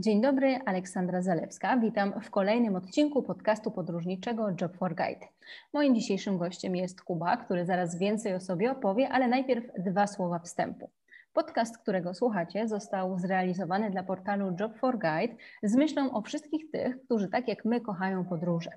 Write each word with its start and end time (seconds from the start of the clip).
Dzień 0.00 0.20
dobry, 0.20 0.58
Aleksandra 0.66 1.22
Zalewska. 1.22 1.76
Witam 1.76 2.20
w 2.20 2.30
kolejnym 2.30 2.76
odcinku 2.76 3.22
podcastu 3.22 3.70
podróżniczego 3.70 4.48
Job 4.60 4.76
for 4.76 4.94
Guide. 4.94 5.26
Moim 5.72 5.94
dzisiejszym 5.94 6.38
gościem 6.38 6.76
jest 6.76 7.02
Kuba, 7.02 7.36
który 7.36 7.64
zaraz 7.64 7.98
więcej 7.98 8.34
o 8.34 8.40
sobie 8.40 8.70
opowie, 8.70 9.08
ale 9.08 9.28
najpierw 9.28 9.64
dwa 9.78 10.06
słowa 10.06 10.38
wstępu. 10.38 10.90
Podcast, 11.32 11.78
którego 11.78 12.14
słuchacie, 12.14 12.68
został 12.68 13.18
zrealizowany 13.18 13.90
dla 13.90 14.02
portalu 14.02 14.56
Job 14.60 14.76
for 14.76 14.98
Guide 14.98 15.34
z 15.62 15.76
myślą 15.76 16.12
o 16.12 16.22
wszystkich 16.22 16.70
tych, 16.70 17.04
którzy 17.04 17.28
tak 17.28 17.48
jak 17.48 17.64
my 17.64 17.80
kochają 17.80 18.24
podróże. 18.24 18.70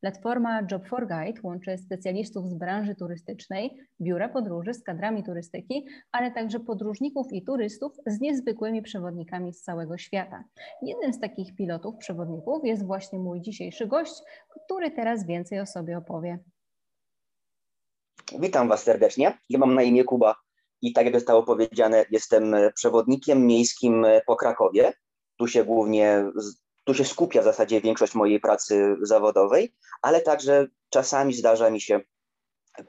Platforma 0.00 0.60
Job 0.70 0.88
for 0.88 1.08
Guide 1.08 1.40
łączy 1.42 1.78
specjalistów 1.78 2.50
z 2.50 2.54
branży 2.54 2.94
turystycznej, 2.94 3.76
biura 4.00 4.28
podróży 4.28 4.74
z 4.74 4.82
kadrami 4.82 5.24
turystyki, 5.24 5.86
ale 6.12 6.30
także 6.30 6.60
podróżników 6.60 7.32
i 7.32 7.44
turystów 7.44 7.92
z 8.06 8.20
niezwykłymi 8.20 8.82
przewodnikami 8.82 9.52
z 9.52 9.62
całego 9.62 9.98
świata. 9.98 10.44
Jednym 10.82 11.12
z 11.12 11.20
takich 11.20 11.54
pilotów, 11.54 11.96
przewodników 11.96 12.64
jest 12.64 12.86
właśnie 12.86 13.18
mój 13.18 13.40
dzisiejszy 13.40 13.86
gość, 13.86 14.14
który 14.48 14.90
teraz 14.90 15.26
więcej 15.26 15.60
o 15.60 15.66
sobie 15.66 15.98
opowie. 15.98 16.38
Witam 18.40 18.68
Was 18.68 18.82
serdecznie. 18.82 19.38
Ja 19.48 19.58
mam 19.58 19.74
na 19.74 19.82
imię 19.82 20.04
Kuba 20.04 20.36
i 20.82 20.92
tak 20.92 21.04
jak 21.04 21.14
zostało 21.14 21.42
powiedziane, 21.42 22.04
jestem 22.10 22.56
przewodnikiem 22.74 23.46
miejskim 23.46 24.06
po 24.26 24.36
Krakowie. 24.36 24.92
Tu 25.36 25.46
się 25.46 25.64
głównie 25.64 26.24
tu 26.88 26.94
się 26.94 27.04
skupia 27.04 27.40
w 27.40 27.44
zasadzie 27.44 27.80
większość 27.80 28.14
mojej 28.14 28.40
pracy 28.40 28.96
zawodowej, 29.02 29.74
ale 30.02 30.20
także 30.20 30.66
czasami 30.90 31.34
zdarza 31.34 31.70
mi 31.70 31.80
się 31.80 32.00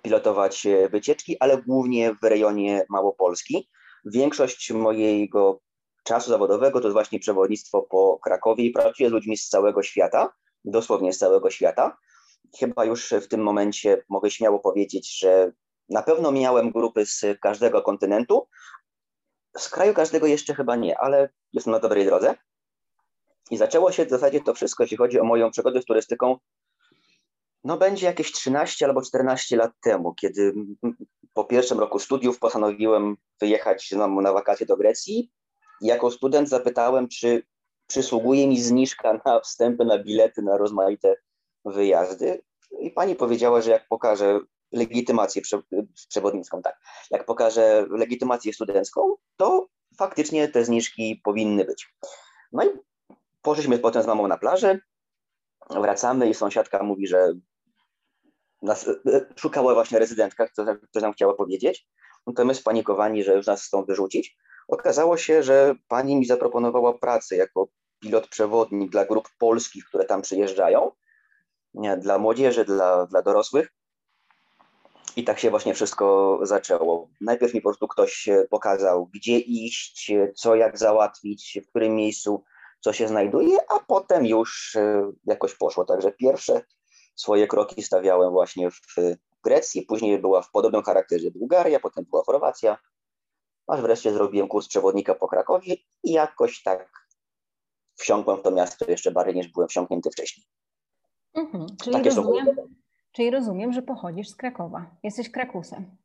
pilotować 0.02 0.67
wycieczki, 0.91 1.38
ale 1.39 1.62
głównie 1.62 2.16
w 2.22 2.23
rejonie 2.23 2.85
Małopolski. 2.89 3.70
Większość 4.05 4.72
mojego 4.72 5.61
czasu 6.03 6.30
zawodowego 6.30 6.81
to 6.81 6.91
właśnie 6.91 7.19
przewodnictwo 7.19 7.81
po 7.81 8.19
Krakowie 8.23 8.64
i 8.64 8.72
pracuję 8.72 9.09
z 9.09 9.11
ludźmi 9.11 9.38
z 9.38 9.50
całego 9.50 9.83
świata, 9.83 10.34
dosłownie 10.66 11.13
z 11.13 11.17
całego 11.17 11.50
świata. 11.50 11.97
Chyba 12.59 12.86
już 12.86 13.09
w 13.09 13.28
tym 13.28 13.44
momencie 13.44 14.03
mogę 14.09 14.31
śmiało 14.31 14.59
powiedzieć, 14.59 15.19
że 15.19 15.52
na 15.89 16.03
pewno 16.03 16.31
miałem 16.31 16.72
grupy 16.72 17.06
z 17.06 17.25
każdego 17.41 17.81
kontynentu. 17.81 18.47
Z 19.58 19.69
kraju 19.69 19.94
każdego 19.94 20.28
jeszcze 20.28 20.56
chyba 20.56 20.75
nie, 20.75 21.00
ale 21.00 21.30
jestem 21.53 21.73
na 21.73 21.80
dobrej 21.80 22.06
drodze. 22.06 22.36
I 23.52 23.58
zaczęło 23.58 23.92
się 23.92 24.05
w 24.05 24.09
zasadzie 24.09 24.42
to 24.42 24.53
wszystko, 24.53 24.83
jeśli 24.83 24.97
chodzi 24.97 25.19
o 25.19 25.23
moją 25.23 25.52
przygodę 25.52 25.81
z 25.81 25.86
turystyką, 25.86 26.38
no 27.64 27.78
będzie 27.78 28.06
jakieś 28.06 28.31
13 28.31 28.86
albo 28.86 29.02
14 29.02 29.58
lat 29.58 29.72
temu, 29.83 30.14
kiedy 30.14 30.53
po 31.33 31.44
pierwszym 31.44 31.80
roku 31.80 32.00
studiów 32.00 32.39
postanowiłem 32.39 33.16
wyjechać 33.41 33.89
znowu 33.91 34.22
na 34.22 34.33
wakacje 34.33 34.66
do 34.66 34.78
Grecji. 34.78 35.31
Jako 35.81 36.11
student 36.11 36.50
zapytałem, 36.50 37.08
czy 37.08 37.44
przysługuje 37.88 38.47
mi 38.47 38.61
zniżka 38.61 39.14
na 39.25 39.39
wstępy, 39.39 39.86
na 39.86 40.03
bilety, 40.03 40.41
na 40.41 40.58
rozmaite 40.58 41.16
wyjazdy. 41.66 42.41
I 42.80 42.91
pani 42.91 43.16
powiedziała, 43.16 43.61
że 43.61 43.72
jak 43.72 43.88
pokażę 43.88 44.39
legitymację 44.72 45.41
przewodnicką, 46.09 46.61
tak, 46.61 46.80
jak 47.11 47.25
pokażę 47.25 47.86
legitymację 47.89 48.53
studencką, 48.53 49.16
to 49.38 49.67
faktycznie 49.97 50.47
te 50.47 50.66
zniżki 50.66 51.22
powinny 51.23 51.66
być. 51.66 51.94
No 52.52 52.63
i 52.63 52.69
Poszliśmy 53.42 53.80
potem 53.80 54.04
z 54.04 54.08
mamą 54.08 54.28
na 54.28 54.38
plażę, 54.38 54.80
wracamy 55.70 56.30
i 56.30 56.34
sąsiadka 56.34 56.84
mówi, 56.84 57.08
że 57.08 57.34
nas, 58.62 58.88
e, 58.88 59.26
szukała 59.36 59.73
właśnie 59.73 60.00
rezydentka, 60.00 60.48
co 60.92 61.00
nam 61.02 61.14
chciała 61.14 61.34
powiedzieć. 61.34 61.88
No 62.28 62.34
to 62.34 62.46
my 62.46 62.56
spanikowani, 62.56 63.23
że 63.23 63.36
już 63.36 63.48
nas 63.48 63.66
chcą 63.66 63.86
wyrzucić. 63.86 64.38
Okazało 64.68 65.18
się, 65.18 65.44
że 65.44 65.76
pani 65.88 66.16
mi 66.16 66.26
zaproponowała 66.26 66.94
pracę 66.94 67.36
jako 67.36 67.68
pilot 68.00 68.28
przewodnik 68.28 68.91
dla 68.91 69.06
grup 69.06 69.30
polskich, 69.38 69.86
które 69.86 70.06
tam 70.06 70.22
przyjeżdżają, 70.22 70.92
dla 71.97 72.18
młodzieży, 72.18 72.66
dla, 72.66 73.06
dla 73.06 73.22
dorosłych. 73.22 73.74
I 75.16 75.24
tak 75.24 75.40
się 75.40 75.50
właśnie 75.50 75.74
wszystko 75.74 76.40
zaczęło. 76.42 77.09
Najpierw 77.22 77.53
mi 77.53 77.62
po 77.62 77.69
prostu 77.69 77.88
ktoś 77.88 78.30
pokazał, 78.50 79.09
gdzie 79.13 79.40
iść, 79.40 80.12
co 80.36 80.56
jak 80.56 80.78
załatwić, 80.78 81.59
w 81.66 81.69
którym 81.69 81.96
miejscu 81.96 82.44
co 82.79 82.94
się 82.94 83.07
znajduje, 83.07 83.57
a 83.69 83.79
potem 83.79 84.25
już 84.25 84.75
e, 84.75 85.12
jakoś 85.25 85.56
poszło. 85.56 85.85
Także 85.85 86.12
pierwsze 86.12 86.62
swoje 87.16 87.47
kroki 87.47 87.84
stawiałem 87.84 88.31
właśnie 88.31 88.72
w 88.72 88.95
Grecji, 89.44 89.81
później 89.81 90.19
była 90.19 90.41
w 90.41 90.51
podobnym 90.51 90.84
charakterze 90.84 91.31
Bułgaria, 91.31 91.79
potem 91.79 92.06
była 92.06 92.23
Chorwacja, 92.23 92.78
aż 93.68 93.81
wreszcie 93.81 94.13
zrobiłem 94.13 94.47
kurs 94.47 94.68
przewodnika 94.68 95.16
po 95.16 95.28
Krakowie 95.28 95.75
i 96.03 96.12
jakoś 96.12 96.63
tak 96.63 96.91
wsiąkłem 97.95 98.38
w 98.38 98.41
to 98.41 98.51
miasto 98.51 98.85
jeszcze 98.91 99.12
bardziej 99.12 99.35
niż 99.35 99.47
byłem 99.47 99.69
wsiąknięty 99.69 100.09
wcześniej. 100.12 100.45
Mhm, 101.34 101.68
czyli, 101.84 102.03
rozumiem, 102.03 102.47
czyli 103.12 103.31
rozumiem, 103.31 103.73
że 103.73 103.81
pochodzisz 103.81 104.29
z 104.29 104.35
Krakowa. 104.35 104.95
Jesteś 105.03 105.31
Krakusem. 105.31 105.97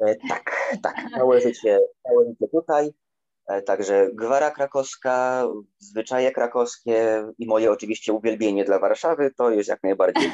E, 0.00 0.14
tak, 0.28 0.74
tak. 0.82 0.96
Całe 1.14 1.40
życie, 1.40 1.80
całe 2.02 2.24
życie 2.26 2.48
tutaj. 2.48 2.90
E, 3.46 3.62
także 3.62 4.08
gwara 4.14 4.50
krakowska, 4.50 5.44
zwyczaje 5.78 6.32
krakowskie 6.32 7.24
i 7.38 7.46
moje 7.46 7.72
oczywiście 7.72 8.12
uwielbienie 8.12 8.64
dla 8.64 8.78
Warszawy 8.78 9.30
to 9.36 9.50
jest 9.50 9.68
jak 9.68 9.82
najbardziej. 9.82 10.30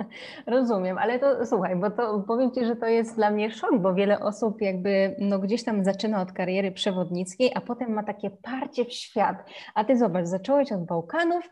Rozumiem, 0.46 0.98
ale 0.98 1.18
to 1.18 1.46
słuchaj, 1.46 1.76
bo 1.76 1.90
to 1.90 2.24
powiem 2.26 2.52
Ci, 2.52 2.64
że 2.64 2.76
to 2.76 2.86
jest 2.86 3.16
dla 3.16 3.30
mnie 3.30 3.50
szok, 3.50 3.78
bo 3.78 3.94
wiele 3.94 4.20
osób 4.20 4.60
jakby 4.60 5.16
no 5.18 5.38
gdzieś 5.38 5.64
tam 5.64 5.84
zaczyna 5.84 6.22
od 6.22 6.32
kariery 6.32 6.72
przewodnickiej, 6.72 7.52
a 7.54 7.60
potem 7.60 7.92
ma 7.92 8.02
takie 8.02 8.30
parcie 8.30 8.84
w 8.84 8.92
świat. 8.92 9.36
A 9.74 9.84
Ty 9.84 9.98
zobacz, 9.98 10.26
zacząłeś 10.26 10.72
od 10.72 10.84
Bałkanów, 10.86 11.44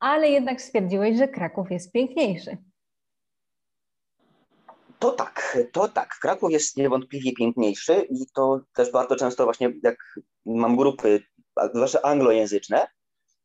ale 0.00 0.28
jednak 0.28 0.60
stwierdziłeś, 0.60 1.16
że 1.16 1.28
Kraków 1.28 1.70
jest 1.70 1.92
piękniejszy. 1.92 2.56
To 5.02 5.10
tak, 5.10 5.58
to 5.72 5.88
tak. 5.88 6.18
Kraków 6.20 6.50
jest 6.50 6.76
niewątpliwie 6.76 7.32
piękniejszy 7.32 8.06
i 8.10 8.26
to 8.34 8.60
też 8.74 8.90
bardzo 8.90 9.16
często 9.16 9.44
właśnie 9.44 9.72
jak 9.82 9.96
mam 10.46 10.76
grupy, 10.76 11.22
zwłaszcza 11.74 12.02
anglojęzyczne, 12.02 12.86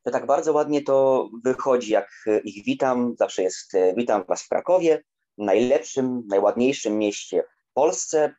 to 0.03 0.11
tak 0.11 0.25
bardzo 0.25 0.53
ładnie 0.53 0.81
to 0.81 1.29
wychodzi, 1.43 1.91
jak 1.91 2.09
ich 2.43 2.65
witam. 2.65 3.15
Zawsze 3.19 3.43
jest 3.43 3.73
witam 3.95 4.23
Was 4.27 4.43
w 4.43 4.49
Krakowie, 4.49 5.03
najlepszym, 5.37 6.23
najładniejszym 6.27 6.97
mieście 6.97 7.43
w 7.43 7.73
Polsce, 7.73 8.35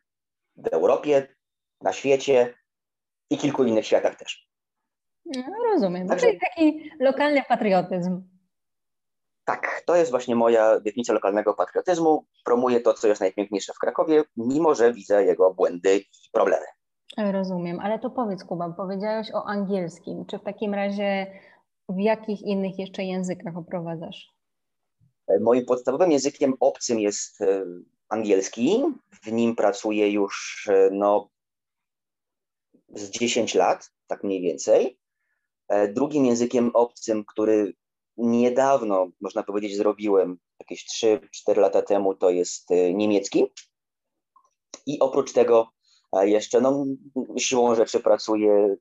w 0.55 0.67
Europie, 0.67 1.35
na 1.81 1.93
świecie 1.93 2.53
i 3.29 3.37
kilku 3.37 3.63
innych 3.63 3.85
światach 3.85 4.15
też. 4.15 4.49
No, 5.25 5.43
rozumiem. 5.73 6.07
Także... 6.07 6.25
To 6.25 6.31
jest 6.31 6.41
taki 6.41 6.91
lokalny 6.99 7.43
patriotyzm. 7.49 8.38
Tak, 9.49 9.83
to 9.85 9.95
jest 9.95 10.11
właśnie 10.11 10.35
moja 10.35 10.79
definicja 10.79 11.13
lokalnego 11.13 11.53
patriotyzmu. 11.53 12.25
Promuję 12.45 12.79
to, 12.79 12.93
co 12.93 13.07
jest 13.07 13.21
najpiękniejsze 13.21 13.73
w 13.73 13.79
Krakowie, 13.79 14.23
mimo 14.37 14.75
że 14.75 14.93
widzę 14.93 15.23
jego 15.25 15.53
błędy 15.53 15.97
i 15.97 16.29
problemy. 16.31 16.65
Rozumiem, 17.17 17.79
ale 17.79 17.99
to 17.99 18.09
powiedz 18.09 18.43
Kuba, 18.43 18.69
powiedziałeś 18.69 19.31
o 19.33 19.45
angielskim. 19.45 20.25
Czy 20.25 20.39
w 20.39 20.43
takim 20.43 20.73
razie 20.73 21.27
w 21.89 21.99
jakich 21.99 22.41
innych 22.41 22.79
jeszcze 22.79 23.03
językach 23.03 23.57
oprowadzasz? 23.57 24.33
Moim 25.41 25.65
podstawowym 25.65 26.11
językiem 26.11 26.53
obcym 26.59 26.99
jest 26.99 27.41
e, 27.41 27.65
angielski. 28.09 28.83
W 29.23 29.31
nim 29.31 29.55
pracuję 29.55 30.11
już 30.11 30.67
e, 30.71 30.89
no, 30.91 31.29
z 32.89 33.09
10 33.09 33.55
lat, 33.55 33.91
tak 34.07 34.23
mniej 34.23 34.41
więcej. 34.41 34.99
E, 35.67 35.87
drugim 35.87 36.25
językiem 36.25 36.71
obcym, 36.73 37.25
który 37.25 37.73
niedawno, 38.19 39.07
można 39.21 39.43
powiedzieć, 39.43 39.77
zrobiłem, 39.77 40.37
jakieś 40.59 40.85
3-4 40.85 41.57
lata 41.57 41.81
temu, 41.81 42.15
to 42.15 42.29
jest 42.29 42.71
e, 42.71 42.93
niemiecki. 42.93 43.45
I 44.85 44.99
oprócz 44.99 45.33
tego 45.33 45.69
jeszcze 46.21 46.61
no, 46.61 46.85
siłą 47.37 47.75
rzeczy 47.75 47.99
pracuję 47.99 48.75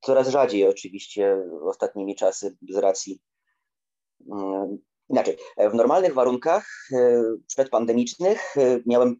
coraz 0.00 0.28
rzadziej 0.28 0.68
oczywiście 0.68 1.36
ostatnimi 1.62 2.16
czasy 2.16 2.56
z 2.70 2.76
racji 2.76 3.20
mm, 4.32 4.78
inaczej. 5.08 5.36
W 5.70 5.74
normalnych 5.74 6.14
warunkach 6.14 6.66
przedpandemicznych 7.46 8.54
miałem 8.86 9.16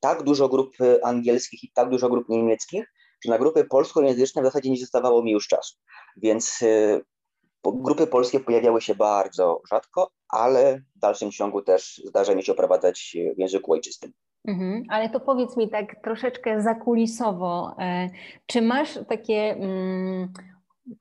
tak 0.00 0.22
dużo 0.22 0.48
grup 0.48 0.76
angielskich 1.02 1.64
i 1.64 1.72
tak 1.72 1.90
dużo 1.90 2.08
grup 2.08 2.28
niemieckich, 2.28 2.92
że 3.24 3.30
na 3.30 3.38
grupy 3.38 3.64
polskojęzyczne 3.64 4.42
w 4.42 4.44
zasadzie 4.44 4.70
nie 4.70 4.80
zostawało 4.80 5.22
mi 5.22 5.32
już 5.32 5.48
czasu. 5.48 5.76
Więc 6.16 6.60
Grupy 7.72 8.06
polskie 8.06 8.40
pojawiały 8.40 8.80
się 8.80 8.94
bardzo 8.94 9.62
rzadko, 9.70 10.10
ale 10.28 10.82
w 10.96 10.98
dalszym 10.98 11.30
ciągu 11.30 11.62
też 11.62 12.02
zdarza 12.04 12.34
mi 12.34 12.42
się 12.42 12.52
oprowadzać 12.52 13.16
w 13.36 13.38
języku 13.38 13.72
ojczystym. 13.72 14.12
Mhm, 14.48 14.82
ale 14.88 15.10
to 15.10 15.20
powiedz 15.20 15.56
mi 15.56 15.70
tak 15.70 15.96
troszeczkę 16.04 16.62
zakulisowo, 16.62 17.76
e, 17.78 18.08
czy 18.46 18.62
masz 18.62 18.98
takie 19.08 19.34
mm, 19.34 20.32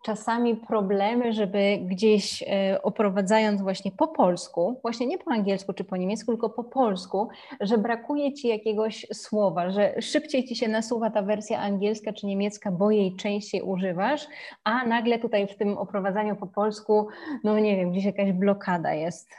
czasami 0.04 0.56
problemy, 0.56 1.34
żeby 1.34 1.78
gdzieś 1.82 2.44
e, 2.44 2.80
oprowadzając 2.84 3.62
właśnie 3.62 3.92
po 3.92 4.08
polsku, 4.08 4.80
właśnie 4.82 5.08
nie 5.08 5.18
po 5.18 5.32
angielsku 5.32 5.74
czy 5.74 5.84
po 5.84 5.98
niemiecku, 5.98 6.32
tylko 6.32 6.50
po 6.50 6.64
polsku, 6.64 7.30
że 7.62 7.78
brakuje 7.78 8.34
ci 8.34 8.48
jakiegoś 8.48 9.08
słowa, 9.14 9.70
że 9.70 10.02
szybciej 10.02 10.46
ci 10.46 10.56
się 10.56 10.68
nasuwa 10.68 11.10
ta 11.10 11.22
wersja 11.22 11.60
angielska 11.60 12.14
czy 12.14 12.26
niemiecka, 12.26 12.72
bo 12.72 12.92
jej 12.92 13.16
częściej 13.16 13.62
używasz, 13.62 14.28
a 14.64 14.86
nagle 14.86 15.20
tutaj 15.20 15.48
w 15.48 15.58
tym 15.58 15.78
oprowadzaniu 15.78 16.36
po 16.36 16.48
polsku, 16.48 17.08
no 17.44 17.60
nie 17.60 17.78
wiem, 17.78 17.92
gdzieś 17.92 18.06
jakaś 18.06 18.32
blokada 18.32 18.94
jest. 18.94 19.30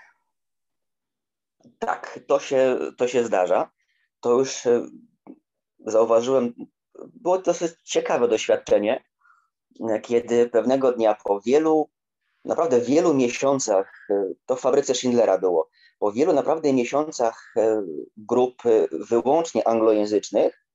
Tak, 1.79 2.21
to 2.27 2.39
się, 2.39 2.79
to 2.97 3.09
się 3.09 3.25
zdarza. 3.25 3.71
To 4.21 4.39
już 4.39 4.67
e, 4.67 4.87
zauważyłem, 5.79 6.55
było 7.15 7.39
dosyć 7.39 7.73
ciekawe 7.85 8.29
doświadczenie, 8.29 9.05
kiedy 10.03 10.49
pewnego 10.49 10.93
dnia 10.93 11.17
po 11.25 11.41
wielu, 11.41 11.89
naprawdę 12.45 12.81
wielu 12.81 13.15
miesiącach, 13.15 14.09
to 14.47 14.57
w 14.57 14.61
fabryce 14.61 14.95
Schindlera 14.95 15.39
było, 15.39 15.71
po 15.99 16.13
wielu 16.13 16.33
naprawdę 16.33 16.73
miesiącach 16.73 17.53
e, 17.57 17.83
grup 18.17 18.63
wyłącznie 18.93 19.69
anglojęzycznych 19.69 20.67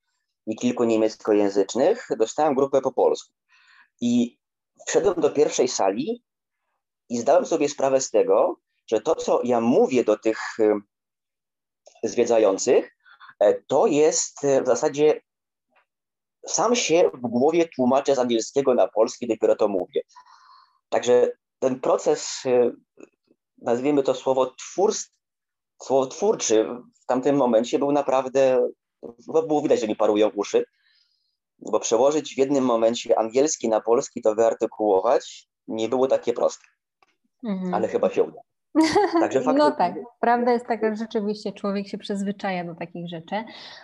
i 0.47 0.55
kilku 0.55 0.83
niemieckojęzycznych, 0.83 2.07
dostałem 2.17 2.55
grupę 2.55 2.81
po 2.81 2.91
polsku. 2.91 3.33
I 4.01 4.39
wszedłem 4.87 5.21
do 5.21 5.29
pierwszej 5.29 5.67
sali 5.67 6.23
i 7.09 7.17
zdałem 7.17 7.45
sobie 7.45 7.69
sprawę 7.69 8.01
z 8.01 8.09
tego, 8.09 8.57
że 8.87 9.01
to, 9.01 9.15
co 9.15 9.41
ja 9.43 9.61
mówię 9.61 10.03
do 10.03 10.17
tych 10.17 10.39
e, 10.59 10.79
zwiedzających, 12.03 12.97
e, 13.39 13.53
to 13.53 13.87
jest 13.87 14.37
w 14.63 14.65
zasadzie 14.65 15.21
sam 16.47 16.75
się 16.75 17.11
w 17.13 17.21
głowie 17.21 17.69
tłumaczę 17.75 18.15
z 18.15 18.19
angielskiego 18.19 18.73
na 18.73 18.87
polski, 18.87 19.27
dopiero 19.27 19.55
to 19.55 19.67
mówię. 19.67 20.01
Także 20.89 21.31
ten 21.59 21.79
proces, 21.79 22.45
y, 22.45 22.75
nazwijmy 23.57 24.03
to 24.03 24.15
słowo, 24.15 24.53
słowo 25.81 26.07
twórczy 26.07 26.67
w 27.03 27.05
tamtym 27.05 27.35
momencie 27.35 27.79
był 27.79 27.91
naprawdę, 27.91 28.67
no 29.27 29.43
było 29.43 29.61
widać, 29.61 29.79
że 29.79 29.87
mi 29.87 29.95
parują 29.95 30.29
uszy, 30.29 30.65
bo 31.59 31.79
przełożyć 31.79 32.35
w 32.35 32.37
jednym 32.37 32.65
momencie 32.65 33.19
angielski 33.19 33.69
na 33.69 33.81
polski, 33.81 34.21
to 34.21 34.35
wyartykułować 34.35 35.47
nie 35.67 35.89
było 35.89 36.07
takie 36.07 36.33
proste. 36.33 36.65
Mhm. 37.43 37.73
Ale 37.73 37.87
chyba 37.87 38.09
się 38.09 38.23
uda. 38.23 38.41
Także 39.19 39.41
No 39.57 39.71
tak, 39.71 39.95
prawda 40.19 40.51
jest 40.51 40.65
taka, 40.65 40.89
że 40.89 40.95
rzeczywiście 40.95 41.51
człowiek 41.51 41.87
się 41.87 41.97
przyzwyczaja 41.97 42.63
do 42.63 42.75
takich 42.75 43.09
rzeczy, 43.09 43.43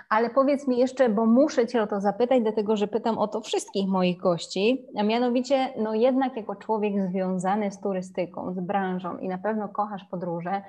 ale 0.10 0.30
powiedz 0.30 0.68
mi 0.68 0.78
jeszcze, 0.78 1.10
bo 1.10 1.26
muszę 1.26 1.68
Cię 1.68 1.82
o 1.82 1.88
to 1.88 2.02
zapytać, 2.02 2.42
dlatego 2.42 2.78
że 2.78 2.88
pytam 2.88 3.18
o 3.18 3.28
to 3.28 3.42
wszystkich 3.42 3.88
moich 3.88 4.18
gości, 4.18 4.86
a 4.98 5.04
mianowicie, 5.04 5.74
no 5.78 5.94
jednak 5.94 6.38
jako 6.38 6.56
człowiek 6.56 6.94
związany 7.10 7.72
z 7.72 7.82
turystyką, 7.82 8.54
z 8.54 8.60
branżą 8.60 9.18
i 9.18 9.28
na 9.28 9.38
pewno 9.38 9.70
kochasz 9.70 10.04
podróże, 10.12 10.62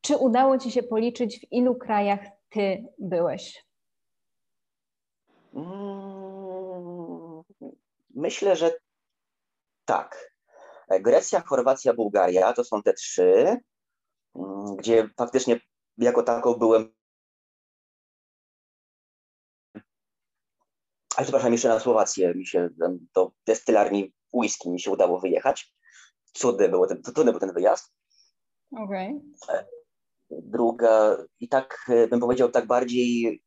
czy 0.00 0.16
udało 0.16 0.58
Ci 0.58 0.70
się 0.70 0.82
policzyć, 0.82 1.40
w 1.40 1.52
ilu 1.52 1.74
krajach 1.74 2.20
Ty 2.48 2.84
byłeś? 2.98 3.64
Mm, 5.54 7.42
myślę, 8.14 8.56
że 8.56 8.70
tak. 9.84 10.29
Grecja, 10.98 11.40
Chorwacja, 11.40 11.94
Bułgaria 11.94 12.52
to 12.52 12.64
są 12.64 12.82
te 12.82 12.92
trzy, 12.92 13.56
mm, 14.34 14.76
gdzie 14.76 15.10
faktycznie 15.16 15.60
jako 15.98 16.22
taką 16.22 16.54
byłem. 16.54 16.94
A 21.16 21.22
przepraszam, 21.22 21.52
jeszcze 21.52 21.68
na 21.68 21.80
Słowację 21.80 22.34
mi 22.34 22.46
się 22.46 22.68
do 23.14 23.32
destylarni 23.46 24.12
whisky 24.32 24.70
mi 24.70 24.80
się 24.80 24.90
udało 24.90 25.20
wyjechać. 25.20 25.74
Cudny 26.32 26.68
był 26.68 26.86
ten, 26.86 27.02
trudny 27.02 27.32
był 27.32 27.40
ten 27.40 27.52
wyjazd. 27.52 27.92
Okay. 28.70 29.20
Druga, 30.30 31.16
i 31.40 31.48
tak 31.48 31.86
e, 31.88 32.08
bym 32.08 32.20
powiedział, 32.20 32.50
tak 32.50 32.66
bardziej 32.66 33.42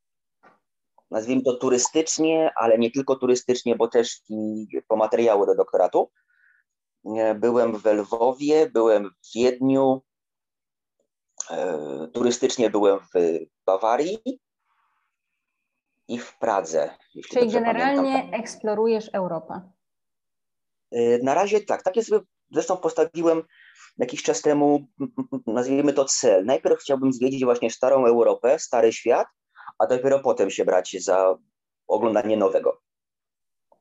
nazwijmy 1.11 1.43
to 1.43 1.53
turystycznie, 1.53 2.51
ale 2.55 2.77
nie 2.77 2.91
tylko 2.91 3.15
turystycznie, 3.15 3.75
bo 3.75 3.87
też 3.87 4.21
i 4.29 4.67
po 4.87 4.95
materiału 4.95 5.45
do 5.45 5.55
doktoratu. 5.55 6.11
Byłem 7.35 7.77
w 7.77 7.85
Lwowie, 7.85 8.69
byłem 8.69 9.09
w 9.09 9.33
Wiedniu, 9.35 10.01
e, 11.49 12.07
turystycznie 12.13 12.69
byłem 12.69 12.99
w 12.99 13.39
Bawarii 13.65 14.39
i 16.07 16.19
w 16.19 16.37
Pradze. 16.37 16.97
Czyli 17.29 17.51
generalnie 17.51 18.13
pamiętam. 18.13 18.39
eksplorujesz 18.39 19.09
Europę. 19.13 19.61
E, 20.91 21.17
na 21.17 21.33
razie 21.33 21.61
tak. 21.61 21.83
Takie 21.83 22.03
sobie 22.03 22.25
zresztą 22.51 22.77
postawiłem 22.77 23.43
jakiś 23.97 24.23
czas 24.23 24.41
temu, 24.41 24.87
nazwijmy 25.47 25.93
to 25.93 26.05
cel. 26.05 26.45
Najpierw 26.45 26.79
chciałbym 26.79 27.13
zwiedzić 27.13 27.45
właśnie 27.45 27.71
starą 27.71 28.05
Europę, 28.05 28.59
stary 28.59 28.93
świat, 28.93 29.27
a 29.79 29.87
dopiero 29.87 30.19
potem 30.19 30.49
się 30.49 30.65
brać 30.65 30.95
za 30.99 31.37
oglądanie 31.87 32.37
nowego. 32.37 32.81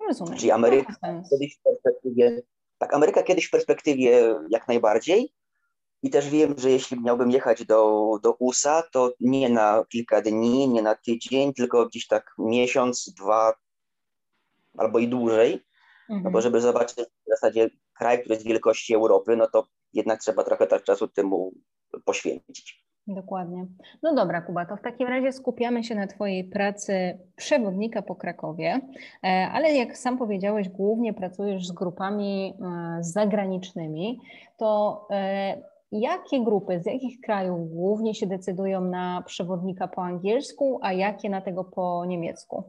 Rozumiem. 0.09 0.39
Czyli 0.39 0.51
Ameryka 0.51 0.95
kiedyś 1.31 1.59
w 1.59 1.63
perspektywie 1.63 2.43
tak, 2.83 2.95
Ameryka 2.95 3.23
kiedyś 3.23 3.47
w 3.47 3.51
perspektywie 3.51 4.35
jak 4.51 4.69
najbardziej. 4.69 5.33
I 6.03 6.11
też 6.11 6.29
wiem, 6.29 6.55
że 6.59 6.71
jeśli 6.71 7.01
miałbym 7.01 7.31
jechać 7.31 7.65
do, 7.65 8.11
do 8.23 8.33
USA, 8.33 8.83
to 8.93 9.13
nie 9.21 9.49
na 9.49 9.85
kilka 9.89 10.21
dni, 10.23 10.69
nie 10.69 10.83
na 10.83 10.95
tydzień, 10.95 11.55
tylko 11.55 11.87
gdzieś 11.87 12.07
tak 12.07 12.35
miesiąc, 12.39 13.15
dwa 13.15 13.55
albo 14.79 14.99
i 14.99 15.09
dłużej. 15.09 15.53
Mhm. 15.53 16.23
No 16.25 16.31
bo 16.31 16.39
mhm. 16.39 16.43
żeby 16.43 16.61
zobaczyć 16.61 16.97
w 16.99 17.29
zasadzie 17.29 17.71
kraj, 17.99 18.21
który 18.21 18.35
jest 18.35 18.47
wielkości 18.47 18.95
Europy, 18.95 19.37
no 19.37 19.47
to 19.47 19.67
jednak 19.93 20.21
trzeba 20.21 20.45
trochę 20.45 20.67
tak 20.67 20.85
czasu 20.85 21.09
temu 21.09 21.53
poświęcić. 22.05 22.85
Dokładnie. 23.07 23.67
No 24.03 24.15
dobra, 24.15 24.41
Kuba, 24.41 24.67
to 24.67 24.77
w 24.77 24.83
takim 24.83 25.09
razie 25.09 25.33
skupiamy 25.33 25.85
się 25.85 25.95
na 25.95 26.07
Twojej 26.07 26.45
pracy 26.45 27.19
przewodnika 27.37 28.03
po 28.03 28.15
Krakowie, 28.15 28.81
e, 29.25 29.49
ale 29.53 29.73
jak 29.73 29.99
sam 29.99 30.19
powiedziałeś, 30.19 30.69
głównie 30.69 31.15
pracujesz 31.15 31.67
z 31.67 31.73
grupami 31.73 32.55
e, 32.61 32.99
zagranicznymi. 33.01 34.21
To 34.57 35.07
e, 35.11 35.63
jakie 35.93 36.45
grupy, 36.45 36.81
z 36.81 36.87
jakich 36.87 37.21
krajów 37.21 37.71
głównie 37.71 38.15
się 38.15 38.27
decydują 38.27 38.81
na 38.81 39.23
przewodnika 39.27 39.89
po 39.89 40.03
angielsku, 40.03 40.79
a 40.83 40.93
jakie 40.93 41.31
na 41.31 41.41
tego 41.41 41.65
po 41.65 42.05
niemiecku? 42.07 42.65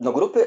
No 0.00 0.12
grupy 0.12 0.46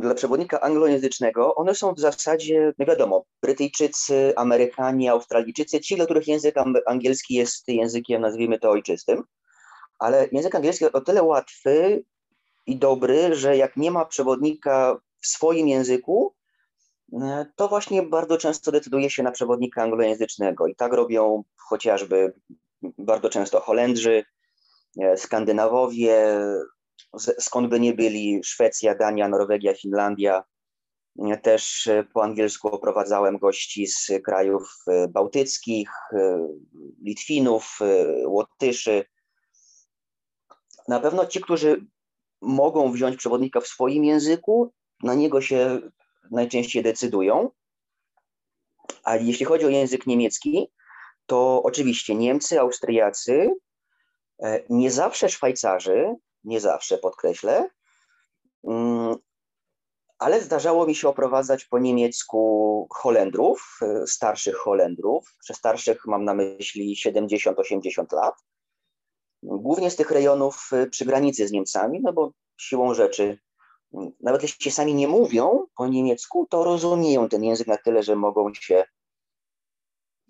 dla 0.00 0.14
przewodnika 0.14 0.60
anglojęzycznego, 0.60 1.54
one 1.54 1.74
są 1.74 1.94
w 1.94 2.00
zasadzie, 2.00 2.72
no 2.78 2.86
wiadomo, 2.86 3.24
Brytyjczycy, 3.42 4.32
Amerykanie, 4.36 5.10
Australijczycy, 5.10 5.80
ci, 5.80 5.96
dla 5.96 6.04
których 6.04 6.28
język 6.28 6.54
angielski 6.86 7.34
jest 7.34 7.68
językiem, 7.68 8.22
nazwijmy 8.22 8.58
to 8.58 8.70
ojczystym, 8.70 9.22
ale 9.98 10.28
język 10.32 10.54
angielski 10.54 10.84
o 10.84 11.00
tyle 11.00 11.22
łatwy 11.22 12.04
i 12.66 12.76
dobry, 12.76 13.34
że 13.34 13.56
jak 13.56 13.76
nie 13.76 13.90
ma 13.90 14.04
przewodnika 14.04 15.00
w 15.20 15.26
swoim 15.26 15.68
języku, 15.68 16.34
e, 17.12 17.46
to 17.56 17.68
właśnie 17.68 18.02
bardzo 18.02 18.38
często 18.38 18.72
decyduje 18.72 19.10
się 19.10 19.22
na 19.22 19.30
przewodnika 19.30 19.82
anglojęzycznego. 19.82 20.66
I 20.66 20.76
tak 20.76 20.92
robią 20.92 21.44
chociażby 21.56 22.32
bardzo 22.98 23.28
często 23.28 23.60
Holendrzy, 23.60 24.24
e, 25.00 25.16
Skandynawowie, 25.16 26.38
skąd 27.38 27.68
by 27.68 27.80
nie 27.80 27.94
byli 27.94 28.40
Szwecja, 28.44 28.94
Dania, 28.94 29.28
Norwegia, 29.28 29.74
Finlandia. 29.74 30.44
Też 31.42 31.86
e, 31.86 32.04
po 32.04 32.22
angielsku 32.22 32.68
oprowadzałem 32.68 33.38
gości 33.38 33.86
z 33.86 34.10
krajów 34.24 34.84
e, 34.88 35.08
bałtyckich, 35.08 35.90
e, 36.12 36.48
Litwinów, 37.02 37.78
Łotyszy. 38.26 39.04
Na 40.88 41.00
pewno 41.00 41.26
ci, 41.26 41.40
którzy 41.40 41.86
mogą 42.40 42.92
wziąć 42.92 43.16
przewodnika 43.16 43.60
w 43.60 43.66
swoim 43.66 44.04
języku, 44.04 44.72
na 45.02 45.14
niego 45.14 45.40
się 45.40 45.80
najczęściej 46.30 46.82
decydują. 46.82 47.50
A 49.04 49.16
jeśli 49.16 49.46
chodzi 49.46 49.64
o 49.64 49.68
język 49.68 50.06
niemiecki, 50.06 50.68
to 51.26 51.62
oczywiście 51.62 52.14
Niemcy, 52.14 52.60
Austriacy, 52.60 53.50
nie 54.70 54.90
zawsze 54.90 55.28
Szwajcarzy, 55.28 56.14
nie 56.44 56.60
zawsze 56.60 56.98
podkreślę, 56.98 57.68
mm, 58.64 59.16
ale 60.22 60.40
zdarzało 60.40 60.86
mi 60.86 60.94
się 60.94 61.08
oprowadzać 61.08 61.64
po 61.64 61.78
niemiecku 61.78 62.88
Holendrów, 62.90 63.78
y, 63.82 64.06
starszych 64.06 64.56
Holendrów. 64.56 65.36
Przez 65.40 65.56
starszych 65.56 66.06
mam 66.06 66.24
na 66.24 66.34
myśli 66.34 66.96
70-80 66.96 68.12
lat. 68.12 68.34
Głównie 69.42 69.90
z 69.90 69.96
tych 69.96 70.10
rejonów 70.10 70.70
y, 70.72 70.86
przy 70.86 71.04
granicy 71.04 71.48
z 71.48 71.52
Niemcami, 71.52 72.00
no 72.02 72.12
bo 72.12 72.32
siłą 72.56 72.94
rzeczy, 72.94 73.38
mm, 73.94 74.12
nawet 74.20 74.42
jeśli 74.42 74.70
sami 74.70 74.94
nie 74.94 75.08
mówią 75.08 75.66
po 75.76 75.86
niemiecku, 75.86 76.46
to 76.50 76.64
rozumieją 76.64 77.28
ten 77.28 77.44
język 77.44 77.66
na 77.66 77.76
tyle, 77.76 78.02
że 78.02 78.16
mogą 78.16 78.54
się, 78.54 78.84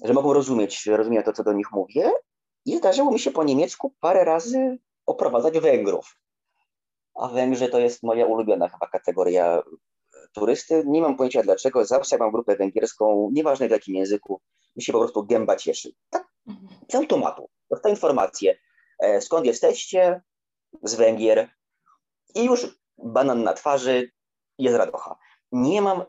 że 0.05 0.13
mogą 0.13 0.33
rozumieć, 0.33 0.87
rozumieć 0.87 1.25
to, 1.25 1.33
co 1.33 1.45
do 1.45 1.53
nich 1.53 1.73
mówię. 1.73 2.13
I 2.65 2.77
zdarzyło 2.77 3.13
mi 3.13 3.19
się 3.19 3.31
po 3.31 3.45
niemiecku 3.45 3.95
parę 4.01 4.25
razy 4.25 4.79
oprowadzać 5.07 5.59
Węgrów. 5.59 6.17
a 7.15 7.29
Węgrzy 7.29 7.69
to 7.69 7.79
jest 7.79 8.03
moja 8.03 8.27
ulubiona 8.27 8.69
chyba 8.69 8.87
kategoria 8.87 9.63
turysty. 10.33 10.83
Nie 10.87 11.01
mam 11.01 11.17
pojęcia 11.17 11.43
dlaczego, 11.43 11.85
zawsze 11.85 12.19
mam 12.19 12.33
grupę 12.33 12.57
węgierską, 12.57 13.31
nieważne 13.33 13.69
w 13.69 13.71
jakim 13.71 13.95
języku, 13.95 14.41
mi 14.77 14.83
się 14.83 14.93
po 14.93 14.99
prostu 14.99 15.27
gęba 15.27 15.57
cieszy. 15.57 15.93
Tak, 16.11 16.29
z 16.89 16.95
automatu. 16.95 17.49
Dostaję 17.71 17.95
informację, 17.95 18.59
e, 18.99 19.21
skąd 19.21 19.47
jesteście, 19.47 20.23
z 20.83 20.95
Węgier 20.95 21.51
i 22.35 22.45
już 22.45 22.81
banan 22.99 23.43
na 23.43 23.53
twarzy, 23.53 24.11
jest 24.59 24.77
radocha. 24.77 25.17
Nie 25.53 25.83
mam, 25.83 26.05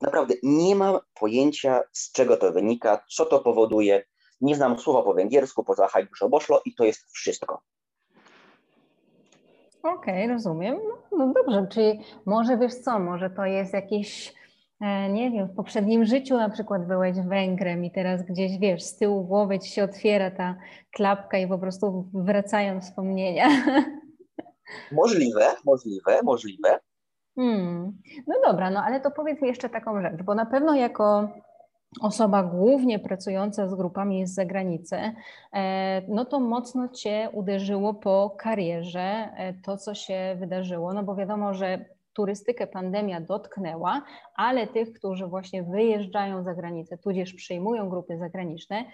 naprawdę 0.00 0.34
nie 0.42 0.76
mam 0.76 0.98
pojęcia, 1.14 1.82
z 1.92 2.12
czego 2.12 2.36
to 2.36 2.52
wynika, 2.52 3.04
co 3.10 3.26
to 3.26 3.40
powoduje. 3.40 4.04
Nie 4.40 4.56
znam 4.56 4.78
słowa 4.78 5.02
po 5.02 5.14
węgiersku, 5.14 5.64
poza 5.64 5.88
hajbusz 5.88 6.22
oboszlo 6.22 6.62
i 6.64 6.74
to 6.74 6.84
jest 6.84 7.00
wszystko. 7.12 7.62
Okej, 9.94 10.24
okay, 10.24 10.34
rozumiem. 10.34 10.78
No, 11.12 11.18
no, 11.18 11.32
dobrze, 11.32 11.66
czyli 11.70 12.00
może 12.26 12.58
wiesz 12.58 12.74
co, 12.74 12.98
może 12.98 13.30
to 13.30 13.44
jest 13.44 13.72
jakieś, 13.72 14.34
e, 14.80 15.08
nie 15.08 15.30
wiem, 15.30 15.48
w 15.48 15.54
poprzednim 15.54 16.04
życiu 16.04 16.36
na 16.36 16.50
przykład 16.50 16.86
byłeś 16.86 17.20
Węgrem 17.20 17.84
i 17.84 17.90
teraz 17.90 18.22
gdzieś, 18.22 18.58
wiesz, 18.58 18.82
z 18.82 18.96
tyłu 18.96 19.24
głowy 19.24 19.58
ci 19.58 19.70
się 19.70 19.84
otwiera 19.84 20.30
ta 20.30 20.54
klapka 20.90 21.38
i 21.38 21.48
po 21.48 21.58
prostu 21.58 22.08
wracają 22.14 22.80
wspomnienia. 22.80 23.48
Możliwe, 24.92 25.46
możliwe, 25.64 26.20
możliwe. 26.22 26.78
Hmm. 27.36 27.92
No 28.26 28.34
dobra, 28.46 28.70
no 28.70 28.82
ale 28.84 29.00
to 29.00 29.10
powiedz 29.10 29.42
mi 29.42 29.48
jeszcze 29.48 29.68
taką 29.68 30.02
rzecz, 30.02 30.22
bo 30.22 30.34
na 30.34 30.46
pewno 30.46 30.74
jako 30.74 31.28
osoba 32.00 32.42
głównie 32.42 32.98
pracująca 32.98 33.68
z 33.68 33.74
grupami 33.74 34.26
z 34.26 34.34
zagranicy, 34.34 34.96
e, 35.52 36.02
no 36.08 36.24
to 36.24 36.40
mocno 36.40 36.88
Cię 36.88 37.28
uderzyło 37.32 37.94
po 37.94 38.30
karierze 38.38 39.00
e, 39.36 39.54
to, 39.64 39.76
co 39.76 39.94
się 39.94 40.36
wydarzyło, 40.38 40.92
no 40.94 41.02
bo 41.02 41.16
wiadomo, 41.16 41.54
że 41.54 41.84
turystykę 42.12 42.66
pandemia 42.66 43.20
dotknęła, 43.20 44.02
ale 44.34 44.66
tych, 44.66 44.92
którzy 44.92 45.26
właśnie 45.26 45.62
wyjeżdżają 45.62 46.42
za 46.42 46.54
granicę, 46.54 46.98
tudzież 46.98 47.34
przyjmują 47.34 47.88
grupy 47.88 48.18
zagraniczne, 48.18 48.84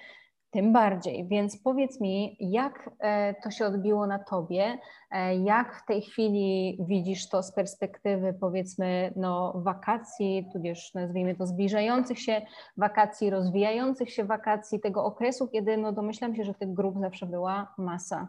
tym 0.53 0.73
bardziej. 0.73 1.29
Więc 1.29 1.63
powiedz 1.63 2.01
mi, 2.01 2.37
jak 2.41 2.91
e, 2.99 3.35
to 3.43 3.51
się 3.51 3.67
odbiło 3.67 4.07
na 4.07 4.19
tobie? 4.19 4.79
E, 5.11 5.37
jak 5.37 5.83
w 5.83 5.87
tej 5.87 6.03
chwili 6.03 6.79
widzisz 6.89 7.29
to 7.29 7.43
z 7.43 7.53
perspektywy, 7.53 8.35
powiedzmy, 8.41 9.13
no, 9.17 9.53
wakacji, 9.57 10.49
tudzież 10.53 10.95
nazwijmy 10.95 11.35
to 11.35 11.47
zbliżających 11.47 12.21
się 12.21 12.43
wakacji, 12.77 13.31
rozwijających 13.31 14.13
się 14.13 14.25
wakacji, 14.25 14.81
tego 14.81 15.05
okresu, 15.05 15.49
kiedy 15.49 15.77
no, 15.77 15.93
domyślam 15.93 16.37
się, 16.37 16.45
że 16.45 16.55
tych 16.55 16.73
grup 16.73 17.01
zawsze 17.01 17.27
była 17.27 17.75
masa? 17.79 18.29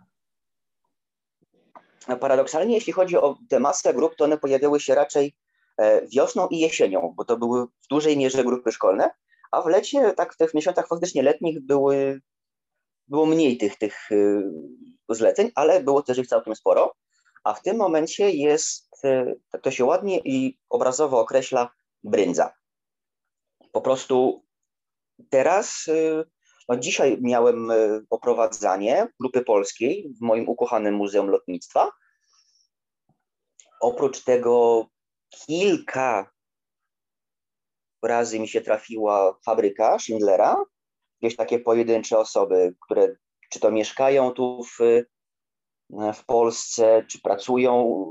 No, 2.07 2.17
paradoksalnie, 2.17 2.75
jeśli 2.75 2.93
chodzi 2.93 3.17
o 3.17 3.37
tę 3.49 3.59
masę 3.59 3.93
grup, 3.93 4.15
to 4.15 4.25
one 4.25 4.37
pojawiały 4.37 4.79
się 4.79 4.95
raczej 4.95 5.35
e, 5.77 6.07
wiosną 6.07 6.47
i 6.47 6.59
jesienią, 6.59 7.13
bo 7.17 7.25
to 7.25 7.37
były 7.37 7.65
w 7.65 7.87
dużej 7.89 8.17
mierze 8.17 8.43
grupy 8.43 8.71
szkolne 8.71 9.09
a 9.53 9.61
w 9.61 9.67
lecie, 9.67 10.13
tak 10.13 10.33
w 10.33 10.37
tych 10.37 10.53
miesiącach 10.53 10.87
faktycznie 10.87 11.23
letnich 11.23 11.65
były, 11.65 12.21
było 13.07 13.25
mniej 13.25 13.57
tych, 13.57 13.77
tych 13.77 14.11
y, 14.11 14.43
zleceń, 15.09 15.51
ale 15.55 15.83
było 15.83 16.03
też 16.03 16.17
ich 16.17 16.27
całkiem 16.27 16.55
sporo. 16.55 16.95
A 17.43 17.53
w 17.53 17.61
tym 17.61 17.77
momencie 17.77 18.31
jest, 18.31 19.05
y, 19.05 19.59
to 19.61 19.71
się 19.71 19.85
ładnie 19.85 20.19
i 20.19 20.59
obrazowo 20.69 21.19
określa, 21.19 21.69
brędza. 22.03 22.53
Po 23.71 23.81
prostu 23.81 24.45
teraz, 25.29 25.87
y, 25.87 26.23
no 26.69 26.77
dzisiaj 26.77 27.17
miałem 27.21 27.71
oprowadzanie 28.09 29.07
grupy 29.19 29.41
polskiej 29.41 30.13
w 30.19 30.21
moim 30.21 30.49
ukochanym 30.49 30.95
Muzeum 30.95 31.27
Lotnictwa. 31.27 31.91
Oprócz 33.81 34.23
tego 34.23 34.85
kilka 35.29 36.32
razy 38.03 38.39
mi 38.39 38.47
się 38.47 38.61
trafiła 38.61 39.37
fabryka 39.45 39.99
Schindlera, 39.99 40.65
jakieś 41.21 41.37
takie 41.37 41.59
pojedyncze 41.59 42.17
osoby, 42.17 42.75
które 42.81 43.15
czy 43.49 43.59
to 43.59 43.71
mieszkają 43.71 44.31
tu 44.31 44.63
w, 44.63 44.79
w 46.13 46.25
Polsce, 46.25 47.05
czy 47.09 47.21
pracują 47.21 48.05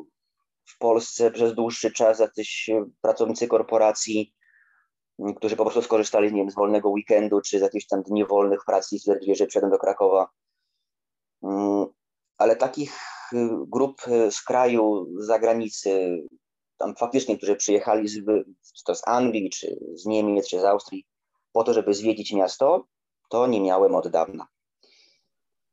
w 0.65 0.79
Polsce 0.79 1.31
przez 1.31 1.55
dłuższy 1.55 1.93
czas, 1.93 2.19
jacyś 2.19 2.71
pracownicy 3.01 3.49
korporacji, 3.49 4.35
którzy 5.37 5.57
po 5.57 5.65
prostu 5.65 5.83
skorzystali 5.83 6.33
nie 6.33 6.41
wiem, 6.41 6.51
z 6.51 6.55
wolnego 6.55 6.91
weekendu, 6.91 7.41
czy 7.41 7.59
z 7.59 7.63
jakichś 7.63 7.87
tam 7.87 8.03
dni 8.03 8.27
wolnych 8.27 8.61
pracy 8.67 8.97
i 8.97 8.99
stwierdzili, 8.99 9.37
że 9.37 9.47
przyjadą 9.47 9.71
do 9.71 9.79
Krakowa. 9.79 10.29
Mm, 11.43 11.87
ale 12.39 12.57
takich 12.57 12.99
grup 13.67 14.03
z 14.31 14.43
kraju, 14.43 15.07
z 15.19 15.27
zagranicy, 15.27 16.23
tam 16.83 16.97
faktycznie, 16.97 17.37
którzy 17.37 17.57
przyjechali 17.57 18.09
z, 18.09 18.15
czy 18.77 18.85
to 18.85 18.95
z 18.95 19.09
Anglii, 19.09 19.51
czy 19.51 19.77
z 19.95 20.07
Niemiec, 20.07 20.49
czy 20.49 20.61
z 20.61 20.65
Austrii, 20.65 21.07
po 21.53 21.65
to, 21.65 21.75
żeby 21.75 21.95
zwiedzić 21.95 22.33
miasto, 22.33 22.87
to 23.29 23.47
nie 23.47 23.61
miałem 23.61 23.95
od 23.95 24.09
dawna. 24.09 24.47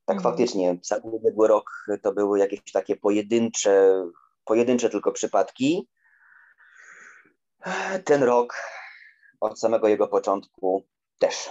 Tak 0.06 0.18
mhm. 0.18 0.24
faktycznie, 0.24 0.80
cały 0.82 1.01
ubiegły 1.01 1.48
rok 1.48 1.86
to 2.04 2.13
były 2.13 2.39
jakieś 2.39 2.72
takie 2.74 2.96
pojedyncze, 2.96 4.04
pojedyncze 4.46 4.89
tylko 4.89 5.12
przypadki. 5.12 5.89
Ten 8.06 8.24
rok 8.24 8.56
od 9.39 9.60
samego 9.60 9.88
jego 9.88 10.08
początku 10.08 10.88
też. 11.20 11.50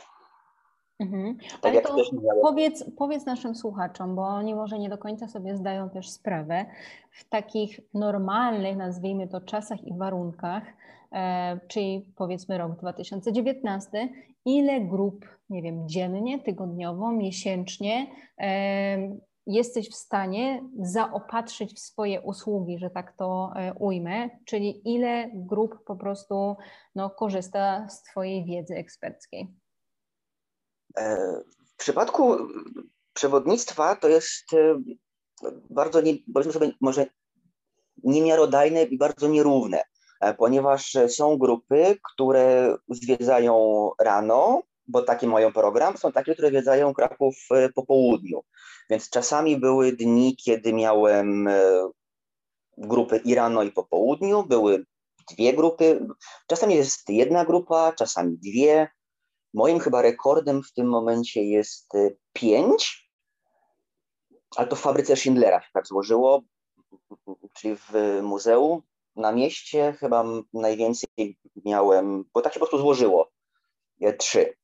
Mhm. 1.00 1.37
Tak 1.61 1.73
Ale 1.73 1.83
to 1.83 1.97
powiedz, 2.43 2.85
powiedz 2.97 3.26
naszym 3.26 3.55
słuchaczom, 3.55 4.17
bo 4.17 4.23
oni 4.23 4.55
może 4.55 4.78
nie 4.78 4.88
do 4.88 4.99
końca 4.99 5.28
sobie 5.28 5.57
zdają 5.57 5.90
też 5.90 6.11
sprawę, 6.11 6.67
w 7.11 7.28
takich 7.28 7.81
normalnych, 7.95 8.76
nazwijmy 8.76 9.28
to, 9.28 9.40
czasach 9.40 9.85
i 9.85 9.95
warunkach, 9.95 10.62
e, 11.12 11.61
czyli 11.69 12.12
powiedzmy 12.17 12.59
rok 12.59 12.78
2019, 12.78 14.09
ile 14.45 14.81
grup, 14.81 15.26
nie 15.50 15.62
wiem, 15.62 15.88
dziennie, 15.88 16.38
tygodniowo, 16.38 17.12
miesięcznie 17.12 18.07
e, 18.38 19.19
jesteś 19.47 19.90
w 19.90 19.95
stanie 19.95 20.62
zaopatrzyć 20.81 21.75
w 21.75 21.78
swoje 21.78 22.21
usługi, 22.21 22.78
że 22.78 22.90
tak 22.90 23.17
to 23.17 23.52
e, 23.57 23.75
ujmę, 23.75 24.31
czyli 24.45 24.95
ile 24.95 25.31
grup 25.35 25.85
po 25.85 25.97
prostu 25.97 26.57
no, 26.95 27.11
korzysta 27.11 27.88
z 27.88 28.02
Twojej 28.02 28.45
wiedzy 28.45 28.76
eksperckiej? 28.76 29.49
W 31.67 31.76
przypadku 31.76 32.37
przewodnictwa 33.19 33.97
to 33.97 34.09
jest 34.09 34.52
e, 34.55 34.81
bardzo, 35.71 36.00
nie, 36.00 36.14
powiedzmy 36.35 36.52
sobie, 36.52 36.73
może 36.81 37.07
niemiarodajne 38.05 38.83
i 38.83 38.99
bardzo 38.99 39.28
nierówne, 39.28 39.83
e, 40.21 40.35
ponieważ 40.35 40.97
są 41.09 41.38
grupy, 41.38 41.99
które 42.12 42.76
zwiedzają 42.88 43.90
rano, 44.00 44.62
bo 44.87 45.02
taki 45.02 45.26
mają 45.26 45.52
program, 45.52 45.97
są 45.97 46.12
takie, 46.12 46.33
które 46.33 46.49
zwiedzają 46.49 46.95
Kraków 46.95 47.35
e, 47.50 47.69
po 47.69 47.87
południu. 47.87 48.40
Więc 48.90 49.11
czasami 49.11 49.57
były 49.57 49.93
dni, 49.93 50.37
kiedy 50.37 50.73
miałem 50.73 51.49
grupy 52.76 53.21
i 53.25 53.35
rano, 53.35 53.62
i 53.62 53.73
po 53.73 53.85
południu, 53.85 54.45
były 54.45 54.85
dwie 55.31 55.52
grupy. 55.52 56.07
Czasami 56.47 56.75
jest 56.75 57.09
jedna 57.09 57.45
grupa, 57.45 57.93
czasami 57.93 58.38
dwie. 58.38 58.88
Moim 59.55 59.81
chyba 59.81 60.02
rekordem 60.02 60.62
w 60.62 60.73
tym 60.73 60.88
momencie 60.88 61.45
jest 61.45 61.95
y, 61.95 62.17
pięć, 62.33 63.11
ale 64.57 64.67
to 64.67 64.76
w 64.76 64.81
fabryce 64.81 65.17
Schindlera 65.17 65.61
się 65.61 65.69
tak 65.73 65.87
złożyło, 65.87 66.43
czyli 67.55 67.76
w 67.76 68.21
muzeum 68.23 68.83
na 69.17 69.33
mieście 69.33 69.95
chyba 70.00 70.25
najwięcej 70.55 71.38
miałem, 71.64 72.25
bo 72.35 72.40
tak 72.40 72.55
się 72.55 72.61
po 72.61 72.67
prostu 72.67 72.78
złożyło, 72.78 73.31
trzy. 74.19 74.55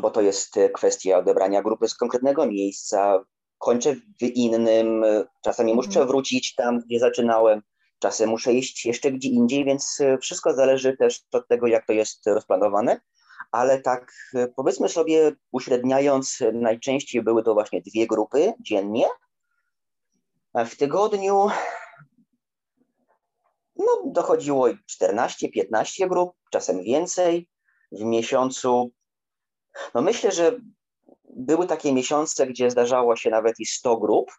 Bo 0.00 0.10
to 0.10 0.20
jest 0.20 0.56
y, 0.56 0.70
kwestia 0.70 1.18
odebrania 1.18 1.62
grupy 1.62 1.88
z 1.88 1.94
konkretnego 1.94 2.46
miejsca. 2.46 3.24
Kończę 3.58 3.94
w 3.94 4.22
innym, 4.22 5.04
czasami 5.44 5.74
muszę 5.74 5.88
mhm. 5.88 6.06
wrócić 6.06 6.54
tam, 6.54 6.80
gdzie 6.80 6.98
zaczynałem, 6.98 7.62
czasem 7.98 8.30
muszę 8.30 8.52
iść 8.52 8.86
jeszcze 8.86 9.12
gdzie 9.12 9.28
indziej, 9.28 9.64
więc 9.64 10.00
y, 10.00 10.18
wszystko 10.18 10.54
zależy 10.54 10.96
też 10.96 11.22
od 11.32 11.48
tego, 11.48 11.66
jak 11.66 11.86
to 11.86 11.92
jest 11.92 12.26
rozplanowane 12.26 13.00
ale 13.52 13.80
tak 13.80 14.12
e, 14.34 14.48
powiedzmy 14.48 14.88
sobie, 14.88 15.32
uśredniając, 15.52 16.38
najczęściej 16.52 17.22
były 17.22 17.42
to 17.42 17.54
właśnie 17.54 17.82
dwie 17.82 18.06
grupy 18.06 18.52
dziennie. 18.60 19.06
W 20.54 20.76
tygodniu 20.76 21.48
no, 23.76 24.02
dochodziło 24.06 24.68
14-15 24.68 26.08
grup, 26.08 26.32
czasem 26.50 26.82
więcej. 26.82 27.48
W 27.92 28.04
miesiącu, 28.04 28.90
no 29.94 30.02
myślę, 30.02 30.32
że 30.32 30.60
były 31.24 31.66
takie 31.66 31.92
miesiące, 31.92 32.46
gdzie 32.46 32.70
zdarzało 32.70 33.16
się 33.16 33.30
nawet 33.30 33.60
i 33.60 33.66
100 33.66 33.96
grup, 33.96 34.30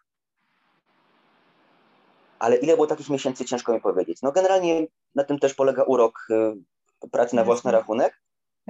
ale 2.40 2.56
ile 2.56 2.74
było 2.74 2.88
takich 2.88 3.10
miesięcy, 3.10 3.46
ciężko 3.46 3.74
mi 3.74 3.82
powiedzieć. 3.82 4.22
No 4.22 4.32
generalnie 4.32 4.88
na 5.16 5.24
tym 5.24 5.40
też 5.40 5.54
polega 5.54 5.84
urok 5.84 6.28
e, 6.30 7.10
pracy 7.12 7.36
na 7.36 7.44
własny 7.44 7.72
rachunek. 7.72 8.22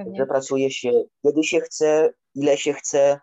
Pewnie. 0.04 0.20
że 0.20 0.26
pracuje 0.26 0.72
się 0.72 0.92
kiedy 1.24 1.44
się 1.44 1.60
chce, 1.60 2.14
ile 2.36 2.58
się 2.58 2.74
chce. 2.74 3.20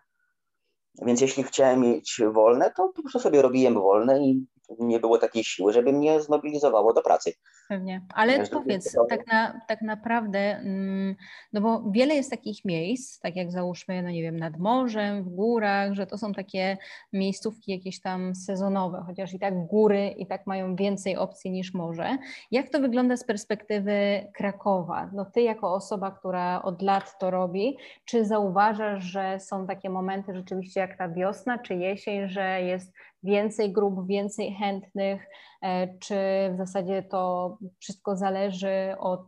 Więc 1.05 1.21
jeśli 1.21 1.43
chciałem 1.43 1.81
mieć 1.81 2.21
wolne, 2.33 2.71
to 2.77 2.87
po 2.95 3.01
prostu 3.01 3.19
sobie 3.19 3.41
robiłem 3.41 3.73
wolne 3.73 4.19
i 4.23 4.45
nie 4.79 4.99
było 4.99 5.17
takiej 5.17 5.43
siły, 5.43 5.73
żeby 5.73 5.93
mnie 5.93 6.21
zmobilizowało 6.21 6.93
do 6.93 7.01
pracy. 7.01 7.33
Pewnie, 7.69 8.01
ale 8.13 8.47
powiedz, 8.47 8.95
tak, 9.09 9.27
na, 9.27 9.61
tak 9.67 9.81
naprawdę, 9.81 10.39
mm, 10.39 11.15
no 11.53 11.61
bo 11.61 11.91
wiele 11.91 12.15
jest 12.15 12.29
takich 12.29 12.65
miejsc, 12.65 13.19
tak 13.19 13.35
jak 13.35 13.51
załóżmy, 13.51 14.03
no 14.03 14.09
nie 14.09 14.21
wiem, 14.21 14.39
nad 14.39 14.57
morzem, 14.57 15.23
w 15.23 15.29
górach, 15.29 15.93
że 15.93 16.07
to 16.07 16.17
są 16.17 16.33
takie 16.33 16.77
miejscówki 17.13 17.71
jakieś 17.71 18.01
tam 18.01 18.35
sezonowe, 18.35 19.03
chociaż 19.07 19.33
i 19.33 19.39
tak 19.39 19.65
góry 19.65 20.07
i 20.17 20.27
tak 20.27 20.47
mają 20.47 20.75
więcej 20.75 21.17
opcji 21.17 21.51
niż 21.51 21.73
morze. 21.73 22.17
Jak 22.51 22.69
to 22.69 22.79
wygląda 22.79 23.17
z 23.17 23.23
perspektywy 23.23 24.27
Krakowa? 24.33 25.09
No 25.13 25.25
ty 25.25 25.41
jako 25.41 25.73
osoba, 25.73 26.11
która 26.11 26.61
od 26.61 26.81
lat 26.81 27.19
to 27.19 27.31
robi, 27.31 27.77
czy 28.05 28.25
zauważasz, 28.25 29.03
że 29.03 29.39
są 29.39 29.67
takie 29.67 29.89
momenty 29.89 30.33
rzeczywiście 30.33 30.79
jak 30.79 30.97
ta 30.97 31.09
wiosna 31.09 31.57
czy 31.57 31.75
jesień, 31.75 32.29
że 32.29 32.61
jest 32.61 32.93
więcej 33.23 33.71
grup, 33.71 34.07
więcej 34.07 34.53
chętnych, 34.53 35.21
e, 35.61 35.97
czy 35.99 36.15
w 36.53 36.57
zasadzie 36.57 37.03
to 37.03 37.57
wszystko 37.79 38.17
zależy 38.17 38.95
od 38.99 39.21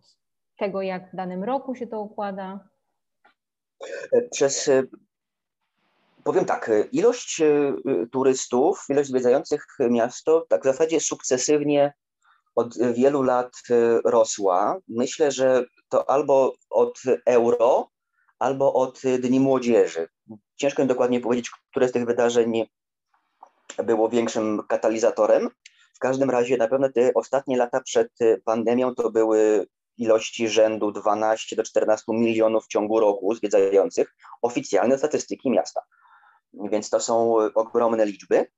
tego, 0.57 0.81
jak 0.81 1.11
w 1.11 1.15
danym 1.15 1.43
roku 1.43 1.75
się 1.75 1.87
to 1.87 2.01
układa? 2.01 2.67
E, 4.11 4.21
przez 4.21 4.67
e, 4.67 4.83
powiem 6.23 6.45
tak, 6.45 6.71
ilość 6.91 7.41
turystów, 8.11 8.85
ilość 8.89 9.09
zwiedzających 9.09 9.65
miasto 9.89 10.45
tak 10.49 10.61
w 10.61 10.65
zasadzie 10.65 10.99
sukcesywnie 10.99 11.93
od 12.55 12.77
wielu 12.93 13.23
lat 13.23 13.51
rosła. 14.05 14.77
Myślę, 14.87 15.31
że 15.31 15.65
to 15.89 16.09
albo 16.09 16.53
od 16.69 16.99
euro, 17.25 17.89
albo 18.39 18.73
od 18.73 19.01
Dni 19.19 19.39
Młodzieży. 19.39 20.07
Ciężko 20.55 20.81
mi 20.81 20.87
dokładnie 20.87 21.19
powiedzieć, 21.19 21.51
które 21.71 21.87
z 21.87 21.91
tych 21.91 22.05
wydarzeń 22.05 22.65
było 23.83 24.09
większym 24.09 24.61
katalizatorem. 24.67 25.49
W 25.95 25.99
każdym 25.99 26.29
razie 26.29 26.57
na 26.57 26.67
pewno 26.67 26.89
te 26.89 27.11
ostatnie 27.13 27.57
lata 27.57 27.81
przed 27.81 28.11
pandemią 28.45 28.95
to 28.95 29.11
były 29.11 29.67
ilości 29.97 30.49
rzędu 30.49 30.91
12 30.91 31.55
do 31.55 31.63
14 31.63 32.03
milionów 32.07 32.65
w 32.65 32.67
ciągu 32.67 32.99
roku 32.99 33.35
zwiedzających 33.35 34.15
oficjalne 34.41 34.97
statystyki 34.97 35.51
miasta. 35.51 35.81
Więc 36.53 36.89
to 36.89 36.99
są 36.99 37.35
ogromne 37.55 38.05
liczby. 38.05 38.51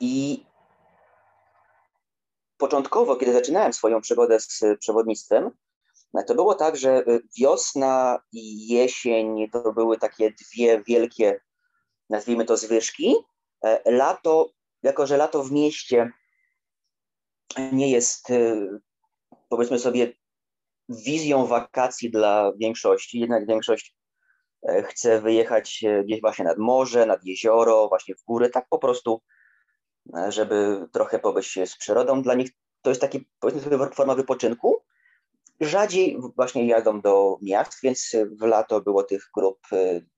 I 0.00 0.46
początkowo, 2.56 3.16
kiedy 3.16 3.32
zaczynałem 3.32 3.72
swoją 3.72 4.00
przygodę 4.00 4.40
z 4.40 4.60
przewodnictwem, 4.80 5.50
to 6.26 6.34
było 6.34 6.54
tak, 6.54 6.76
że 6.76 7.04
wiosna 7.38 8.18
i 8.32 8.68
jesień 8.68 9.50
to 9.52 9.72
były 9.72 9.98
takie 9.98 10.30
dwie 10.30 10.82
wielkie, 10.82 11.40
nazwijmy 12.10 12.44
to 12.44 12.56
zwyżki, 12.56 13.14
lato, 13.86 14.50
jako 14.82 15.06
że 15.06 15.16
lato 15.16 15.44
w 15.44 15.52
mieście 15.52 16.10
nie 17.72 17.90
jest, 17.90 18.30
e, 18.30 18.68
powiedzmy 19.48 19.78
sobie, 19.78 20.12
wizją 20.88 21.46
wakacji 21.46 22.10
dla 22.10 22.52
większości, 22.56 23.20
jednak 23.20 23.46
większość 23.46 23.96
e, 24.68 24.82
chce 24.82 25.20
wyjechać 25.20 25.84
gdzieś 26.04 26.20
właśnie 26.20 26.44
nad 26.44 26.58
morze, 26.58 27.06
nad 27.06 27.24
jezioro, 27.24 27.88
właśnie 27.88 28.14
w 28.14 28.24
góry, 28.24 28.50
tak 28.50 28.66
po 28.70 28.78
prostu, 28.78 29.20
żeby 30.28 30.86
trochę 30.92 31.18
pobyć 31.18 31.58
z 31.66 31.76
przyrodą. 31.76 32.22
Dla 32.22 32.34
nich 32.34 32.50
to 32.82 32.90
jest 32.90 33.00
taki, 33.00 33.28
powiedzmy 33.40 33.62
sobie, 33.62 33.94
forma 33.94 34.14
wypoczynku. 34.14 34.82
Rzadziej 35.60 36.18
właśnie 36.36 36.66
jadą 36.66 37.00
do 37.00 37.38
miast, 37.42 37.82
więc 37.82 38.16
w 38.40 38.42
lato 38.42 38.80
było 38.80 39.02
tych 39.02 39.30
grup 39.34 39.58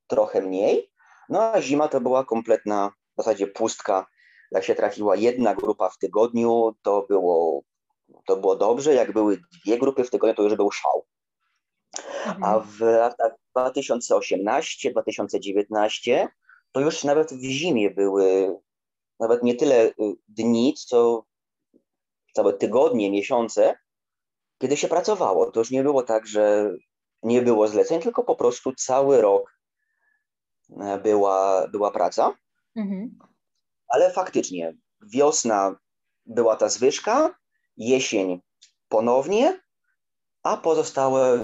trochę 0.06 0.42
mniej. 0.42 0.90
No 1.28 1.42
a 1.42 1.62
zima 1.62 1.88
to 1.88 2.00
była 2.00 2.24
kompletna 2.24 2.92
w 3.16 3.22
zasadzie 3.22 3.46
pustka. 3.46 4.06
Jak 4.50 4.64
się 4.64 4.74
trafiła 4.74 5.16
jedna 5.16 5.54
grupa 5.54 5.90
w 5.90 5.98
tygodniu, 5.98 6.74
to 6.82 7.06
było, 7.08 7.62
to 8.26 8.36
było 8.36 8.56
dobrze. 8.56 8.94
Jak 8.94 9.12
były 9.12 9.40
dwie 9.64 9.78
grupy 9.78 10.04
w 10.04 10.10
tygodniu, 10.10 10.34
to 10.34 10.42
już 10.42 10.54
był 10.54 10.70
szał. 10.70 11.06
A 12.26 12.30
mhm. 12.30 12.62
w 12.62 12.80
latach 12.80 13.32
2018-2019 13.56 16.28
to 16.72 16.80
już 16.80 17.04
nawet 17.04 17.32
w 17.32 17.42
zimie 17.42 17.90
były 17.90 18.56
nawet 19.20 19.42
nie 19.42 19.54
tyle 19.54 19.86
y, 19.86 19.94
dni, 20.28 20.74
co 20.74 21.24
całe 22.32 22.52
tygodnie, 22.52 23.10
miesiące, 23.10 23.78
kiedy 24.58 24.76
się 24.76 24.88
pracowało. 24.88 25.50
To 25.50 25.60
już 25.60 25.70
nie 25.70 25.82
było 25.82 26.02
tak, 26.02 26.26
że 26.26 26.74
nie 27.22 27.42
było 27.42 27.68
zleceń, 27.68 28.00
tylko 28.00 28.24
po 28.24 28.36
prostu 28.36 28.74
cały 28.74 29.20
rok 29.20 29.58
e, 30.80 30.98
była, 30.98 31.68
była 31.68 31.90
praca. 31.90 32.34
Mhm. 32.76 33.18
Ale 33.88 34.10
faktycznie 34.10 34.76
wiosna 35.12 35.76
była 36.26 36.56
ta 36.56 36.68
zwyżka, 36.68 37.34
jesień 37.76 38.40
ponownie, 38.88 39.60
a 40.42 40.56
pozostałe, 40.56 41.38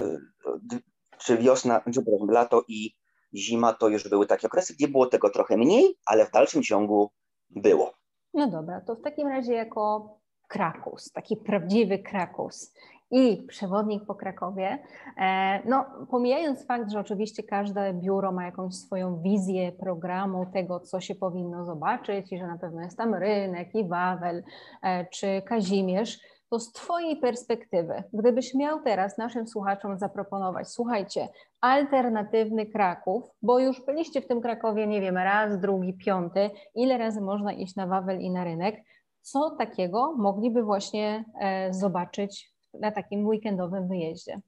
czy 1.17 1.37
wiosna, 1.37 1.81
czy 1.93 2.03
lato 2.27 2.63
i 2.67 2.95
zima 3.33 3.73
to 3.73 3.89
już 3.89 4.09
były 4.09 4.27
takie 4.27 4.47
okresy, 4.47 4.73
gdzie 4.73 4.87
było 4.87 5.05
tego 5.05 5.29
trochę 5.29 5.57
mniej, 5.57 5.97
ale 6.05 6.25
w 6.25 6.31
dalszym 6.31 6.63
ciągu 6.63 7.11
było. 7.49 7.93
No 8.33 8.51
dobra, 8.51 8.81
to 8.81 8.95
w 8.95 9.01
takim 9.01 9.27
razie 9.27 9.53
jako 9.53 10.13
Krakus, 10.47 11.11
taki 11.11 11.37
prawdziwy 11.37 11.99
Krakus 11.99 12.73
i 13.13 13.45
przewodnik 13.47 14.05
po 14.05 14.15
Krakowie. 14.15 14.79
E, 15.17 15.59
no, 15.69 15.85
pomijając 16.09 16.65
fakt, 16.65 16.91
że 16.91 16.99
oczywiście 16.99 17.43
każde 17.43 17.93
biuro 17.93 18.31
ma 18.31 18.45
jakąś 18.45 18.75
swoją 18.75 19.21
wizję 19.21 19.71
programu 19.71 20.45
tego, 20.53 20.79
co 20.79 21.01
się 21.01 21.15
powinno 21.15 21.65
zobaczyć 21.65 22.31
i 22.31 22.37
że 22.37 22.47
na 22.47 22.57
pewno 22.57 22.81
jest 22.81 22.97
tam 22.97 23.13
rynek 23.13 23.75
i 23.75 23.87
Wawel 23.87 24.43
e, 24.83 25.05
czy 25.05 25.41
Kazimierz, 25.45 26.19
to 26.49 26.59
z 26.59 26.71
Twojej 26.71 27.17
perspektywy, 27.17 28.03
gdybyś 28.13 28.53
miał 28.53 28.81
teraz 28.81 29.17
naszym 29.17 29.47
słuchaczom 29.47 29.97
zaproponować, 29.97 30.67
słuchajcie, 30.67 31.27
alternatywny 31.61 32.65
Kraków, 32.65 33.23
bo 33.41 33.59
już 33.59 33.85
byliście 33.85 34.21
w 34.21 34.27
tym 34.27 34.41
Krakowie, 34.41 34.87
nie 34.87 35.01
wiem, 35.01 35.17
raz, 35.17 35.59
drugi, 35.59 35.93
piąty, 35.93 36.49
ile 36.75 36.97
razy 36.97 37.21
można 37.21 37.53
iść 37.53 37.75
na 37.75 37.87
Wawel 37.87 38.21
i 38.21 38.31
na 38.31 38.43
rynek, 38.43 38.83
co 39.21 39.49
takiego 39.49 40.15
mogliby 40.17 40.63
właśnie 40.63 41.25
e, 41.39 41.73
zobaczyć 41.73 42.52
na 42.73 42.91
takim 42.91 43.27
weekendowym 43.27 43.87
wyjeździe? 43.87 44.41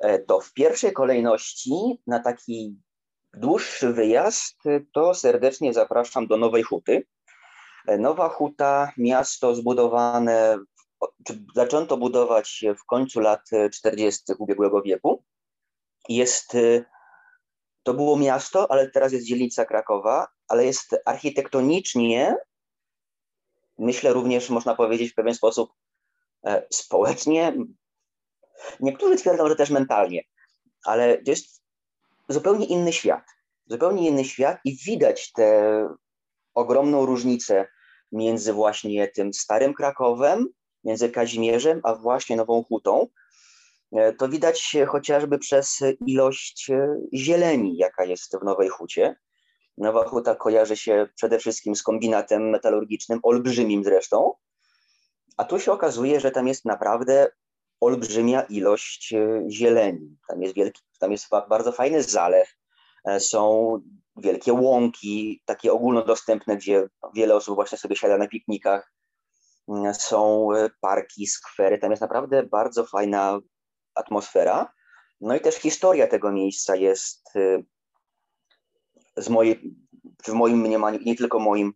E, 0.00 0.18
to 0.18 0.40
w 0.40 0.52
pierwszej 0.52 0.92
kolejności 0.92 2.00
na 2.06 2.20
taki 2.20 2.76
dłuższy 3.34 3.92
wyjazd 3.92 4.62
to 4.92 5.14
serdecznie 5.14 5.72
zapraszam 5.72 6.26
do 6.26 6.36
Nowej 6.36 6.62
Huty. 6.62 7.06
E, 7.86 7.98
Nowa 7.98 8.28
Huta, 8.28 8.92
miasto 8.96 9.54
zbudowane, 9.54 10.58
zaczęto 11.54 11.96
budować 11.96 12.64
w 12.78 12.84
końcu 12.84 13.20
lat 13.20 13.50
40. 13.72 14.22
ubiegłego 14.38 14.82
wieku. 14.82 15.24
Jest, 16.08 16.54
e, 16.54 16.84
to 17.82 17.94
było 17.94 18.16
miasto, 18.16 18.70
ale 18.70 18.90
teraz 18.90 19.12
jest 19.12 19.26
dzielnica 19.26 19.64
Krakowa, 19.64 20.28
ale 20.48 20.64
jest 20.64 20.96
architektonicznie, 21.04 22.36
myślę 23.78 24.12
również 24.12 24.50
można 24.50 24.74
powiedzieć 24.74 25.12
w 25.12 25.14
pewien 25.14 25.34
sposób 25.34 25.72
E, 25.72 25.81
społecznie. 26.70 27.54
Niektórzy 28.80 29.16
twierdzą, 29.16 29.48
że 29.48 29.56
też 29.56 29.70
mentalnie, 29.70 30.22
ale 30.84 31.18
to 31.18 31.30
jest 31.30 31.62
zupełnie 32.28 32.66
inny 32.66 32.92
świat. 32.92 33.24
Zupełnie 33.66 34.08
inny 34.08 34.24
świat 34.24 34.58
i 34.64 34.76
widać 34.76 35.32
tę 35.32 35.88
ogromną 36.54 37.06
różnicę 37.06 37.68
między 38.12 38.52
właśnie 38.52 39.08
tym 39.08 39.32
starym 39.32 39.74
Krakowem, 39.74 40.46
między 40.84 41.10
Kazimierzem, 41.10 41.80
a 41.84 41.94
właśnie 41.94 42.36
Nową 42.36 42.64
Hutą. 42.64 43.06
E, 43.92 44.12
to 44.12 44.28
widać 44.28 44.76
chociażby 44.86 45.38
przez 45.38 45.78
ilość 46.06 46.70
e, 46.70 46.96
zieleni, 47.14 47.76
jaka 47.76 48.04
jest 48.04 48.36
w 48.36 48.44
Nowej 48.44 48.68
Hucie. 48.68 49.16
Nowa 49.78 50.08
Huta 50.08 50.34
kojarzy 50.34 50.76
się 50.76 51.08
przede 51.16 51.38
wszystkim 51.38 51.76
z 51.76 51.82
kombinatem 51.82 52.50
metalurgicznym, 52.50 53.20
olbrzymim 53.22 53.84
zresztą, 53.84 54.34
a 55.42 55.44
tu 55.44 55.60
się 55.60 55.72
okazuje, 55.72 56.20
że 56.20 56.30
tam 56.30 56.48
jest 56.48 56.64
naprawdę 56.64 57.30
olbrzymia 57.80 58.42
ilość 58.42 59.12
e, 59.12 59.44
zieleni. 59.50 60.18
Tam 60.28 60.42
jest, 60.42 60.54
wielki, 60.54 60.82
tam 60.98 61.12
jest 61.12 61.28
bardzo 61.48 61.72
fajny 61.72 62.02
zalew, 62.02 62.48
e, 63.04 63.20
są 63.20 63.78
wielkie 64.16 64.52
łąki, 64.52 65.42
takie 65.44 65.72
ogólnodostępne, 65.72 66.56
gdzie 66.56 66.88
wiele 67.14 67.34
osób 67.34 67.54
właśnie 67.54 67.78
sobie 67.78 67.96
siada 67.96 68.18
na 68.18 68.28
piknikach. 68.28 68.92
Mm, 69.68 69.94
są 69.94 70.52
e, 70.52 70.70
parki, 70.80 71.26
skwery, 71.26 71.78
tam 71.78 71.90
jest 71.90 72.02
naprawdę 72.02 72.42
bardzo 72.42 72.86
fajna 72.86 73.40
atmosfera. 73.94 74.72
No 75.20 75.36
i 75.36 75.40
też 75.40 75.54
historia 75.54 76.06
tego 76.06 76.32
miejsca 76.32 76.76
jest 76.76 77.32
z 79.16 79.28
mojej, 79.28 79.74
w 80.24 80.32
moim 80.32 80.60
mniemaniu, 80.60 80.98
nie 81.04 81.16
tylko 81.16 81.38
moim, 81.38 81.72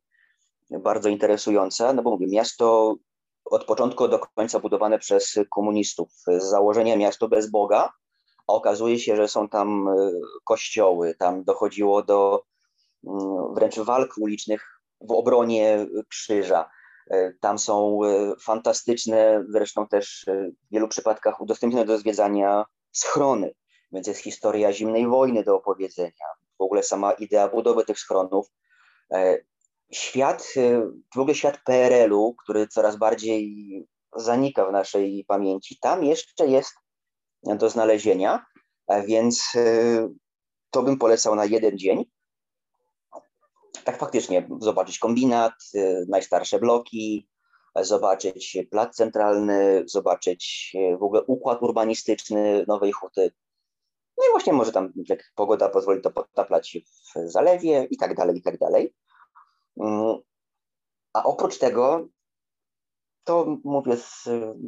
bardzo 0.71 1.09
interesująca, 1.09 1.93
no 1.93 2.03
bo 2.03 2.11
mówię, 2.11 2.27
miasto 2.27 2.97
od 3.51 3.65
początku 3.65 4.09
do 4.09 4.19
końca 4.19 4.61
budowane 4.61 4.99
przez 4.99 5.39
komunistów. 5.51 6.09
Z 6.27 6.45
założenia 6.45 6.97
miasto 6.97 7.29
bez 7.29 7.51
Boga, 7.51 7.93
a 8.49 8.53
okazuje 8.53 8.99
się, 8.99 9.17
że 9.17 9.29
są 9.29 9.49
tam 9.49 9.89
e, 9.89 10.11
kościoły, 10.45 11.15
tam 11.15 11.45
dochodziło 11.45 12.03
do 12.03 12.43
mm, 13.07 13.55
wręcz 13.55 13.79
walk 13.79 14.15
ulicznych 14.19 14.81
w 15.01 15.13
obronie 15.13 15.87
krzyża. 16.09 16.71
Tam 17.41 17.59
są 17.59 18.01
fantastyczne, 18.41 19.45
zresztą 19.49 19.89
też 19.89 20.27
w 20.69 20.73
wielu 20.73 20.89
przypadkach 20.89 21.41
udostępnione 21.41 21.85
do 21.85 21.99
zwiedzania 21.99 22.65
schrony, 22.93 23.55
więc 23.93 24.07
jest 24.07 24.21
historia 24.21 24.73
zimnej 24.73 25.07
wojny 25.07 25.45
do 25.45 25.57
opowiedzenia. 25.57 26.27
W 26.59 26.63
ogóle 26.63 26.83
sama 26.83 27.13
idea 27.13 27.49
budowy 27.49 27.85
tych 27.85 27.99
schronów. 27.99 28.47
Świat, 29.93 30.55
w 31.15 31.19
ogóle 31.19 31.35
świat 31.35 31.59
PRL-u, 31.65 32.35
który 32.35 32.69
coraz 32.69 32.97
bardziej 32.97 33.67
zanika 34.17 34.67
w 34.67 34.73
naszej 34.73 35.25
pamięci, 35.29 35.79
tam 35.81 36.05
jeszcze 36.05 36.47
jest 36.47 36.75
do 37.43 37.71
znalezienia, 37.71 38.47
więc 39.07 39.53
to 40.71 40.83
bym 40.83 40.99
polecał 40.99 41.35
na 41.35 41.45
jeden 41.45 41.79
dzień. 41.79 42.05
Tak 43.85 43.99
faktycznie 43.99 44.49
zobaczyć 44.61 44.99
kombinat, 44.99 45.53
y, 45.75 46.05
najstarsze 46.09 46.59
bloki, 46.59 47.29
zobaczyć 47.81 48.59
plac 48.71 48.97
centralny, 48.97 49.83
zobaczyć 49.87 50.73
y, 50.75 50.97
w 50.97 51.03
ogóle 51.03 51.23
układ 51.23 51.63
urbanistyczny 51.63 52.65
Nowej 52.69 52.93
Huty. 52.93 53.31
No 54.19 54.25
i 54.29 54.31
właśnie 54.31 54.53
może 54.53 54.73
tam, 54.73 54.93
jak 55.09 55.33
pogoda 55.35 55.69
pozwoli, 55.69 56.01
to 56.01 56.11
potaplać 56.11 56.79
w 57.15 57.31
zalewie 57.31 57.87
i 57.91 57.97
tak 57.97 58.15
dalej, 58.15 58.37
i 58.37 58.43
tak 58.43 58.59
dalej. 58.59 58.95
Mm, 59.81 60.17
a 61.13 61.25
oprócz 61.25 61.59
tego, 61.59 62.09
to 63.25 63.59
mówię, 63.65 63.97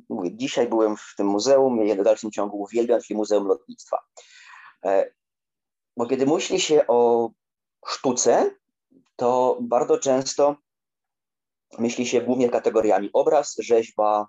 mówię, 0.08 0.36
dzisiaj 0.36 0.68
byłem 0.68 0.96
w 0.96 1.14
tym 1.16 1.26
muzeum, 1.26 1.86
ja 1.86 1.94
w 1.94 2.04
dalszym 2.04 2.30
ciągu 2.30 2.60
uwielbiam 2.60 3.00
się 3.00 3.14
Muzeum 3.14 3.46
Lotnictwa. 3.46 3.98
E, 4.84 5.12
bo 5.96 6.06
kiedy 6.06 6.26
myśli 6.26 6.60
się 6.60 6.86
o 6.86 7.30
sztuce, 7.86 8.50
to 9.16 9.58
bardzo 9.60 9.98
często 9.98 10.56
myśli 11.78 12.06
się 12.06 12.20
głównie 12.20 12.50
kategoriami 12.50 13.10
obraz, 13.12 13.56
rzeźba, 13.58 14.28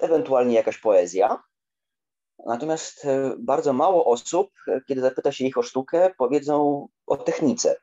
ewentualnie 0.00 0.54
jakaś 0.54 0.78
poezja. 0.78 1.42
Natomiast 2.46 3.04
e, 3.04 3.34
bardzo 3.38 3.72
mało 3.72 4.04
osób, 4.04 4.50
e, 4.68 4.80
kiedy 4.88 5.00
zapyta 5.00 5.32
się 5.32 5.44
ich 5.44 5.58
o 5.58 5.62
sztukę, 5.62 6.10
powiedzą 6.18 6.88
o 7.06 7.16
technice. 7.16 7.76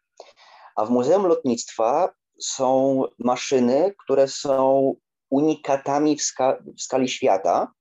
A 0.78 0.86
w 0.86 0.90
Muzeum 0.90 1.26
Lotnictwa 1.28 2.13
są 2.40 3.04
maszyny, 3.20 3.96
które 4.04 4.28
są 4.28 4.94
unikatami 5.30 6.18
w, 6.18 6.22
ska 6.22 6.58
w 6.78 6.82
skali 6.82 7.10
świata. 7.10 7.72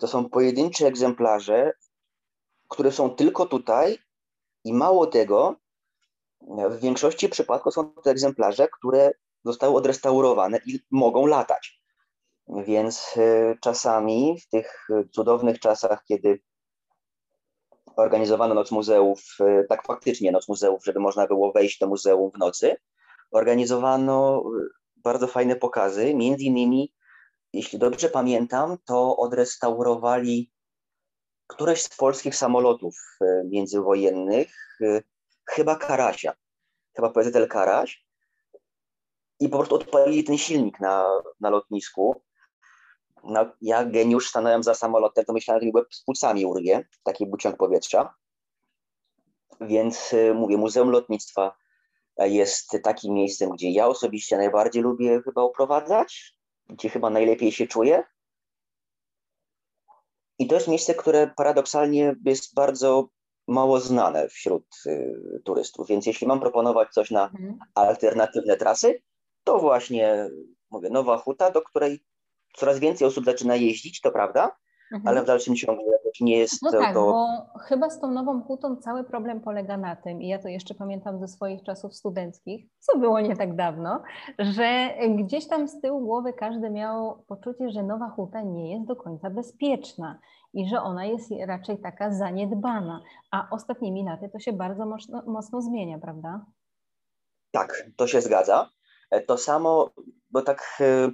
To 0.00 0.08
są 0.08 0.30
pojedyncze 0.30 0.86
egzemplarze, 0.86 1.72
które 2.68 2.92
są 2.92 3.10
tylko 3.10 3.46
tutaj 3.46 3.98
i 4.64 4.72
mało 4.72 5.06
tego, 5.06 5.56
w 6.70 6.80
większości 6.80 7.28
przypadków 7.28 7.74
są 7.74 7.92
to 7.92 8.10
egzemplarze, 8.10 8.68
które 8.68 9.12
zostały 9.44 9.76
odrestaurowane 9.76 10.60
i 10.66 10.80
mogą 10.90 11.26
latać. 11.26 11.80
Więc 12.48 13.14
e, 13.16 13.56
czasami 13.60 14.40
w 14.40 14.48
tych 14.48 14.88
cudownych 15.12 15.60
czasach, 15.60 16.04
kiedy 16.08 16.40
organizowano 17.96 18.54
Noc 18.54 18.70
Muzeów, 18.70 19.22
e, 19.40 19.64
tak 19.64 19.86
faktycznie 19.86 20.32
Noc 20.32 20.48
Muzeów, 20.48 20.84
żeby 20.84 21.00
można 21.00 21.26
było 21.26 21.52
wejść 21.52 21.78
do 21.78 21.86
muzeum 21.86 22.30
w 22.30 22.38
nocy, 22.38 22.76
organizowano 23.30 24.38
e, 24.38 24.66
bardzo 24.96 25.26
fajne 25.26 25.56
pokazy. 25.56 26.14
Między 26.14 26.44
innymi, 26.44 26.92
jeśli 27.52 27.78
dobrze 27.78 28.08
pamiętam, 28.08 28.78
to 28.84 29.16
odrestaurowali 29.16 30.50
któreś 31.46 31.82
z 31.82 31.96
polskich 31.96 32.36
samolotów 32.36 32.96
międzywojennych, 33.44 34.78
chyba 35.50 35.76
Karasia, 35.76 36.34
chyba 36.96 37.10
PZL 37.10 37.48
Karaś 37.48 38.06
i 39.40 39.48
po 39.48 39.56
prostu 39.56 39.74
odpalili 39.74 40.24
ten 40.24 40.38
silnik 40.38 40.80
na, 40.80 41.22
na 41.40 41.50
lotnisku. 41.50 42.22
No, 43.28 43.46
ja, 43.60 43.84
geniusz, 43.84 44.28
stanąłem 44.28 44.62
za 44.62 44.74
samolotem, 44.74 45.24
to 45.24 45.32
myślałem, 45.32 45.60
że 45.60 45.66
mi 45.66 45.72
łeb 45.74 45.94
z 45.94 46.04
płucami 46.04 46.46
urwie, 46.46 46.88
taki 47.02 47.26
buciąg 47.26 47.56
powietrza. 47.56 48.14
Więc 49.60 50.12
y, 50.12 50.34
mówię, 50.34 50.56
Muzeum 50.56 50.90
Lotnictwa 50.90 51.56
jest 52.18 52.78
takim 52.82 53.14
miejscem, 53.14 53.50
gdzie 53.50 53.70
ja 53.70 53.86
osobiście 53.86 54.36
najbardziej 54.36 54.82
lubię 54.82 55.22
chyba 55.22 55.44
uprowadzać, 55.44 56.36
gdzie 56.68 56.88
chyba 56.88 57.10
najlepiej 57.10 57.52
się 57.52 57.66
czuję. 57.66 58.04
I 60.38 60.46
to 60.46 60.54
jest 60.54 60.68
miejsce, 60.68 60.94
które 60.94 61.30
paradoksalnie 61.36 62.14
jest 62.24 62.54
bardzo 62.54 63.08
mało 63.48 63.80
znane 63.80 64.28
wśród 64.28 64.66
y, 64.86 65.42
turystów. 65.44 65.88
Więc 65.88 66.06
jeśli 66.06 66.26
mam 66.26 66.40
proponować 66.40 66.88
coś 66.90 67.10
na 67.10 67.24
mhm. 67.24 67.58
alternatywne 67.74 68.56
trasy, 68.56 69.02
to 69.44 69.58
właśnie 69.58 70.28
mówię, 70.70 70.90
Nowa 70.90 71.18
Huta, 71.18 71.50
do 71.50 71.62
której 71.62 72.04
coraz 72.56 72.78
więcej 72.78 73.08
osób 73.08 73.24
zaczyna 73.24 73.56
jeździć, 73.56 74.00
to 74.00 74.10
prawda, 74.10 74.56
mhm. 74.92 75.08
ale 75.08 75.22
w 75.22 75.26
dalszym 75.26 75.56
ciągu 75.56 75.82
nie 76.20 76.38
jest 76.38 76.62
no 76.62 76.70
to... 76.70 76.78
tak, 76.78 76.94
bo 76.94 77.26
chyba 77.60 77.90
z 77.90 78.00
tą 78.00 78.10
Nową 78.10 78.42
Hutą 78.42 78.76
cały 78.76 79.04
problem 79.04 79.40
polega 79.40 79.76
na 79.76 79.96
tym, 79.96 80.22
i 80.22 80.28
ja 80.28 80.38
to 80.38 80.48
jeszcze 80.48 80.74
pamiętam 80.74 81.20
ze 81.20 81.28
swoich 81.28 81.62
czasów 81.62 81.94
studenckich, 81.94 82.66
co 82.78 82.98
było 82.98 83.20
nie 83.20 83.36
tak 83.36 83.56
dawno, 83.56 84.02
że 84.38 84.94
gdzieś 85.18 85.48
tam 85.48 85.68
z 85.68 85.80
tyłu 85.80 86.00
głowy 86.00 86.32
każdy 86.32 86.70
miał 86.70 87.24
poczucie, 87.28 87.70
że 87.70 87.82
Nowa 87.82 88.10
Huta 88.10 88.42
nie 88.42 88.72
jest 88.72 88.86
do 88.86 88.96
końca 88.96 89.30
bezpieczna 89.30 90.18
i 90.54 90.68
że 90.68 90.80
ona 90.82 91.04
jest 91.04 91.30
raczej 91.46 91.78
taka 91.78 92.14
zaniedbana, 92.14 93.02
a 93.30 93.48
ostatnimi 93.50 94.04
laty 94.04 94.28
to 94.28 94.38
się 94.38 94.52
bardzo 94.52 94.86
mocno, 94.86 95.22
mocno 95.26 95.62
zmienia, 95.62 95.98
prawda? 95.98 96.46
Tak, 97.50 97.86
to 97.96 98.06
się 98.06 98.20
zgadza. 98.20 98.70
E, 99.10 99.20
to 99.20 99.38
samo, 99.38 99.90
bo 100.30 100.42
tak 100.42 100.78
e, 100.80 101.10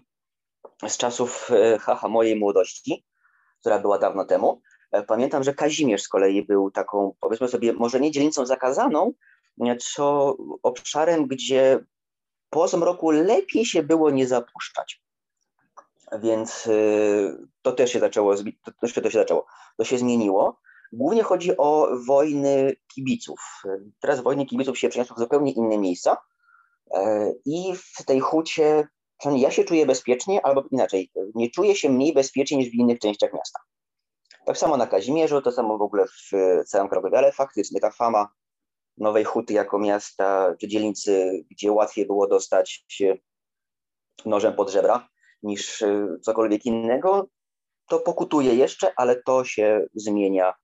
z 0.89 0.97
czasów 0.97 1.51
e, 1.51 1.79
haha 1.79 2.09
mojej 2.09 2.37
młodości, 2.37 3.05
która 3.61 3.79
była 3.79 3.99
dawno 3.99 4.25
temu, 4.25 4.63
pamiętam, 5.07 5.43
że 5.43 5.55
Kazimierz 5.55 6.03
z 6.03 6.09
kolei 6.09 6.47
był 6.47 6.71
taką, 6.71 7.15
powiedzmy 7.21 7.49
sobie, 7.49 7.73
może 7.73 8.01
nie 8.01 8.11
dzielnicą 8.11 8.47
zakazaną, 8.47 9.13
co 9.81 10.37
obszarem, 10.63 11.27
gdzie 11.27 11.85
po 12.51 12.69
zmroku 12.69 13.11
lepiej 13.11 13.67
się 13.67 13.83
było 13.83 14.11
nie 14.11 14.27
zapuszczać. 14.27 15.03
Więc 16.23 16.69
to 17.63 17.73
też 17.73 17.93
się 17.93 18.01
zaczęło, 18.01 18.35
to, 18.37 18.73
to 18.81 19.11
się 19.11 19.19
zaczęło, 19.19 19.47
to 19.77 19.85
się 19.85 19.99
zmieniło. 19.99 20.61
Głównie 20.93 21.23
chodzi 21.23 21.57
o 21.57 21.89
wojny 22.07 22.77
kibiców. 22.95 23.63
Teraz 24.01 24.21
wojny 24.21 24.47
kibiców 24.47 24.79
się 24.79 24.89
przeniosły 24.89 25.17
w 25.17 25.19
zupełnie 25.19 25.53
inne 25.53 25.79
miejsca 25.79 26.17
e, 26.95 27.33
i 27.45 27.73
w 27.77 28.05
tej 28.05 28.21
hucie 28.21 28.89
ja 29.25 29.51
się 29.51 29.65
czuję 29.65 29.87
bezpiecznie, 29.87 30.47
albo 30.47 30.65
inaczej, 30.71 31.11
nie 31.35 31.51
czuję 31.51 31.75
się 31.75 31.91
mniej 31.91 32.13
bezpiecznie 32.13 32.59
niż 32.59 32.71
w 32.71 32.75
innych 32.75 32.99
częściach 32.99 33.33
miasta. 33.33 33.61
Tak 34.47 34.59
samo 34.59 34.77
na 34.77 34.87
Kazimierzu, 34.87 35.43
to 35.43 35.53
samo 35.53 35.79
w 35.79 35.83
ogóle 35.83 36.07
w 36.07 36.31
całym 36.67 36.89
Krakowie, 36.89 37.19
ale 37.19 37.33
faktycznie 37.33 37.81
ta 37.81 37.91
fama 37.91 38.29
Nowej 38.99 39.25
Huty 39.25 39.53
jako 39.53 39.79
miasta 39.79 40.55
czy 40.61 40.69
dzielnicy, 40.69 41.45
gdzie 41.51 41.73
łatwiej 41.73 42.07
było 42.07 42.27
dostać 42.27 42.85
się 42.89 43.17
nożem 44.25 44.55
pod 44.55 44.71
żebra, 44.71 45.09
niż 45.43 45.83
y, 45.83 46.19
cokolwiek 46.23 46.67
innego, 46.67 47.29
to 47.89 48.01
pokutuje 48.01 48.55
jeszcze, 48.55 48.93
ale 48.97 49.23
to 49.23 49.45
się 49.45 49.87
zmienia 49.95 50.55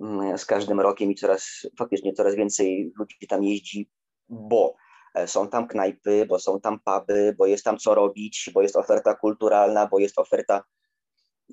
mm, 0.00 0.38
z 0.38 0.46
każdym 0.46 0.80
rokiem 0.80 1.10
i 1.10 1.14
coraz, 1.14 1.66
faktycznie 1.78 2.12
coraz 2.12 2.34
więcej 2.34 2.92
ludzi 2.98 3.26
tam 3.28 3.44
jeździ, 3.44 3.90
bo 4.28 4.74
e, 4.74 4.89
są 5.26 5.48
tam 5.48 5.68
knajpy, 5.68 6.26
bo 6.26 6.38
są 6.38 6.60
tam 6.60 6.80
puby, 6.80 7.34
bo 7.38 7.46
jest 7.46 7.64
tam 7.64 7.78
co 7.78 7.94
robić, 7.94 8.50
bo 8.54 8.62
jest 8.62 8.76
oferta 8.76 9.14
kulturalna, 9.14 9.86
bo 9.86 9.98
jest 9.98 10.18
oferta 10.18 10.64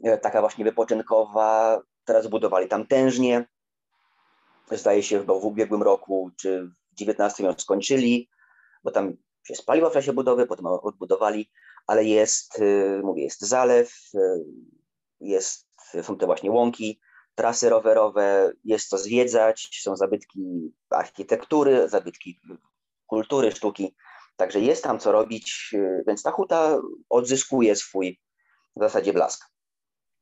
e, 0.04 0.18
taka 0.18 0.42
właśnie 0.42 0.66
wypoczynkowa. 0.66 1.82
Teraz 2.06 2.28
budowali 2.28 2.68
tam 2.68 2.88
tężnie. 2.88 3.46
Zdaje 4.72 5.04
się, 5.04 5.20
chyba 5.20 5.34
w 5.34 5.46
ubiegłym 5.46 5.84
roku 5.84 6.32
czy 6.38 6.70
w 6.92 6.96
19 6.96 7.44
ją 7.44 7.54
skończyli, 7.54 8.30
bo 8.84 8.92
tam 8.92 9.14
się 9.44 9.56
spaliła 9.56 9.90
w 9.90 9.94
czasie 9.94 10.14
budowy, 10.14 10.48
potem 10.48 10.66
odbudowali 10.66 11.50
ale 11.88 12.04
jest, 12.04 12.60
y, 12.60 13.02
mówię, 13.04 13.24
jest 13.24 13.42
zalew, 13.42 14.12
jest, 15.20 15.68
są 16.02 16.18
te 16.18 16.26
właśnie 16.26 16.52
łąki, 16.52 17.00
trasy 17.36 17.70
rowerowe, 17.70 18.54
jest 18.64 18.90
co 18.90 18.98
zwiedzać, 18.98 19.80
są 19.82 19.96
zabytki 19.96 20.74
architektury, 20.90 21.90
zabytki 21.90 22.40
kultury, 23.08 23.52
sztuki. 23.52 23.96
Także 24.36 24.60
jest 24.60 24.84
tam 24.84 25.00
co 25.00 25.12
robić, 25.12 25.70
y, 25.74 26.04
więc 26.08 26.24
ta 26.24 26.32
huta 26.32 26.80
odzyskuje 27.10 27.76
swój 27.76 28.20
w 28.76 28.80
zasadzie 28.80 29.14
blask. 29.14 29.57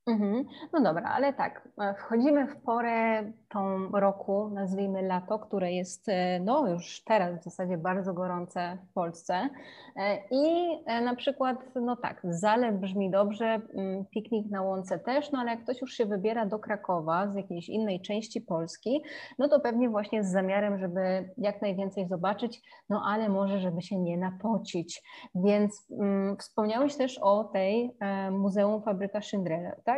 Mhm. 0.07 0.45
No 0.73 0.81
dobra, 0.81 1.09
ale 1.09 1.33
tak, 1.33 1.69
e, 1.81 1.93
wchodzimy 1.93 2.47
w 2.47 2.55
porę 2.61 3.23
tą 3.49 3.89
roku, 3.91 4.49
nazwijmy 4.53 5.01
lato, 5.01 5.39
które 5.39 5.71
jest 5.71 6.09
e, 6.09 6.39
no 6.39 6.67
już 6.67 7.03
teraz 7.03 7.39
w 7.39 7.43
zasadzie 7.43 7.77
bardzo 7.77 8.13
gorące 8.13 8.77
w 8.89 8.93
Polsce 8.93 9.49
e, 9.95 10.17
i 10.31 10.77
na 11.03 11.15
przykład, 11.15 11.57
no 11.75 11.95
tak, 11.95 12.21
zalew 12.23 12.75
brzmi 12.75 13.11
dobrze, 13.11 13.45
mm, 13.45 14.05
piknik 14.05 14.51
na 14.51 14.61
łące 14.61 14.99
też, 14.99 15.31
no 15.31 15.39
ale 15.39 15.51
jak 15.51 15.63
ktoś 15.63 15.81
już 15.81 15.93
się 15.93 16.05
wybiera 16.05 16.45
do 16.45 16.59
Krakowa 16.59 17.27
z 17.27 17.35
jakiejś 17.35 17.69
innej 17.69 18.01
części 18.01 18.41
Polski, 18.41 19.03
no 19.39 19.49
to 19.49 19.59
pewnie 19.59 19.89
właśnie 19.89 20.23
z 20.23 20.31
zamiarem, 20.31 20.79
żeby 20.79 21.29
jak 21.37 21.61
najwięcej 21.61 22.07
zobaczyć, 22.07 22.61
no 22.89 23.01
ale 23.07 23.29
może, 23.29 23.59
żeby 23.59 23.81
się 23.81 23.99
nie 23.99 24.17
napocić. 24.17 25.03
Więc 25.35 25.87
mm, 25.91 26.37
wspomniałeś 26.37 26.95
też 26.95 27.19
o 27.21 27.43
tej 27.43 27.97
Muzeum 28.31 28.81
Fabryka 28.81 29.21
Schindlera, 29.21 29.75
tak? 29.85 29.94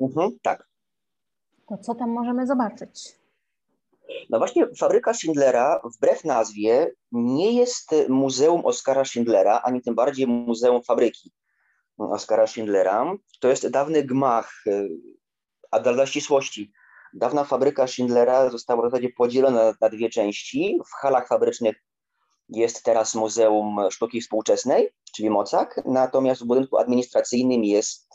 Mhm, 0.00 0.30
tak. 0.42 0.68
To 1.68 1.78
co 1.78 1.94
tam 1.94 2.10
możemy 2.10 2.46
zobaczyć? 2.46 3.24
No 4.30 4.38
właśnie, 4.38 4.66
fabryka 4.78 5.14
Schindlera, 5.14 5.80
wbrew 5.96 6.24
nazwie, 6.24 6.92
nie 7.12 7.52
jest 7.52 7.94
muzeum 8.08 8.66
Oskara 8.66 9.04
Schindlera, 9.04 9.60
ani 9.64 9.82
tym 9.82 9.94
bardziej 9.94 10.26
muzeum 10.26 10.82
fabryki 10.82 11.32
Oskara 11.98 12.46
Schindlera. 12.46 13.14
To 13.40 13.48
jest 13.48 13.68
dawny 13.68 14.02
gmach, 14.02 14.64
a 15.70 15.80
dla 15.80 16.06
ścisłości, 16.06 16.72
dawna 17.14 17.44
fabryka 17.44 17.86
Schindlera 17.86 18.50
została 18.50 18.82
w 18.82 18.90
zasadzie 18.90 19.08
podzielona 19.16 19.72
na 19.80 19.88
dwie 19.88 20.08
części. 20.08 20.78
W 20.86 20.94
halach 20.94 21.28
fabrycznych 21.28 21.76
jest 22.48 22.82
teraz 22.82 23.14
Muzeum 23.14 23.76
Sztuki 23.90 24.20
Współczesnej, 24.20 24.90
czyli 25.16 25.30
Mocak, 25.30 25.80
natomiast 25.84 26.42
w 26.42 26.46
budynku 26.46 26.78
administracyjnym 26.78 27.64
jest 27.64 28.14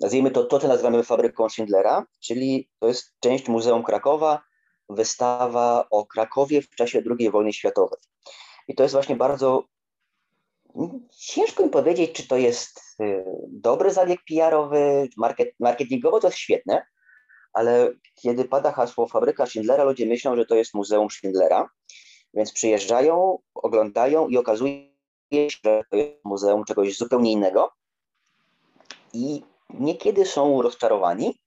nazwijmy 0.00 0.30
to, 0.30 0.44
to 0.44 0.58
co 0.58 0.68
nazywamy 0.68 1.02
fabryką 1.02 1.48
Schindlera, 1.48 2.06
czyli 2.20 2.68
to 2.78 2.88
jest 2.88 3.14
część 3.20 3.48
Muzeum 3.48 3.82
Krakowa, 3.82 4.42
wystawa 4.88 5.86
o 5.90 6.06
Krakowie 6.06 6.62
w 6.62 6.70
czasie 6.70 7.02
II 7.18 7.30
wojny 7.30 7.52
światowej. 7.52 7.98
I 8.68 8.74
to 8.74 8.82
jest 8.82 8.94
właśnie 8.94 9.16
bardzo 9.16 9.64
ciężko 11.18 11.62
mi 11.62 11.70
powiedzieć, 11.70 12.12
czy 12.12 12.28
to 12.28 12.36
jest 12.36 12.80
y, 13.00 13.24
dobry 13.48 13.90
zabieg 13.90 14.20
PR-owy, 14.28 15.08
market, 15.16 15.54
marketingowo 15.60 16.20
to 16.20 16.26
jest 16.26 16.38
świetne, 16.38 16.86
ale 17.52 17.92
kiedy 18.22 18.44
pada 18.44 18.72
hasło 18.72 19.06
fabryka 19.06 19.46
Schindlera, 19.46 19.84
ludzie 19.84 20.06
myślą, 20.06 20.36
że 20.36 20.46
to 20.46 20.54
jest 20.54 20.74
Muzeum 20.74 21.10
Schindlera, 21.10 21.68
więc 22.34 22.52
przyjeżdżają, 22.52 23.38
oglądają 23.54 24.28
i 24.28 24.36
okazuje 24.36 24.90
się, 25.32 25.48
że 25.64 25.82
to 25.90 25.96
jest 25.96 26.24
muzeum 26.24 26.64
czegoś 26.64 26.96
zupełnie 26.96 27.32
innego. 27.32 27.72
I 29.12 29.42
niekiedy 29.74 30.26
są 30.26 30.62
rozczarowani, 30.62 31.40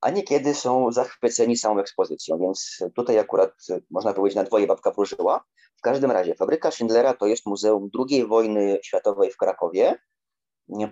a 0.00 0.10
niekiedy 0.10 0.54
są 0.54 0.92
zachwyceni 0.92 1.56
samą 1.56 1.80
ekspozycją, 1.80 2.38
więc 2.38 2.78
tutaj 2.94 3.18
akurat 3.18 3.52
można 3.90 4.12
powiedzieć 4.12 4.36
na 4.36 4.44
dwoje 4.44 4.66
babka 4.66 4.90
wróżyła. 4.90 5.44
W 5.76 5.80
każdym 5.80 6.10
razie 6.10 6.34
fabryka 6.34 6.70
Schindlera 6.70 7.14
to 7.14 7.26
jest 7.26 7.46
muzeum 7.46 7.90
II 8.10 8.26
wojny 8.26 8.78
światowej 8.82 9.30
w 9.30 9.36
Krakowie, 9.36 9.98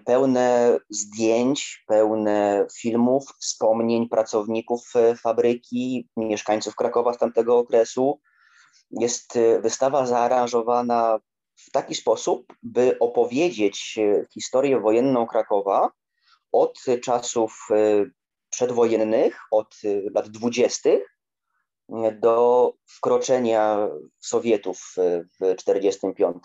pełne 0.05 0.79
zdjęć, 0.91 1.85
pełne 1.87 2.67
filmów, 2.81 3.25
wspomnień 3.41 4.09
pracowników 4.09 4.93
fabryki, 5.23 6.09
mieszkańców 6.17 6.77
Krakowa 6.77 7.13
z 7.13 7.19
tamtego 7.19 7.59
okresu. 7.59 8.21
Jest 8.91 9.39
wystawa 9.61 10.07
zaaranżowana 10.07 11.19
w 11.57 11.71
taki 11.71 11.95
sposób, 11.95 12.53
by 12.63 12.99
opowiedzieć 12.99 13.99
historię 14.35 14.81
wojenną 14.81 15.27
Krakowa 15.27 15.91
od 16.55 16.85
czasów 17.03 17.69
e, 17.71 18.05
przedwojennych, 18.51 19.41
od 19.51 19.77
e, 19.85 20.11
lat 20.15 20.29
dwudziestych 20.29 21.19
do 22.21 22.73
wkroczenia 22.87 23.89
Sowietów 24.19 24.79
w 24.97 25.39
1945. 25.39 26.37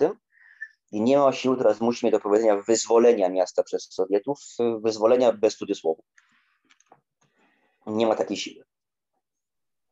I 0.91 1.01
nie 1.01 1.17
ma 1.17 1.31
sił, 1.31 1.55
teraz 1.55 1.81
musimy 1.81 2.11
do 2.11 2.19
powiedzenia, 2.19 2.61
wyzwolenia 2.61 3.29
miasta 3.29 3.63
przez 3.63 3.87
Sowietów, 3.91 4.39
wyzwolenia 4.83 5.33
bez 5.33 5.57
cudzysłowu. 5.57 6.03
Nie 7.87 8.07
ma 8.07 8.15
takiej 8.15 8.37
siły. 8.37 8.65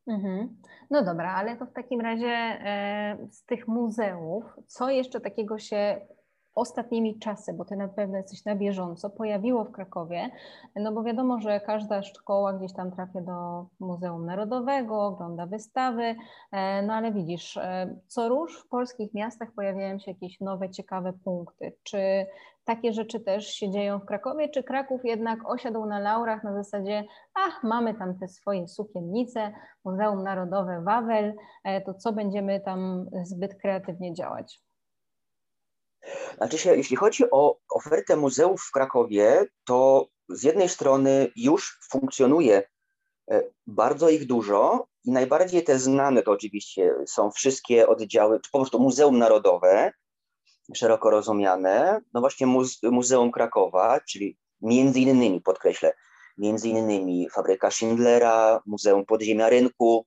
Mhm. 0.08 0.62
No 0.90 1.04
dobra, 1.04 1.34
ale 1.34 1.58
to 1.58 1.66
w 1.66 1.74
takim 1.74 2.02
razie 2.02 2.28
e, 2.28 3.18
z 3.32 3.46
tych 3.46 3.68
muzeów, 3.68 4.44
co 4.68 4.90
jeszcze 4.90 5.22
takiego 5.22 5.60
się 5.60 6.08
ostatnimi 6.58 7.20
czasy, 7.20 7.54
bo 7.54 7.66
ty 7.66 7.76
na 7.76 7.88
pewno 7.88 8.18
jesteś 8.18 8.46
na 8.46 8.56
bieżąco, 8.56 9.10
pojawiło 9.10 9.64
w 9.64 9.72
Krakowie, 9.72 10.30
no 10.76 10.92
bo 10.92 11.04
wiadomo, 11.04 11.40
że 11.40 11.60
każda 11.60 12.04
szkoła 12.04 12.54
gdzieś 12.54 12.74
tam 12.74 12.92
trafia 12.92 13.22
do 13.22 13.66
Muzeum 13.80 14.26
Narodowego, 14.26 15.06
ogląda 15.06 15.46
wystawy, 15.46 16.16
e, 16.52 16.82
no 16.82 16.94
ale 16.94 17.12
widzisz, 17.12 17.58
e, 17.58 17.96
co 18.08 18.30
róż 18.30 18.60
w 18.60 18.68
polskich 18.68 19.14
miastach 19.14 19.52
pojawiają 19.52 20.00
się 20.00 20.12
jakieś 20.12 20.40
nowe, 20.40 20.70
ciekawe 20.70 21.14
punkty. 21.14 21.74
Czy 21.84 22.26
takie 22.66 22.94
rzeczy 22.94 23.20
też 23.20 23.48
się 23.48 23.72
dzieją 23.72 24.00
w 24.00 24.06
Krakowie, 24.06 24.50
czy 24.50 24.64
Kraków 24.64 25.06
jednak 25.06 25.50
osiadł 25.50 25.86
na 25.86 26.00
laurach 26.00 26.44
na 26.44 26.54
zasadzie, 26.54 27.04
ach, 27.34 27.64
mamy 27.64 27.94
tam 27.94 28.20
te 28.20 28.28
swoje 28.28 28.68
sukiennice, 28.68 29.52
Muzeum 29.86 30.24
Narodowe 30.24 30.82
Wawel, 30.82 31.34
e, 31.64 31.82
to 31.82 31.94
co 31.94 32.14
będziemy 32.14 32.60
tam 32.60 33.06
zbyt 33.24 33.56
kreatywnie 33.56 34.14
działać? 34.14 34.67
Znaczy 36.38 36.58
się, 36.58 36.76
jeśli 36.76 36.96
chodzi 36.96 37.24
o 37.32 37.58
ofertę 37.70 38.16
muzeów 38.16 38.62
w 38.62 38.72
Krakowie, 38.72 39.46
to 39.66 40.08
z 40.30 40.44
jednej 40.44 40.70
strony 40.70 41.32
już 41.36 41.80
funkcjonuje 41.92 42.64
e, 43.32 43.44
bardzo 43.68 44.10
ich 44.10 44.28
dużo 44.28 44.88
i 45.04 45.12
najbardziej 45.12 45.64
te 45.64 45.80
znane 45.80 46.24
to 46.24 46.32
oczywiście 46.32 46.96
są 47.08 47.32
wszystkie 47.32 47.88
oddziały, 47.88 48.40
czy 48.40 48.52
po 48.52 48.60
prostu 48.60 48.80
Muzeum 48.80 49.18
Narodowe, 49.18 49.92
szeroko 50.74 51.10
rozumiane, 51.10 52.02
no 52.14 52.20
właśnie 52.20 52.48
Muzeum 52.84 53.32
Krakowa, 53.32 54.00
czyli 54.10 54.38
między 54.62 55.00
innymi, 55.00 55.42
podkreślę, 55.42 55.94
między 56.38 56.70
innymi 56.70 57.30
fabryka 57.30 57.72
Schindlera, 57.72 58.62
Muzeum 58.66 59.06
Podziemia 59.06 59.50
Rynku, 59.50 60.06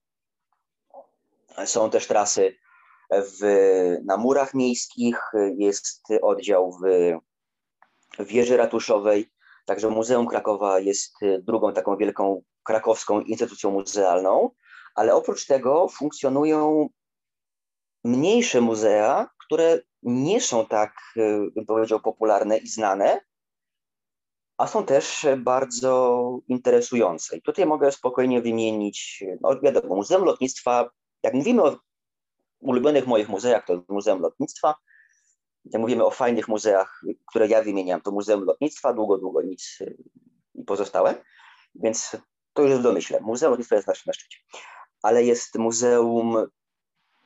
są 1.65 1.91
też 1.91 2.07
trasy 2.07 2.57
w, 3.13 3.41
na 4.05 4.17
murach 4.17 4.55
miejskich, 4.55 5.17
jest 5.57 6.03
oddział 6.23 6.73
w 8.19 8.25
wieży 8.25 8.57
ratuszowej, 8.57 9.31
także 9.67 9.91
Muzeum 9.91 10.27
Krakowa 10.27 10.79
jest 10.79 11.15
drugą 11.43 11.73
taką 11.73 11.97
wielką 11.97 12.43
krakowską 12.63 13.21
instytucją 13.21 13.71
muzealną, 13.71 14.51
ale 14.95 15.15
oprócz 15.15 15.47
tego 15.47 15.89
funkcjonują 15.89 16.89
mniejsze 18.05 18.61
muzea, 18.61 19.31
które 19.39 19.81
nie 20.03 20.41
są 20.41 20.67
tak, 20.67 20.95
bym 21.57 21.67
powiedział, 21.67 22.01
popularne 22.01 22.59
i 22.59 22.69
znane, 22.69 23.21
a 24.59 24.67
są 24.67 24.85
też 24.85 25.27
bardzo 25.39 26.39
interesujące. 26.49 27.37
I 27.37 27.43
tutaj 27.43 27.67
mogę 27.67 27.93
spokojnie 27.93 28.43
wymienić, 28.43 29.25
no 29.41 29.61
wiadomo, 29.61 29.97
Muzeum 29.97 30.25
Lotnictwa, 30.25 30.91
jak 31.23 31.35
mówimy 31.35 31.63
o 31.63 31.77
ulubionych 32.61 33.07
moich 33.07 33.29
muzeach 33.29 33.67
to 33.67 33.83
Muzeum 33.89 34.21
Lotnictwa. 34.21 34.75
Mówimy 35.79 36.05
o 36.05 36.11
fajnych 36.11 36.49
muzeach, 36.49 37.01
które 37.27 37.49
ja 37.49 37.63
wymieniam, 37.63 38.01
to 38.01 38.11
Muzeum 38.11 38.45
Lotnictwa, 38.45 38.93
długo, 38.93 39.19
długo 39.19 39.43
nic 39.43 39.79
i 40.55 40.65
pozostałe. 40.65 41.25
Więc 41.75 42.17
to 42.53 42.63
już 42.63 42.79
w 42.79 42.83
domyśle. 42.83 43.21
Muzeum 43.21 43.51
Lotnictwa 43.51 43.77
jest 43.77 43.89
na 43.89 44.13
szczycie. 44.13 44.39
Ale 45.03 45.25
jest 45.25 45.59
muzeum, 45.59 46.47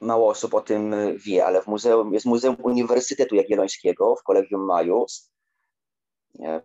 mało 0.01 0.29
osób 0.29 0.55
o 0.55 0.61
tym 0.61 0.95
wie, 1.17 1.47
ale 1.47 1.63
w 1.63 1.67
muzeum, 1.67 2.15
jest 2.15 2.27
Muzeum 2.27 2.57
Uniwersytetu 2.63 3.35
Jagiellońskiego 3.35 4.17
w 4.17 4.23
Kolegium 4.23 4.65
Majus. 4.65 5.31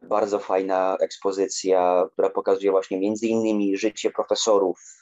Bardzo 0.02 0.40
fajna 0.40 0.98
ekspozycja, 1.02 2.10
która 2.14 2.30
pokazuje 2.30 2.72
właśnie 2.72 3.00
między 3.00 3.28
innymi 3.28 3.78
życie 3.78 4.12
profesorów 4.12 5.02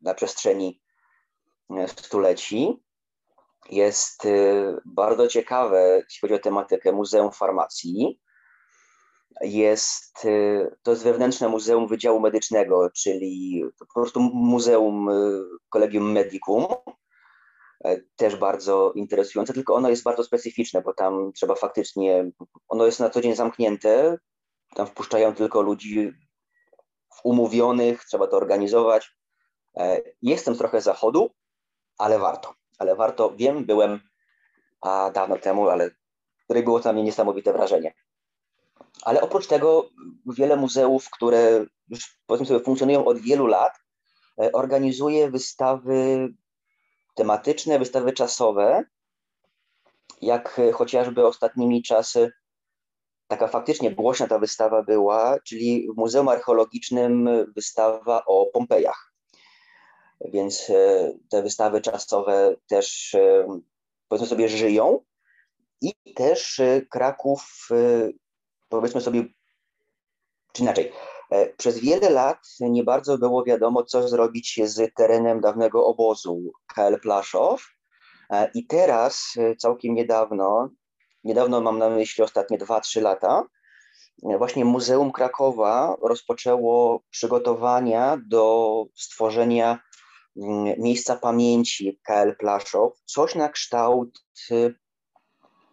na 0.00 0.14
przestrzeni 0.14 0.81
stuleci. 1.86 2.82
Jest 3.70 4.24
y, 4.24 4.76
bardzo 4.84 5.28
ciekawe, 5.28 6.02
jeśli 6.04 6.20
chodzi 6.20 6.34
o 6.34 6.38
tematykę 6.38 6.92
Muzeum 6.92 7.32
Farmacji. 7.32 8.20
Jest, 9.40 10.24
y, 10.24 10.76
to 10.82 10.90
jest 10.90 11.04
wewnętrzne 11.04 11.48
Muzeum 11.48 11.88
Wydziału 11.88 12.20
Medycznego, 12.20 12.90
czyli 12.90 13.64
po 13.78 13.86
prostu 13.94 14.20
Muzeum 14.20 15.08
y, 15.08 15.42
Collegium 15.68 16.12
Medicum. 16.12 16.66
E, 17.84 18.00
też 18.16 18.36
bardzo 18.36 18.92
interesujące, 18.92 19.52
tylko 19.52 19.74
ono 19.74 19.88
jest 19.90 20.02
bardzo 20.02 20.24
specyficzne, 20.24 20.82
bo 20.82 20.94
tam 20.94 21.32
trzeba 21.32 21.54
faktycznie, 21.54 22.30
ono 22.68 22.86
jest 22.86 23.00
na 23.00 23.10
co 23.10 23.20
dzień 23.20 23.36
zamknięte, 23.36 24.18
tam 24.74 24.86
wpuszczają 24.86 25.34
tylko 25.34 25.62
ludzi 25.62 26.12
umówionych, 27.24 28.04
trzeba 28.04 28.26
to 28.26 28.36
organizować. 28.36 29.16
E, 29.76 30.00
jestem 30.22 30.56
trochę 30.56 30.80
zachodu, 30.80 31.30
ale 32.02 32.18
warto. 32.18 32.54
Ale 32.78 32.96
warto, 32.96 33.32
wiem, 33.36 33.64
byłem 33.64 34.00
a, 34.80 35.10
dawno 35.10 35.38
temu, 35.38 35.68
ale 35.68 35.90
było 36.64 36.80
to 36.80 36.88
na 36.88 36.92
mnie 36.92 37.02
niesamowite 37.02 37.52
wrażenie. 37.52 37.94
Ale 39.02 39.20
oprócz 39.20 39.46
tego 39.46 39.90
wiele 40.26 40.56
muzeów, 40.56 41.10
które 41.10 41.66
już 41.88 42.18
powiedzmy 42.26 42.46
sobie 42.46 42.64
funkcjonują 42.64 43.04
od 43.04 43.18
wielu 43.18 43.46
lat, 43.46 43.72
organizuje 44.52 45.30
wystawy 45.30 46.28
tematyczne, 47.14 47.78
wystawy 47.78 48.12
czasowe, 48.12 48.84
jak 50.20 50.60
chociażby 50.74 51.26
ostatnimi 51.26 51.82
czasy 51.82 52.32
taka 53.28 53.48
faktycznie 53.48 53.90
głośna 53.90 54.26
ta 54.26 54.38
wystawa 54.38 54.82
była, 54.82 55.38
czyli 55.40 55.88
w 55.92 55.96
Muzeum 55.96 56.28
Archeologicznym 56.28 57.28
wystawa 57.56 58.24
o 58.26 58.46
Pompejach. 58.46 59.11
Więc 60.24 60.70
e, 60.70 61.12
te 61.28 61.42
wystawy 61.42 61.80
czasowe 61.80 62.56
też, 62.68 63.14
e, 63.14 63.46
powiedzmy 64.08 64.28
sobie, 64.28 64.48
żyją. 64.48 65.04
I 65.80 66.14
też 66.14 66.60
e, 66.60 66.82
Kraków, 66.90 67.68
powiedzmy 68.68 69.00
sobie, 69.00 69.24
czy 70.52 70.62
inaczej, 70.62 70.92
przez 71.56 71.78
wiele 71.78 72.10
lat 72.10 72.38
nie 72.60 72.84
bardzo 72.84 73.18
było 73.18 73.44
wiadomo, 73.44 73.84
co 73.84 74.08
zrobić 74.08 74.60
z 74.64 74.94
terenem 74.94 75.40
dawnego 75.40 75.86
obozu 75.86 76.52
KL 76.74 77.00
Plaszow. 77.00 77.66
I 78.54 78.66
teraz, 78.66 79.34
całkiem 79.58 79.94
niedawno, 79.94 80.70
niedawno 81.24 81.60
mam 81.60 81.78
na 81.78 81.90
myśli 81.90 82.24
ostatnie 82.24 82.58
2-3 82.58 83.02
lata, 83.02 83.44
właśnie 84.22 84.64
Muzeum 84.64 85.12
Krakowa 85.12 85.96
rozpoczęło 86.02 87.02
przygotowania 87.10 88.18
do 88.28 88.84
stworzenia 88.94 89.78
miejsca 90.78 91.16
pamięci 91.16 92.00
KL 92.04 92.36
Plaszow, 92.38 92.92
coś 93.04 93.34
na 93.34 93.48
kształt 93.48 94.24
y, 94.50 94.74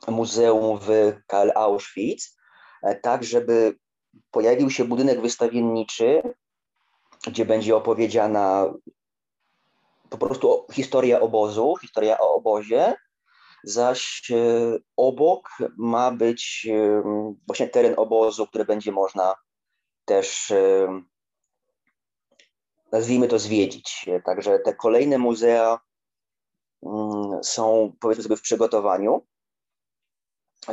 muzeum 0.07 0.79
w 0.81 1.13
KL 1.27 1.51
Auschwitz, 1.55 2.37
e, 2.83 2.95
tak 2.95 3.23
żeby 3.23 3.75
pojawił 4.31 4.69
się 4.69 4.85
budynek 4.85 5.21
wystawienniczy, 5.21 6.21
gdzie 7.27 7.45
będzie 7.45 7.75
opowiedziana 7.75 8.73
po 10.09 10.17
prostu 10.17 10.65
historia 10.73 11.19
obozu, 11.19 11.75
historia 11.81 12.19
o 12.19 12.35
obozie, 12.35 12.95
zaś 13.63 14.31
e, 14.31 14.35
obok 14.97 15.49
ma 15.77 16.11
być 16.11 16.67
e, 16.71 17.03
właśnie 17.47 17.67
teren 17.67 17.93
obozu, 17.97 18.47
który 18.47 18.65
będzie 18.65 18.91
można 18.91 19.35
też, 20.05 20.53
nazwijmy 22.91 23.27
to, 23.27 23.39
zwiedzić. 23.39 24.05
Także 24.25 24.59
te 24.59 24.75
kolejne 24.75 25.17
muzea 25.17 25.79
mm, 26.83 27.43
są, 27.43 27.93
powiedzmy 27.99 28.23
sobie, 28.23 28.35
w 28.35 28.41
przygotowaniu. 28.41 29.27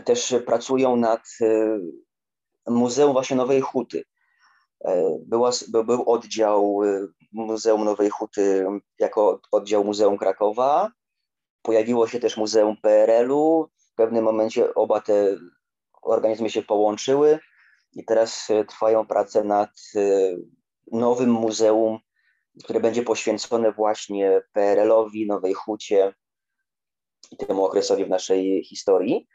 Też 0.05 0.35
pracują 0.47 0.97
nad 0.97 1.21
Muzeum 2.67 3.13
właśnie 3.13 3.37
Nowej 3.37 3.61
Huty. 3.61 4.05
Była, 5.27 5.51
był 5.85 6.11
oddział 6.11 6.81
Muzeum 7.33 7.85
Nowej 7.85 8.11
Huty 8.11 8.67
jako 8.99 9.41
oddział 9.53 9.85
Muzeum 9.85 10.19
Krakowa, 10.19 10.91
Pojawiło 11.67 12.09
się 12.09 12.21
też 12.21 12.37
Muzeum 12.37 12.77
PRL-u. 12.77 13.69
W 13.79 13.95
pewnym 13.95 14.25
momencie 14.25 14.75
oba 14.75 15.01
te 15.01 15.37
organizmy 16.03 16.51
się 16.51 16.63
połączyły 16.63 17.39
i 17.93 18.05
teraz 18.05 18.51
e, 18.51 18.65
trwają 18.65 19.07
prace 19.07 19.45
nad 19.45 19.71
e, 19.97 20.01
nowym 20.93 21.31
muzeum, 21.31 21.99
które 22.65 22.81
będzie 22.81 23.03
poświęcone 23.03 23.73
właśnie 23.73 24.43
PRL-owi, 24.53 25.27
Nowej 25.27 25.55
Hucie 25.55 26.15
i 27.31 27.37
temu 27.37 27.65
okresowi 27.65 28.05
w 28.05 28.09
naszej 28.09 28.65
historii. 28.65 29.29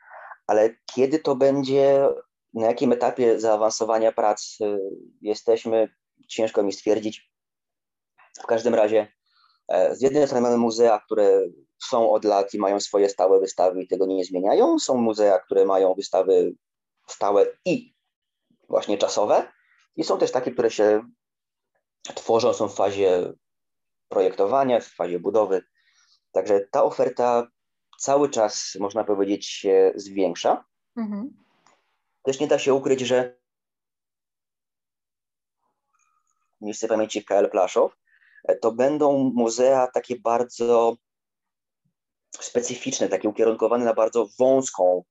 Ale 0.48 0.70
kiedy 0.96 1.20
to 1.20 1.36
będzie, 1.36 2.08
na 2.54 2.68
jakim 2.68 2.92
etapie 2.92 3.40
zaawansowania 3.40 4.12
prac 4.12 4.58
e, 4.62 4.78
jesteśmy, 5.22 5.90
ciężko 6.28 6.64
mi 6.64 6.74
stwierdzić. 6.74 7.32
W 8.44 8.46
każdym 8.46 8.76
razie 8.76 9.08
z 9.92 10.02
jednej 10.02 10.26
strony 10.26 10.42
mamy 10.42 10.58
muzea, 10.58 11.00
które 11.00 11.42
są 11.84 12.12
od 12.12 12.26
lat 12.26 12.54
i 12.54 12.60
mają 12.60 12.80
swoje 12.80 13.10
stałe 13.10 13.40
wystawy 13.40 13.84
i 13.84 13.88
tego 13.88 14.06
nie 14.06 14.26
zmieniają. 14.26 14.80
Są 14.80 14.96
muzea, 14.98 15.40
które 15.40 15.66
mają 15.66 15.94
wystawy 15.94 16.56
stałe 17.08 17.46
i 17.66 17.94
właśnie 18.70 18.98
czasowe. 18.98 19.52
I 19.96 20.04
są 20.04 20.18
też 20.18 20.32
takie, 20.32 20.52
które 20.52 20.72
się 20.72 21.04
tworzą, 22.04 22.54
są 22.54 22.68
w 22.68 22.76
fazie 22.76 23.34
projektowania, 24.10 24.80
w 24.80 24.88
fazie 24.88 25.20
budowy. 25.20 25.64
Także 26.32 26.60
ta 26.72 26.84
oferta 26.84 27.48
cały 28.00 28.30
czas, 28.30 28.78
można 28.80 29.04
powiedzieć, 29.04 29.48
się 29.48 29.94
zwiększa. 29.96 30.66
Mhm. 30.98 31.44
Też 32.24 32.40
nie 32.40 32.48
da 32.48 32.60
się 32.60 32.74
ukryć, 32.74 33.00
że 33.00 33.38
miejsce 36.62 36.88
pamięci 36.88 37.26
KL 37.26 37.50
Plaszow 37.50 37.96
to 38.62 38.72
będą 38.72 39.32
muzea 39.36 39.88
takie 39.88 40.20
bardzo 40.20 40.98
specyficzne, 42.40 43.10
takie 43.10 43.30
ukierunkowane 43.30 43.86
na 43.86 43.94
bardzo 43.94 44.28
wąską 44.40 45.04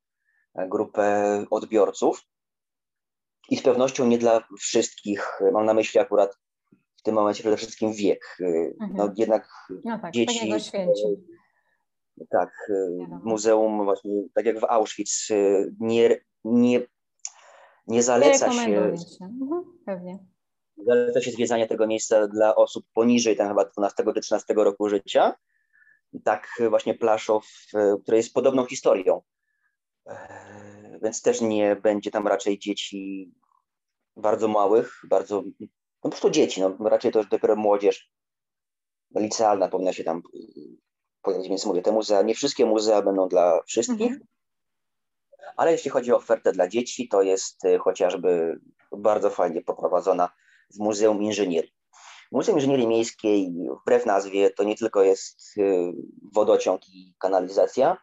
e, 0.55 0.69
grupę 0.69 1.45
odbiorców 1.51 2.23
i 3.49 3.57
z 3.57 3.63
pewnością 3.63 4.07
nie 4.07 4.19
dla 4.19 4.45
wszystkich. 4.59 5.41
Mam 5.53 5.67
na 5.67 5.75
myśli 5.75 6.01
akurat 6.01 6.39
w 7.01 7.03
tym 7.03 7.15
momencie 7.15 7.43
przede 7.43 7.57
wszystkim 7.57 7.93
wiek. 7.93 8.39
E, 8.41 8.45
mhm. 8.47 8.91
No 8.95 9.13
jednak 9.17 9.49
no 9.85 9.99
tak, 9.99 10.13
dzieci. 10.13 10.53
Tak, 12.31 12.51
muzeum 13.25 13.85
właśnie, 13.85 14.23
tak 14.35 14.47
jak 14.47 14.61
w 14.61 14.65
Auschwitz, 14.65 15.29
nie, 15.81 16.21
nie, 16.45 16.81
nie 17.87 18.03
zaleca 18.03 18.53
się, 18.53 18.97
się. 19.19 19.25
Mhm, 19.25 19.65
pewnie. 19.87 20.19
Zaleca 20.87 21.21
się 21.21 21.31
zwiedzania 21.31 21.67
tego 21.67 21.87
miejsca 21.87 22.29
dla 22.29 22.55
osób 22.55 22.87
poniżej 22.95 23.37
tam 23.37 23.49
chyba 23.49 23.65
12 23.65 24.05
czy 24.15 24.21
13 24.21 24.55
roku 24.55 24.89
życia, 24.89 25.35
tak 26.25 26.49
właśnie 26.69 26.95
Plaszow, 26.95 27.47
e, 27.75 27.97
który 28.03 28.17
jest 28.17 28.35
podobną 28.35 28.67
historią. 28.67 29.23
E, 30.07 30.99
więc 31.03 31.23
też 31.23 31.41
nie 31.41 31.77
będzie 31.77 32.11
tam 32.11 32.29
raczej 32.29 32.59
dzieci 32.59 33.33
bardzo 34.17 34.49
małych, 34.49 35.01
bardzo, 35.09 35.43
no 36.05 36.11
po 36.11 36.11
prostu 36.11 36.31
dzieci, 36.31 36.61
no 36.61 36.89
raczej 36.89 37.13
to 37.13 37.19
już 37.19 37.29
dopiero 37.29 37.57
młodzież 37.57 38.11
licealna 39.17 39.69
powinna 39.69 39.93
się 39.93 40.05
tam 40.05 40.19
e, 40.19 40.39
pojawić, 41.23 41.49
więc 41.49 41.67
mówię, 41.67 41.83
te 41.83 41.93
muzea, 41.93 42.23
nie 42.23 42.35
wszystkie 42.35 42.67
muzea 42.67 43.03
będą 43.03 43.29
dla 43.29 43.63
wszystkich, 43.63 44.13
mhm. 44.13 44.27
ale 45.57 45.73
jeśli 45.73 45.91
chodzi 45.91 46.13
o 46.13 46.17
ofertę 46.17 46.53
dla 46.53 46.69
dzieci, 46.69 47.09
to 47.09 47.23
jest 47.23 47.63
chociażby 47.81 48.61
bardzo 48.93 49.31
fajnie 49.31 49.63
poprowadzona 49.63 50.29
w 50.75 50.79
Muzeum 50.79 51.23
Inżynierii. 51.23 51.73
Muzeum 52.33 52.59
Inżynierii 52.59 52.87
Miejskiej, 52.87 53.53
wbrew 53.83 54.07
nazwie, 54.07 54.51
to 54.51 54.65
nie 54.65 54.77
tylko 54.77 55.03
jest 55.03 55.59
y, 55.59 55.93
wodociąg 56.33 56.89
i 56.89 57.15
kanalizacja, 57.19 57.97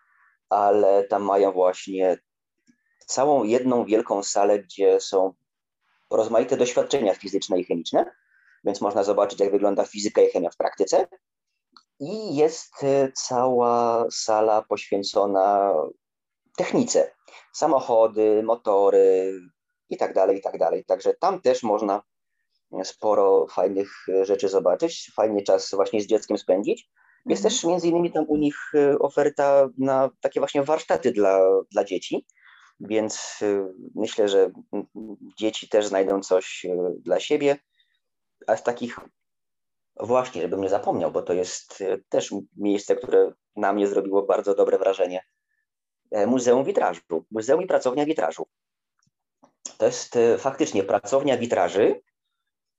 ale 0.50 1.04
tam 1.04 1.24
mają 1.24 1.52
właśnie 1.52 2.18
całą 3.06 3.44
jedną 3.44 3.86
wielką 3.86 4.24
salę, 4.24 4.60
gdzie 4.60 5.00
są 5.00 5.34
rozmaite 6.10 6.58
doświadczenia 6.58 7.14
fizyczne 7.14 7.60
i 7.60 7.64
chemiczne, 7.64 8.12
więc 8.64 8.82
można 8.82 9.04
zobaczyć, 9.04 9.40
jak 9.40 9.52
wygląda 9.52 9.86
fizyka 9.86 10.22
i 10.22 10.32
chemia 10.32 10.50
w 10.50 10.58
praktyce. 10.58 11.08
I 12.00 12.36
jest 12.36 12.84
y, 12.84 13.12
cała 13.16 14.06
sala 14.12 14.62
poświęcona 14.62 15.74
technice, 16.58 17.12
samochody, 17.54 18.44
motory 18.44 19.40
i 19.90 19.98
tak 19.98 20.14
dalej, 20.14 20.38
i 20.38 20.42
tak 20.42 20.58
dalej. 20.58 20.86
Także 20.86 21.14
tam 21.14 21.42
też 21.42 21.64
można 21.64 22.02
sporo 22.84 23.48
fajnych 23.48 23.92
e, 24.10 24.26
rzeczy 24.26 24.50
zobaczyć, 24.50 25.12
fajnie 25.16 25.44
czas 25.44 25.72
właśnie 25.74 26.02
z 26.02 26.08
dzieckiem 26.08 26.38
spędzić. 26.38 26.90
Jest 27.26 27.46
mhm. 27.46 27.54
też 27.54 27.64
między 27.64 27.88
innymi 27.88 28.12
tam 28.12 28.26
u 28.28 28.38
nich 28.38 28.56
e, 28.74 29.00
oferta 29.00 29.70
na 29.78 30.10
takie 30.22 30.40
właśnie 30.40 30.64
warsztaty 30.64 31.12
dla, 31.12 31.40
dla 31.72 31.84
dzieci, 31.84 32.26
więc 32.80 33.40
e, 33.42 33.74
myślę, 33.96 34.30
że 34.30 34.52
dzieci 35.38 35.70
też 35.70 35.88
znajdą 35.88 36.22
coś 36.22 36.66
dla 37.00 37.20
siebie. 37.20 37.58
A 38.48 38.58
z 38.58 38.64
takich 38.64 39.00
właśnie, 40.00 40.42
żebym 40.42 40.62
nie 40.62 40.70
zapomniał, 40.70 41.12
bo 41.12 41.22
to 41.22 41.34
jest 41.34 41.84
też 42.10 42.34
miejsce, 42.56 42.96
które 42.96 43.32
na 43.56 43.74
mnie 43.74 43.88
zrobiło 43.88 44.24
bardzo 44.24 44.56
dobre 44.56 44.78
wrażenie. 44.78 45.24
Muzeum 46.28 46.64
Witrażu, 46.64 47.02
Muzeum 47.32 47.62
i 47.62 47.68
Pracownia 47.68 48.06
Witrażu. 48.06 48.48
To 49.78 49.86
jest 49.86 50.18
faktycznie 50.38 50.84
pracownia 50.84 51.38
witraży, 51.38 52.02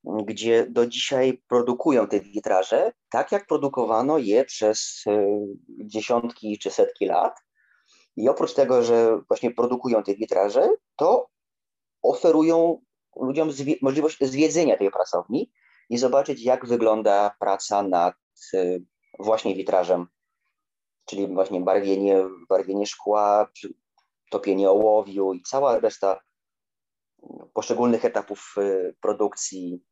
gdzie 0.04 0.66
do 0.66 0.86
dzisiaj 0.86 1.42
produkują 1.48 2.06
te 2.06 2.20
witraże, 2.20 2.92
tak 3.10 3.32
jak 3.32 3.46
produkowano 3.46 4.18
je 4.18 4.44
przez 4.44 5.04
e, 5.06 5.26
dziesiątki 5.68 6.58
czy 6.58 6.70
setki 6.70 7.06
lat. 7.06 7.40
I 8.18 8.28
oprócz 8.28 8.54
tego, 8.54 8.82
że 8.82 9.20
właśnie 9.28 9.50
produkują 9.50 10.02
te 10.02 10.14
witraże, 10.14 10.70
to 10.96 11.28
oferują 12.02 12.80
ludziom 13.16 13.50
możliwość 13.82 14.18
zwiedzenia 14.20 14.76
tej 14.76 14.90
pracowni 14.90 15.52
i 15.90 15.98
zobaczyć, 15.98 16.42
jak 16.42 16.66
wygląda 16.66 17.36
praca 17.40 17.82
nad 17.82 18.14
e, 18.54 18.78
właśnie 19.18 19.54
witrażem, 19.54 20.06
czyli 21.04 21.26
właśnie 21.26 21.60
barwienie, 21.60 22.24
barwienie 22.48 22.86
szkła, 22.86 23.50
topienie 24.30 24.70
ołowiu 24.70 25.32
i 25.32 25.42
cała 25.42 25.78
reszta 25.78 26.20
poszczególnych 27.54 28.04
etapów 28.04 28.54
produkcji. 29.00 29.84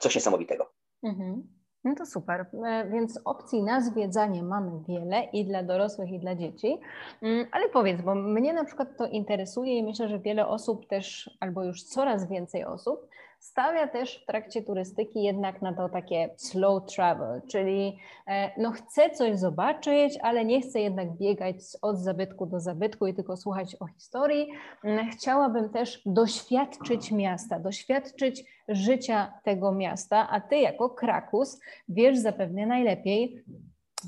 Coś 0.00 0.14
niesamowitego. 0.14 0.72
Mhm. 1.02 1.61
No 1.84 1.94
to 1.94 2.06
super. 2.06 2.46
E, 2.66 2.88
więc 2.90 3.20
opcji 3.24 3.62
na 3.62 3.80
zwiedzanie 3.80 4.42
mamy 4.42 4.70
wiele 4.88 5.24
i 5.24 5.44
dla 5.44 5.62
dorosłych, 5.62 6.10
i 6.10 6.18
dla 6.18 6.34
dzieci. 6.34 6.80
Mm, 7.22 7.46
ale 7.52 7.68
powiedz, 7.68 8.02
bo 8.02 8.14
mnie 8.14 8.52
na 8.52 8.64
przykład 8.64 8.96
to 8.96 9.06
interesuje 9.06 9.78
i 9.78 9.82
myślę, 9.82 10.08
że 10.08 10.18
wiele 10.18 10.46
osób 10.46 10.86
też, 10.86 11.30
albo 11.40 11.64
już 11.64 11.82
coraz 11.82 12.28
więcej 12.28 12.64
osób, 12.64 13.08
stawia 13.42 13.88
też 13.88 14.22
w 14.22 14.26
trakcie 14.26 14.62
turystyki 14.62 15.22
jednak 15.22 15.62
na 15.62 15.72
to 15.72 15.88
takie 15.88 16.34
slow 16.36 16.86
travel, 16.86 17.42
czyli 17.50 17.98
e, 18.26 18.60
no 18.60 18.70
chcę 18.70 19.10
coś 19.10 19.38
zobaczyć, 19.38 20.18
ale 20.22 20.44
nie 20.44 20.60
chcę 20.60 20.80
jednak 20.80 21.12
biegać 21.16 21.56
od 21.82 21.98
zabytku 21.98 22.46
do 22.46 22.60
zabytku 22.60 23.06
i 23.06 23.14
tylko 23.14 23.36
słuchać 23.36 23.76
o 23.80 23.86
historii. 23.86 24.48
Mm, 24.84 25.10
chciałabym 25.10 25.70
też 25.70 26.02
doświadczyć 26.06 27.12
miasta, 27.12 27.58
doświadczyć 27.58 28.44
życia 28.68 29.32
tego 29.44 29.72
miasta, 29.72 30.28
a 30.30 30.40
ty 30.40 30.56
jako 30.56 30.90
Krakus 30.90 31.60
wiesz 31.88 32.18
zapewne 32.18 32.66
najlepiej, 32.66 33.44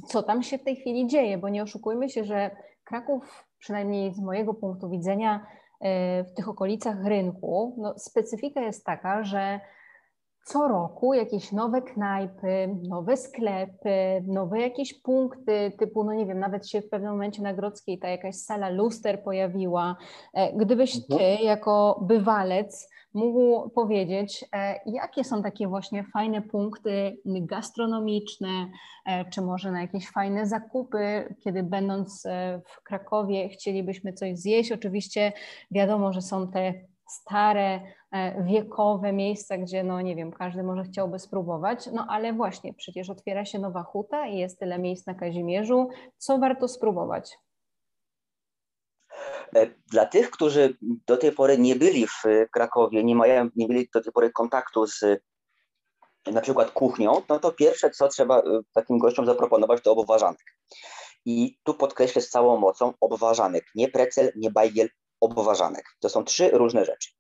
co 0.06 0.22
tam 0.22 0.42
się 0.42 0.58
w 0.58 0.64
tej 0.64 0.76
chwili 0.76 1.06
dzieje, 1.06 1.38
bo 1.38 1.48
nie 1.48 1.62
oszukujmy 1.62 2.08
się, 2.08 2.24
że 2.24 2.50
Kraków, 2.84 3.46
przynajmniej 3.58 4.14
z 4.14 4.20
mojego 4.20 4.54
punktu 4.54 4.90
widzenia, 4.90 5.46
w 6.24 6.32
tych 6.36 6.48
okolicach 6.48 7.04
rynku, 7.04 7.74
no, 7.78 7.94
specyfika 7.98 8.60
jest 8.60 8.84
taka, 8.84 9.24
że 9.24 9.60
co 10.44 10.68
roku 10.68 11.14
jakieś 11.14 11.52
nowe 11.52 11.82
knajpy, 11.82 12.76
nowe 12.88 13.16
sklepy, 13.16 14.24
nowe 14.26 14.60
jakieś 14.60 15.02
punkty, 15.02 15.72
typu, 15.78 16.04
no 16.04 16.12
nie 16.12 16.26
wiem, 16.26 16.38
nawet 16.38 16.68
się 16.68 16.80
w 16.82 16.88
pewnym 16.88 17.10
momencie 17.10 17.42
na 17.42 17.54
Grodzkiej 17.54 17.98
ta 17.98 18.08
jakaś 18.08 18.36
sala 18.36 18.68
luster 18.68 19.22
pojawiła. 19.22 19.96
E, 20.34 20.52
gdybyś 20.52 20.96
mhm. 20.96 21.18
ty 21.18 21.44
jako 21.44 22.00
bywalec 22.02 22.93
mógł 23.14 23.70
powiedzieć, 23.70 24.44
e, 24.52 24.80
jakie 24.86 25.24
są 25.24 25.42
takie 25.42 25.68
właśnie 25.68 26.04
fajne 26.04 26.42
punkty 26.42 27.16
gastronomiczne, 27.24 28.70
e, 29.06 29.24
czy 29.30 29.42
może 29.42 29.72
na 29.72 29.80
jakieś 29.80 30.10
fajne 30.10 30.46
zakupy, 30.46 31.34
kiedy 31.44 31.62
będąc 31.62 32.26
e, 32.26 32.60
w 32.66 32.82
Krakowie 32.82 33.48
chcielibyśmy 33.48 34.12
coś 34.12 34.38
zjeść. 34.38 34.72
Oczywiście 34.72 35.32
wiadomo, 35.70 36.12
że 36.12 36.22
są 36.22 36.50
te 36.50 36.74
stare, 37.08 37.80
wiekowe 38.40 39.12
miejsca, 39.12 39.58
gdzie 39.58 39.84
no 39.84 40.00
nie 40.00 40.16
wiem, 40.16 40.32
każdy 40.32 40.62
może 40.62 40.84
chciałby 40.84 41.18
spróbować, 41.18 41.88
no 41.92 42.06
ale 42.08 42.32
właśnie 42.32 42.74
przecież 42.74 43.10
otwiera 43.10 43.44
się 43.44 43.58
nowa 43.58 43.82
huta 43.82 44.26
i 44.26 44.38
jest 44.38 44.58
tyle 44.58 44.78
miejsc 44.78 45.06
na 45.06 45.14
Kazimierzu, 45.14 45.88
co 46.18 46.38
warto 46.38 46.68
spróbować? 46.68 47.38
E, 49.56 49.66
dla 49.90 50.06
tych, 50.06 50.30
którzy 50.30 50.76
do 50.82 51.16
tej 51.16 51.32
pory 51.32 51.58
nie 51.58 51.76
byli 51.76 52.06
w 52.06 52.22
Krakowie, 52.52 53.04
nie, 53.04 53.14
mają, 53.14 53.48
nie 53.56 53.68
mieli 53.68 53.88
do 53.94 54.02
tej 54.02 54.12
pory 54.12 54.30
kontaktu 54.30 54.86
z 54.86 55.04
na 56.32 56.40
przykład 56.40 56.70
kuchnią, 56.70 57.22
no 57.28 57.38
to 57.38 57.52
pierwsze, 57.52 57.90
co 57.90 58.08
trzeba 58.08 58.38
e, 58.38 58.42
takim 58.72 58.98
gościom 58.98 59.26
zaproponować, 59.26 59.82
to 59.82 59.92
obwarzanek. 59.92 60.44
I 61.24 61.58
tu 61.62 61.74
podkreślę 61.74 62.22
z 62.22 62.30
całą 62.30 62.56
mocą 62.56 62.92
obwarzanek, 63.00 63.64
nie 63.74 63.88
precel, 63.88 64.32
nie 64.36 64.50
bajgiel, 64.50 64.88
obwarzanek. 65.20 65.84
To 66.00 66.08
są 66.08 66.24
trzy 66.24 66.50
różne 66.50 66.84
rzeczy. 66.84 67.10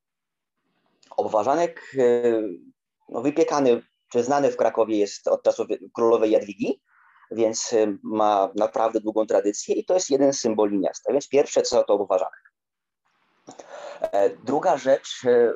Obwarzanek 1.16 1.94
e, 1.98 2.42
no, 3.08 3.22
wypiekany, 3.22 3.82
czy 4.12 4.22
znany 4.22 4.50
w 4.50 4.56
Krakowie 4.56 4.98
jest 4.98 5.28
od 5.28 5.42
czasów 5.42 5.66
królowej 5.94 6.30
Jadwigi, 6.30 6.82
więc 7.34 7.72
y, 7.72 7.98
ma 8.02 8.50
naprawdę 8.56 9.00
długą 9.00 9.26
tradycję 9.26 9.74
i 9.74 9.84
to 9.84 9.94
jest 9.94 10.10
jeden 10.10 10.32
z 10.32 10.40
symboli 10.40 10.78
miasta. 10.78 11.12
Więc 11.12 11.28
pierwsze 11.28 11.62
co 11.62 11.84
to 11.84 11.94
obwarzanek. 11.94 12.54
E, 14.00 14.30
druga 14.30 14.76
rzecz, 14.76 15.24
e, 15.24 15.52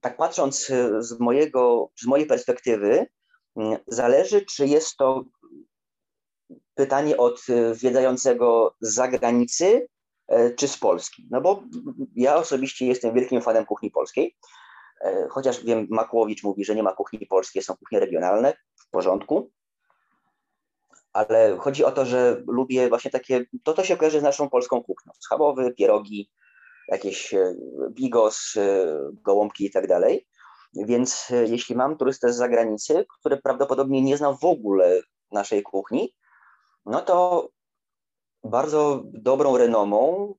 tak 0.00 0.16
patrząc 0.16 0.70
e, 0.70 1.02
z, 1.02 1.20
mojego, 1.20 1.90
z 2.00 2.06
mojej 2.06 2.26
perspektywy, 2.26 3.06
zależy, 3.86 4.44
czy 4.44 4.66
jest 4.66 4.96
to 4.96 5.24
pytanie 6.74 7.16
od 7.16 7.40
zwiedzającego 7.72 8.74
z 8.80 8.94
zagranicy, 8.94 9.86
czy 10.56 10.68
z 10.68 10.78
Polski. 10.78 11.28
No 11.30 11.40
bo 11.40 11.62
ja 12.14 12.36
osobiście 12.36 12.86
jestem 12.86 13.14
wielkim 13.14 13.42
fanem 13.42 13.66
kuchni 13.66 13.90
polskiej, 13.90 14.36
chociaż 15.30 15.64
wiem, 15.64 15.86
Makłowicz 15.90 16.42
mówi, 16.42 16.64
że 16.64 16.74
nie 16.74 16.82
ma 16.82 16.92
kuchni 16.92 17.26
polskiej, 17.26 17.62
są 17.62 17.76
kuchnie 17.76 18.00
regionalne, 18.00 18.54
w 18.76 18.90
porządku 18.90 19.50
ale 21.16 21.56
chodzi 21.58 21.84
o 21.84 21.92
to, 21.92 22.06
że 22.06 22.42
lubię 22.46 22.88
właśnie 22.88 23.10
takie, 23.10 23.44
to 23.62 23.72
to 23.74 23.84
się 23.84 23.96
kojarzy 23.96 24.20
z 24.20 24.22
naszą 24.22 24.50
polską 24.50 24.82
kuchnią. 24.82 25.12
Schabowy, 25.20 25.74
pierogi, 25.74 26.30
jakieś 26.88 27.34
e, 27.34 27.54
bigos, 27.90 28.56
e, 28.56 28.86
gołąbki 29.12 29.66
i 29.66 29.70
tak 29.70 29.86
dalej. 29.86 30.26
Więc 30.74 31.30
e, 31.30 31.46
jeśli 31.46 31.76
mam 31.76 31.96
turystę 31.96 32.32
z 32.32 32.36
zagranicy, 32.36 33.06
który 33.20 33.36
prawdopodobnie 33.36 34.02
nie 34.02 34.16
zna 34.16 34.32
w 34.32 34.44
ogóle 34.44 35.00
naszej 35.32 35.62
kuchni, 35.62 36.14
no 36.86 37.00
to 37.00 37.48
bardzo 38.44 39.02
dobrą 39.04 39.56
renomą 39.56 40.34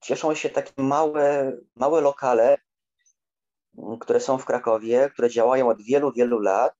cieszą 0.00 0.34
się 0.34 0.50
takie 0.50 0.82
małe, 0.82 1.52
małe 1.76 2.00
lokale, 2.00 2.58
które 4.00 4.20
są 4.20 4.38
w 4.38 4.44
Krakowie, 4.44 5.10
które 5.12 5.30
działają 5.30 5.68
od 5.68 5.82
wielu, 5.82 6.12
wielu 6.12 6.38
lat. 6.38 6.74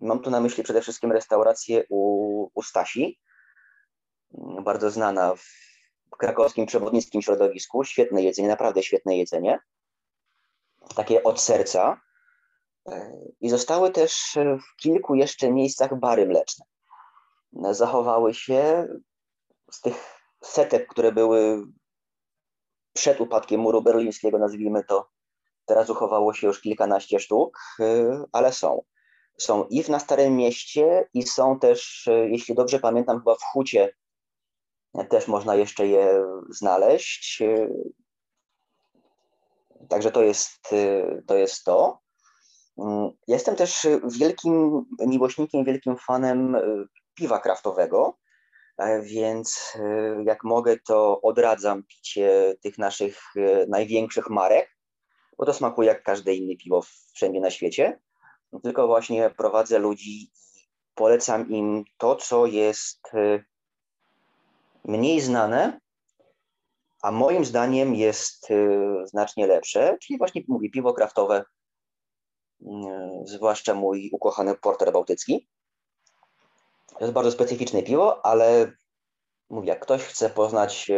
Mam 0.00 0.20
tu 0.20 0.30
na 0.30 0.40
myśli 0.40 0.64
przede 0.64 0.80
wszystkim 0.80 1.12
restaurację 1.12 1.84
u, 1.88 2.50
u 2.54 2.62
Stasi, 2.62 3.18
bardzo 4.64 4.90
znana 4.90 5.34
w 6.10 6.16
krakowskim 6.18 6.66
przewodnickim 6.66 7.22
środowisku. 7.22 7.84
Świetne 7.84 8.22
jedzenie, 8.22 8.48
naprawdę 8.48 8.82
świetne 8.82 9.16
jedzenie. 9.16 9.58
Takie 10.96 11.22
od 11.22 11.40
serca. 11.40 12.00
I 13.40 13.50
zostały 13.50 13.90
też 13.90 14.36
w 14.36 14.76
kilku 14.76 15.14
jeszcze 15.14 15.52
miejscach 15.52 16.00
bary 16.00 16.26
mleczne. 16.26 16.64
Zachowały 17.70 18.34
się 18.34 18.88
z 19.70 19.80
tych 19.80 20.20
setek, 20.44 20.88
które 20.88 21.12
były 21.12 21.62
przed 22.92 23.20
upadkiem 23.20 23.60
muru 23.60 23.82
berlińskiego, 23.82 24.38
nazwijmy 24.38 24.84
to, 24.84 25.08
teraz 25.64 25.90
uchowało 25.90 26.34
się 26.34 26.46
już 26.46 26.60
kilkanaście 26.60 27.20
sztuk, 27.20 27.58
ale 28.32 28.52
są 28.52 28.82
są 29.38 29.64
i 29.64 29.82
w 29.82 29.88
na 29.88 29.98
Starym 29.98 30.36
Mieście, 30.36 31.08
i 31.14 31.22
są 31.22 31.58
też, 31.58 32.08
e, 32.08 32.28
jeśli 32.28 32.54
dobrze 32.54 32.78
pamiętam, 32.78 33.18
chyba 33.18 33.34
w 33.34 33.42
Hucie 33.52 33.94
też 35.08 35.28
można 35.28 35.54
jeszcze 35.54 35.86
je 35.86 36.24
znaleźć. 36.50 37.42
E, 37.42 37.68
także 39.88 40.10
to 40.10 40.22
jest 40.22 40.72
e, 40.72 41.22
to. 41.26 41.36
Jest 41.36 41.64
to. 41.64 42.00
Mm, 42.78 43.10
jestem 43.28 43.56
też 43.56 43.86
wielkim 44.04 44.84
miłośnikiem, 45.06 45.64
wielkim 45.64 45.96
fanem 45.96 46.56
piwa 47.14 47.38
kraftowego, 47.38 48.18
więc 49.02 49.78
jak 50.24 50.44
mogę, 50.44 50.76
to 50.78 51.20
odradzam 51.20 51.82
picie 51.82 52.56
tych 52.62 52.78
naszych 52.78 53.22
największych 53.68 54.30
marek, 54.30 54.76
bo 55.38 55.46
to 55.46 55.54
smakuje 55.54 55.88
jak 55.88 56.02
każde 56.02 56.34
inne 56.34 56.56
piwo 56.56 56.82
wszędzie 57.14 57.40
na 57.40 57.50
świecie 57.50 58.00
tylko 58.62 58.86
właśnie 58.86 59.30
prowadzę 59.30 59.78
ludzi 59.78 60.22
i 60.22 60.30
polecam 60.94 61.50
im 61.50 61.84
to, 61.98 62.16
co 62.16 62.46
jest 62.46 63.00
y, 63.14 63.44
mniej 64.84 65.20
znane, 65.20 65.80
a 67.02 67.10
moim 67.10 67.44
zdaniem 67.44 67.94
jest 67.94 68.50
y, 68.50 68.78
znacznie 69.04 69.46
lepsze, 69.46 69.98
czyli 70.02 70.18
właśnie 70.18 70.42
mówię 70.48 70.70
piwo 70.70 70.92
kraftowe, 70.92 71.44
y, 72.62 72.66
zwłaszcza 73.24 73.74
mój 73.74 74.10
ukochany 74.12 74.54
porter 74.54 74.92
bałtycki. 74.92 75.48
To 76.88 77.00
jest 77.00 77.12
bardzo 77.12 77.30
specyficzne 77.30 77.82
piwo, 77.82 78.26
ale 78.26 78.72
mówię, 79.50 79.68
jak 79.68 79.80
ktoś 79.80 80.02
chce 80.02 80.30
poznać 80.30 80.90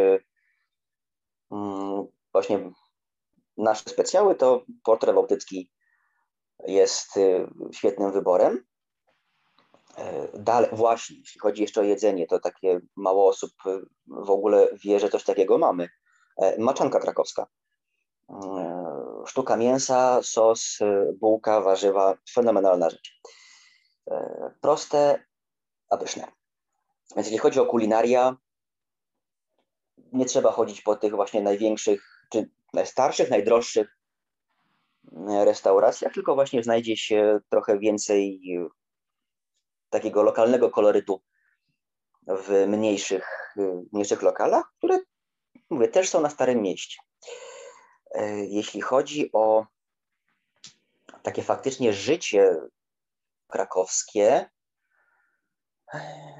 mm, 1.51 2.07
właśnie 2.31 2.71
nasze 3.57 3.89
specjały, 3.89 4.35
to 4.35 4.65
porter 4.83 5.15
bałtycki 5.15 5.71
jest 6.67 7.17
y, 7.17 7.47
świetnym 7.71 8.11
wyborem. 8.11 8.63
E, 9.97 10.27
dalej, 10.33 10.69
właśnie, 10.73 11.17
jeśli 11.17 11.39
chodzi 11.39 11.61
jeszcze 11.61 11.81
o 11.81 11.83
jedzenie, 11.83 12.27
to 12.27 12.39
takie 12.39 12.79
mało 12.95 13.27
osób 13.27 13.51
y, 13.65 13.81
w 14.07 14.29
ogóle 14.29 14.67
wie, 14.83 14.99
że 14.99 15.09
coś 15.09 15.23
takiego 15.23 15.57
mamy. 15.57 15.89
E, 16.37 16.57
maczanka 16.61 16.99
krakowska. 16.99 17.47
E, 18.29 19.23
sztuka 19.25 19.57
mięsa, 19.57 20.19
sos, 20.23 20.79
bułka, 21.19 21.61
warzywa, 21.61 22.17
fenomenalna 22.33 22.89
rzecz. 22.89 23.21
Proste, 24.61 25.25
a 25.89 25.97
pyszne. 25.97 26.31
Więc 27.15 27.27
jeśli 27.27 27.37
chodzi 27.37 27.59
o 27.59 27.65
kulinaria, 27.65 28.37
nie 30.13 30.25
trzeba 30.25 30.51
chodzić 30.51 30.81
po 30.81 30.95
tych 30.95 31.15
właśnie 31.15 31.41
największych, 31.41 32.25
czy 32.31 32.49
najstarszych, 32.73 33.29
najdroższych 33.29 34.00
restauracjach, 35.45 36.13
tylko 36.13 36.35
właśnie 36.35 36.63
znajdzie 36.63 36.97
się 36.97 37.39
trochę 37.49 37.79
więcej 37.79 38.41
takiego 39.89 40.23
lokalnego 40.23 40.69
kolorytu 40.69 41.21
w 42.27 42.67
mniejszych, 42.67 43.55
mniejszych 43.93 44.21
lokalach, 44.21 44.73
które 44.77 44.99
mówię, 45.69 45.87
też 45.87 46.09
są 46.09 46.21
na 46.21 46.29
Starym 46.29 46.61
Mieście. 46.61 46.99
Jeśli 48.47 48.81
chodzi 48.81 49.29
o 49.33 49.65
takie 51.23 51.43
faktycznie 51.43 51.93
życie 51.93 52.55
krakowskie, 53.47 54.49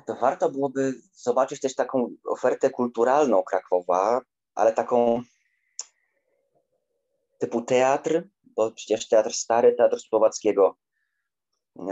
to 0.06 0.16
warto 0.16 0.50
byłoby 0.50 0.94
zobaczyć 1.14 1.62
też 1.62 1.76
taką 1.76 2.16
ofertę 2.26 2.70
kulturalną 2.70 3.44
Krakowa, 3.44 4.22
ale 4.56 4.74
taką 4.74 5.24
typu 7.40 7.62
teatr, 7.62 8.24
bo 8.56 8.72
przecież 8.72 9.08
teatr 9.08 9.34
stary, 9.34 9.74
teatr 9.74 10.00
Słowackiego 10.00 10.78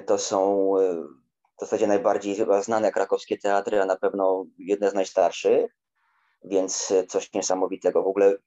to 0.05 0.17
są 0.17 0.71
e, 0.77 0.95
w 1.57 1.59
zasadzie 1.59 1.87
najbardziej 1.87 2.35
chyba 2.35 2.61
znane 2.61 2.91
krakowskie 2.91 3.37
teatry, 3.37 3.81
a 3.81 3.85
na 3.85 3.95
pewno 3.95 4.45
jedne 4.57 4.91
z 4.91 4.93
najstarszych, 4.93 5.75
więc 6.43 6.93
coś 7.07 7.33
niesamowitego. 7.33 8.03
W 8.03 8.07
ogóle 8.07 8.37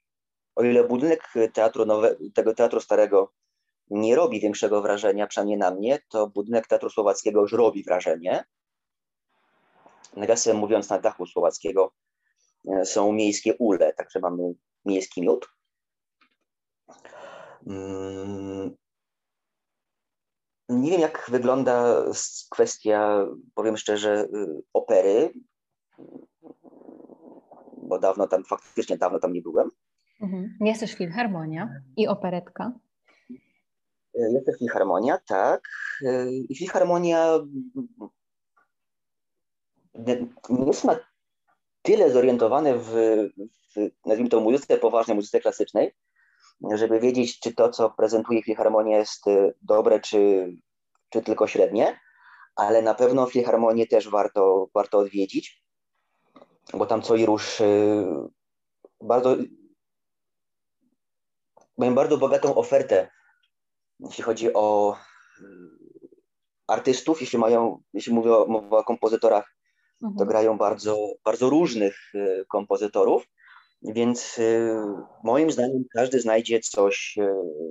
o 0.54 0.62
ile 0.62 0.84
budynek 0.84 1.32
teatru 1.52 1.86
nowe, 1.86 2.16
tego 2.34 2.54
teatru 2.54 2.80
starego 2.80 3.32
nie 3.90 4.16
robi 4.16 4.40
większego 4.40 4.82
wrażenia, 4.82 5.26
przynajmniej 5.26 5.58
na 5.58 5.70
mnie, 5.70 5.98
to 6.08 6.26
budynek 6.26 6.66
teatru 6.66 6.90
słowackiego 6.90 7.40
już 7.40 7.52
robi 7.52 7.84
wrażenie. 7.84 8.44
Nawiasem 10.16 10.56
mówiąc, 10.56 10.90
na 10.90 10.98
dachu 10.98 11.26
słowackiego 11.26 11.92
e, 12.68 12.84
są 12.84 13.12
miejskie 13.12 13.54
ule, 13.58 13.92
także 13.92 14.20
mamy 14.20 14.54
miejski 14.84 15.22
miód. 15.22 15.48
Mm. 17.66 18.76
Nie 20.68 20.90
wiem, 20.90 21.00
jak 21.00 21.26
wygląda 21.30 22.04
kwestia, 22.50 23.26
powiem 23.54 23.76
szczerze, 23.76 24.24
y, 24.34 24.62
opery, 24.72 25.32
bo 27.82 27.98
dawno 27.98 28.28
tam, 28.28 28.44
faktycznie 28.44 28.98
dawno 28.98 29.18
tam 29.18 29.32
nie 29.32 29.42
byłem. 29.42 29.70
Mhm. 30.20 30.56
Jest 30.60 30.80
też 30.80 30.94
filharmonia 30.94 31.68
i 31.96 32.08
operetka. 32.08 32.72
Jest 34.14 34.46
też 34.46 34.58
filharmonia, 34.58 35.18
tak. 35.18 35.68
I 36.48 36.56
filharmonia 36.56 37.38
nie 39.94 40.66
jest 40.66 40.84
na 40.84 40.96
tyle 41.82 42.10
zorientowane 42.10 42.78
w, 42.78 42.90
w 43.76 43.90
nazwijmy 44.06 44.30
to, 44.30 44.40
muzyce 44.40 44.78
poważnej, 44.78 45.16
muzyce 45.16 45.40
klasycznej, 45.40 45.94
żeby 46.74 47.00
wiedzieć, 47.00 47.40
czy 47.40 47.54
to, 47.54 47.70
co 47.70 47.90
prezentuje 47.90 48.42
filharmonia 48.42 48.98
jest 48.98 49.24
dobre, 49.62 50.00
czy, 50.00 50.52
czy 51.10 51.22
tylko 51.22 51.46
średnie, 51.46 52.00
ale 52.56 52.82
na 52.82 52.94
pewno 52.94 53.26
filharmonię 53.26 53.86
też 53.86 54.08
warto, 54.08 54.68
warto 54.74 54.98
odwiedzić, 54.98 55.62
bo 56.74 56.86
tam 56.86 57.02
co 57.02 57.16
i 57.16 57.26
rusz 57.26 57.60
y, 57.60 58.04
bardzo 59.00 59.36
mają 61.78 61.94
bardzo 61.94 62.18
bogatą 62.18 62.54
ofertę, 62.54 63.10
jeśli 64.00 64.24
chodzi 64.24 64.54
o 64.54 64.96
y, 65.40 65.44
artystów, 66.66 67.20
jeśli 67.20 67.38
mają, 67.38 67.82
jeśli 67.94 68.14
mówię 68.14 68.32
o, 68.32 68.46
o 68.70 68.84
kompozytorach, 68.84 69.54
mhm. 70.02 70.18
to 70.18 70.26
grają 70.26 70.58
bardzo, 70.58 70.96
bardzo 71.24 71.50
różnych 71.50 72.14
y, 72.14 72.44
kompozytorów, 72.48 73.26
więc 73.84 74.38
y, 74.38 74.74
moim 75.24 75.50
zdaniem 75.50 75.84
każdy 75.94 76.20
znajdzie 76.20 76.60
coś, 76.60 77.18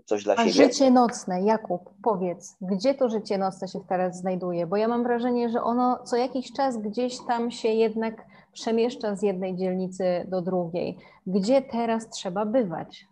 coś 0.05 0.23
dla 0.23 0.33
A 0.33 0.37
siebie. 0.37 0.51
życie 0.51 0.91
nocne, 0.91 1.41
Jakub, 1.41 1.81
powiedz, 2.03 2.55
gdzie 2.61 2.93
to 2.93 3.09
życie 3.09 3.37
nocne 3.37 3.67
się 3.67 3.79
teraz 3.89 4.17
znajduje? 4.17 4.67
Bo 4.67 4.77
ja 4.77 4.87
mam 4.87 5.03
wrażenie, 5.03 5.49
że 5.49 5.63
ono 5.63 6.03
co 6.03 6.15
jakiś 6.15 6.53
czas 6.53 6.77
gdzieś 6.77 7.17
tam 7.27 7.51
się 7.51 7.69
jednak 7.69 8.25
przemieszcza 8.53 9.15
z 9.15 9.23
jednej 9.23 9.55
dzielnicy 9.57 10.25
do 10.27 10.41
drugiej. 10.41 10.97
Gdzie 11.27 11.61
teraz 11.61 12.09
trzeba 12.09 12.45
bywać? 12.45 13.05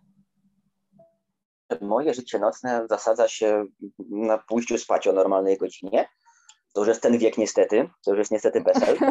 moje 1.82 2.14
życie 2.14 2.39
nocne 2.39 2.86
zasadza 2.89 3.28
się 3.28 3.66
na 4.10 4.38
pójściu 4.38 4.78
spać 4.78 5.08
o 5.08 5.14
normalnej 5.14 5.58
godzinie. 5.58 6.10
To 6.74 6.82
już 6.82 6.88
jest 6.88 7.01
ten 7.01 7.17
wiek 7.17 7.38
niestety, 7.38 7.89
to 8.05 8.11
już 8.11 8.17
jest 8.20 8.32
niestety 8.32 8.61
PESEL. 8.61 8.97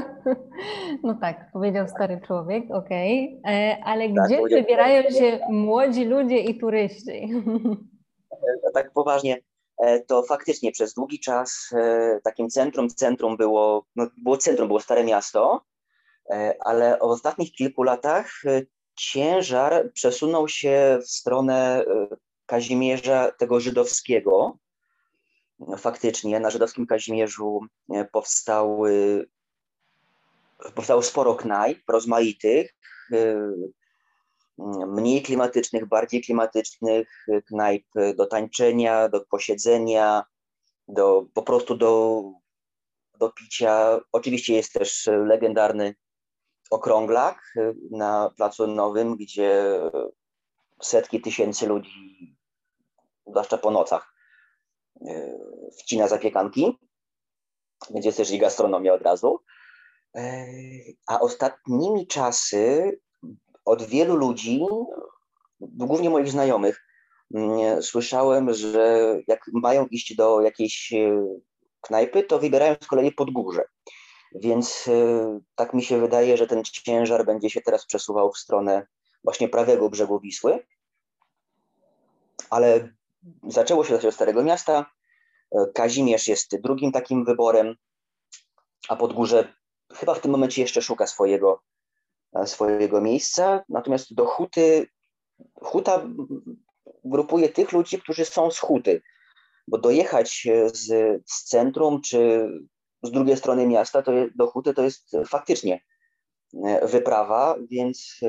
No 1.03 1.19
tak, 1.21 1.53
powiedział 1.53 1.89
stary 1.89 2.21
człowiek, 2.27 2.65
okej, 2.71 3.41
okay. 3.41 3.55
E, 3.55 3.85
ale 3.85 4.09
tak, 4.09 4.25
gdzie 4.25 4.43
wybierają 4.43 5.11
się 5.11 5.41
młodzi 5.51 6.05
ludzie 6.05 6.39
i 6.39 6.59
turyści? 6.59 7.31
E, 8.69 8.73
tak 8.75 8.93
poważnie, 8.93 9.41
e, 9.79 10.01
to 10.01 10.23
faktycznie 10.23 10.73
przez 10.73 10.95
długi 10.95 11.21
czas 11.21 11.75
takim 12.25 12.49
centrum, 12.49 12.89
centrum 12.89 13.37
było, 13.37 13.85
no 13.97 14.07
było 14.23 14.37
centrum, 14.37 14.69
było 14.69 14.81
Stare 14.81 15.05
Miasto, 15.05 15.63
ale 16.61 16.99
w 16.99 17.03
ostatnich 17.03 17.53
kilku 17.53 17.83
latach 17.83 18.33
ciężar 18.99 19.93
przesunął 19.93 20.49
się 20.49 20.99
w 21.03 21.09
stronę 21.09 21.85
Kazimierza 22.47 23.33
tego 23.39 23.61
żydowskiego. 23.61 24.59
Faktycznie 25.79 26.41
na 26.41 26.51
żydowskim 26.51 26.87
Kazimierzu 26.87 27.61
e, 27.95 28.05
powstały, 28.05 29.27
powstało 30.75 31.03
sporo 31.03 31.35
knajp 31.35 31.83
rozmaitych, 31.89 32.75
e, 33.13 33.53
mniej 34.87 35.23
klimatycznych, 35.23 35.87
bardziej 35.87 36.23
klimatycznych, 36.23 37.27
knajp 37.49 37.87
do 38.17 38.27
tańczenia, 38.27 39.09
do 39.09 39.21
posiedzenia, 39.21 40.25
do, 40.89 41.27
po 41.35 41.43
prostu 41.43 41.77
do, 41.77 42.23
do 43.19 43.31
picia. 43.31 44.01
Oczywiście 44.13 44.55
jest 44.55 44.73
też 44.73 45.09
legendarny 45.27 45.95
okrąglak 46.71 47.55
na 47.91 48.31
Placu 48.37 48.67
Nowym, 48.67 49.17
gdzie 49.17 49.81
setki 50.83 51.21
tysięcy 51.21 51.67
ludzi 51.67 52.37
zwłaszcza 53.31 53.59
po 53.59 53.71
nocach, 53.71 54.08
e, 54.08 54.08
wcina 55.79 56.09
zapiekanki, 56.09 56.79
więc 57.91 58.07
jest 58.07 58.19
też 58.19 58.31
i 58.31 58.39
gastronomia 58.39 58.95
od 58.95 59.03
razu. 59.03 59.41
E, 60.17 60.47
a 61.07 61.21
ostatnimi 61.21 62.07
czasy 62.07 62.93
od 63.65 63.83
wielu 63.83 64.17
ludzi, 64.17 64.61
głównie 65.61 66.11
moich 66.11 66.29
znajomych, 66.29 66.85
słyszałem, 67.81 68.55
że 68.55 69.17
jak 69.29 69.41
mają 69.53 69.87
iść 69.87 70.17
do 70.17 70.41
jakiejś 70.41 70.93
e, 70.93 71.27
knajpy, 71.81 72.23
to 72.23 72.39
wybierają 72.39 72.77
z 72.83 72.87
kolei 72.87 73.13
pod 73.13 73.31
górze. 73.31 73.65
Więc 74.35 74.89
tak 75.55 75.75
mi 75.75 75.83
się 75.83 76.01
wydaje, 76.01 76.37
że 76.37 76.47
ten 76.47 76.65
ciężar 76.65 77.27
będzie 77.27 77.51
się 77.51 77.61
teraz 77.61 77.87
przesuwał 77.87 78.33
w 78.33 78.39
stronę 78.39 78.87
właśnie 79.25 79.49
prawego 79.49 79.91
brzegu 79.91 80.21
Wisły. 80.21 80.67
Ale 82.51 82.98
zaczęło 83.43 83.85
się 83.85 83.95
od 83.95 84.15
Starego 84.15 84.43
Miasta. 84.43 84.91
E, 85.53 85.67
Kazimierz 85.75 86.29
jest 86.29 86.61
drugim 86.61 86.93
takim 86.93 87.25
wyborem, 87.25 87.75
a 88.89 88.97
Podgórze 88.97 89.55
chyba 89.93 90.15
w 90.15 90.21
tym 90.21 90.31
momencie 90.31 90.63
jeszcze 90.63 90.83
szuka 90.83 91.07
swojego, 91.07 91.63
e, 92.37 92.47
swojego 92.47 93.01
miejsca. 93.01 93.65
Natomiast 93.69 94.15
do 94.15 94.27
Huty, 94.27 94.89
Huta 95.55 96.09
grupuje 97.05 97.49
tych 97.49 97.73
ludzi, 97.73 98.03
którzy 98.03 98.25
są 98.25 98.51
z 98.51 98.59
Huty, 98.59 99.03
bo 99.69 99.79
dojechać 99.79 100.47
e, 100.47 100.69
z, 100.69 100.87
z 101.27 101.45
centrum 101.45 102.01
czy 102.01 102.49
z 103.03 103.11
drugiej 103.11 103.37
strony 103.37 103.67
miasta 103.67 104.03
to 104.03 104.13
do 104.35 104.47
Huty 104.47 104.75
to 104.75 104.83
jest 104.83 105.17
faktycznie 105.27 105.81
wyprawa, 106.83 107.57
więc 107.71 108.21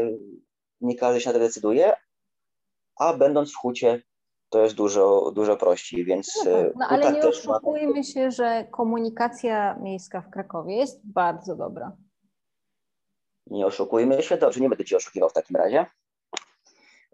nie 0.82 0.96
każdy 0.96 1.22
się 1.22 1.30
na 1.30 1.34
to 1.34 1.40
decyduje, 1.40 1.96
a 3.00 3.14
będąc 3.14 3.54
w 3.54 3.56
Hucie 3.56 4.04
to 4.50 4.64
jest 4.64 4.76
dużo, 4.76 5.32
dużo 5.36 5.58
prościej, 5.58 6.06
więc... 6.06 6.36
No, 6.46 6.52
tak, 6.52 6.76
no 6.76 6.88
ale 6.90 7.12
nie 7.12 7.22
oszukujmy 7.22 7.94
ma... 7.94 8.04
się, 8.04 8.32
że 8.32 8.68
komunikacja 8.72 9.76
miejska 9.76 10.22
w 10.22 10.30
Krakowie 10.30 10.76
jest 10.76 11.00
bardzo 11.04 11.56
dobra. 11.56 11.92
Nie 13.48 13.66
oszukujmy 13.66 14.24
się, 14.24 14.38
dobrze, 14.38 14.60
nie 14.60 14.70
będę 14.70 14.86
Ci 14.86 14.96
oszukiwał 14.96 15.30
w 15.30 15.34
takim 15.34 15.56
razie. 15.56 15.86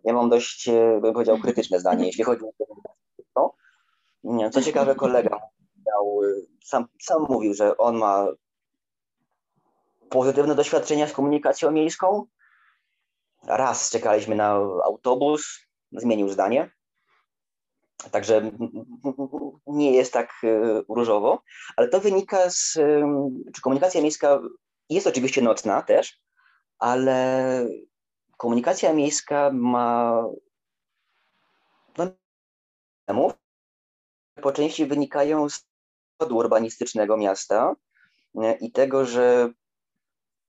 Ja 0.03 0.13
mam 0.13 0.29
dość, 0.29 0.67
e, 0.67 0.99
bym 1.01 1.13
powiedział, 1.13 1.38
krytyczne 1.38 1.79
zdanie, 1.79 2.05
jeśli 2.05 2.23
chodzi 2.23 2.43
o 2.45 2.51
to. 2.57 3.55
Co 4.51 4.61
ciekawe, 4.61 4.95
kolega 4.95 5.39
miał, 5.88 6.23
e, 6.23 6.27
sam, 6.63 6.86
sam 7.01 7.25
mówił, 7.29 7.53
że 7.53 7.77
on 7.77 7.97
ma 7.97 8.27
pozytywne 10.09 10.55
doświadczenia 10.55 11.07
z 11.07 11.13
komunikacją 11.13 11.71
miejską. 11.71 12.25
Raz 13.43 13.89
czekaliśmy 13.89 14.36
na 14.36 14.51
autobus, 14.86 15.59
zmienił 15.91 16.29
zdanie. 16.29 16.74
Także 18.12 18.52
nie 19.68 19.93
jest 19.93 20.14
tak 20.14 20.30
e, 20.43 20.82
różowo, 20.89 21.43
ale 21.76 21.88
to 21.88 22.00
wynika 22.00 22.50
z, 22.50 22.74
czy 23.56 23.62
komunikacja 23.62 24.02
miejska 24.02 24.39
jest 24.89 25.08
oczywiście 25.08 25.41
nocna 25.41 25.82
też, 25.82 26.22
ale 26.80 27.68
komunikacja 28.38 28.93
miejska 28.93 29.52
ma 29.54 30.24
problemów, 31.93 33.34
po 34.41 34.52
części 34.52 34.86
wynikają 34.86 35.50
z 35.50 35.66
kodu 36.18 36.38
urbanistycznego 36.38 37.18
miasta 37.18 37.76
e, 38.36 38.58
i 38.58 38.72
tego, 38.72 39.06
że 39.06 39.50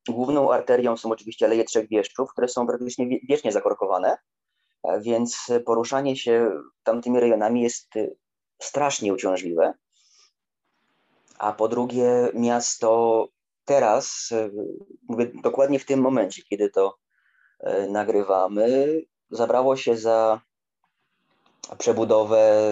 Główną 0.08 0.52
arterią 0.52 0.96
są 0.96 1.10
oczywiście 1.10 1.46
Aleje 1.46 1.64
Trzech 1.64 1.88
Wieszczów, 1.88 2.30
które 2.32 2.48
są 2.48 2.66
praktycznie 2.66 3.06
wiecznie 3.28 3.52
zakorkowane, 3.52 4.16
więc 5.00 5.52
poruszanie 5.66 6.16
się 6.16 6.50
tamtymi 6.82 7.20
rejonami 7.20 7.62
jest 7.62 7.88
strasznie 8.62 9.14
uciążliwe. 9.14 9.74
A 11.38 11.52
po 11.52 11.68
drugie, 11.68 12.30
miasto 12.34 13.28
teraz, 13.64 14.30
mówię 15.08 15.30
dokładnie 15.42 15.78
w 15.78 15.86
tym 15.86 16.00
momencie, 16.00 16.42
kiedy 16.42 16.70
to 16.70 16.96
nagrywamy, 17.88 19.00
zabrało 19.30 19.76
się 19.76 19.96
za 19.96 20.40
przebudowę 21.78 22.62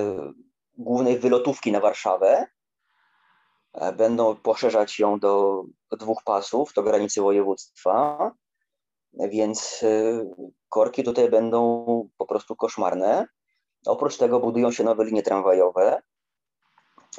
głównej 0.78 1.18
wylotówki 1.18 1.72
na 1.72 1.80
Warszawę. 1.80 2.46
Będą 3.96 4.36
poszerzać 4.36 4.98
ją 4.98 5.18
do 5.18 5.64
dwóch 5.92 6.22
pasów, 6.24 6.72
do 6.72 6.82
granicy 6.82 7.20
województwa, 7.20 8.32
więc 9.18 9.82
y, 9.82 10.26
korki 10.68 11.04
tutaj 11.04 11.30
będą 11.30 11.84
po 12.18 12.26
prostu 12.26 12.56
koszmarne. 12.56 13.26
Oprócz 13.86 14.16
tego 14.16 14.40
budują 14.40 14.72
się 14.72 14.84
nowe 14.84 15.04
linie 15.04 15.22
tramwajowe, 15.22 16.02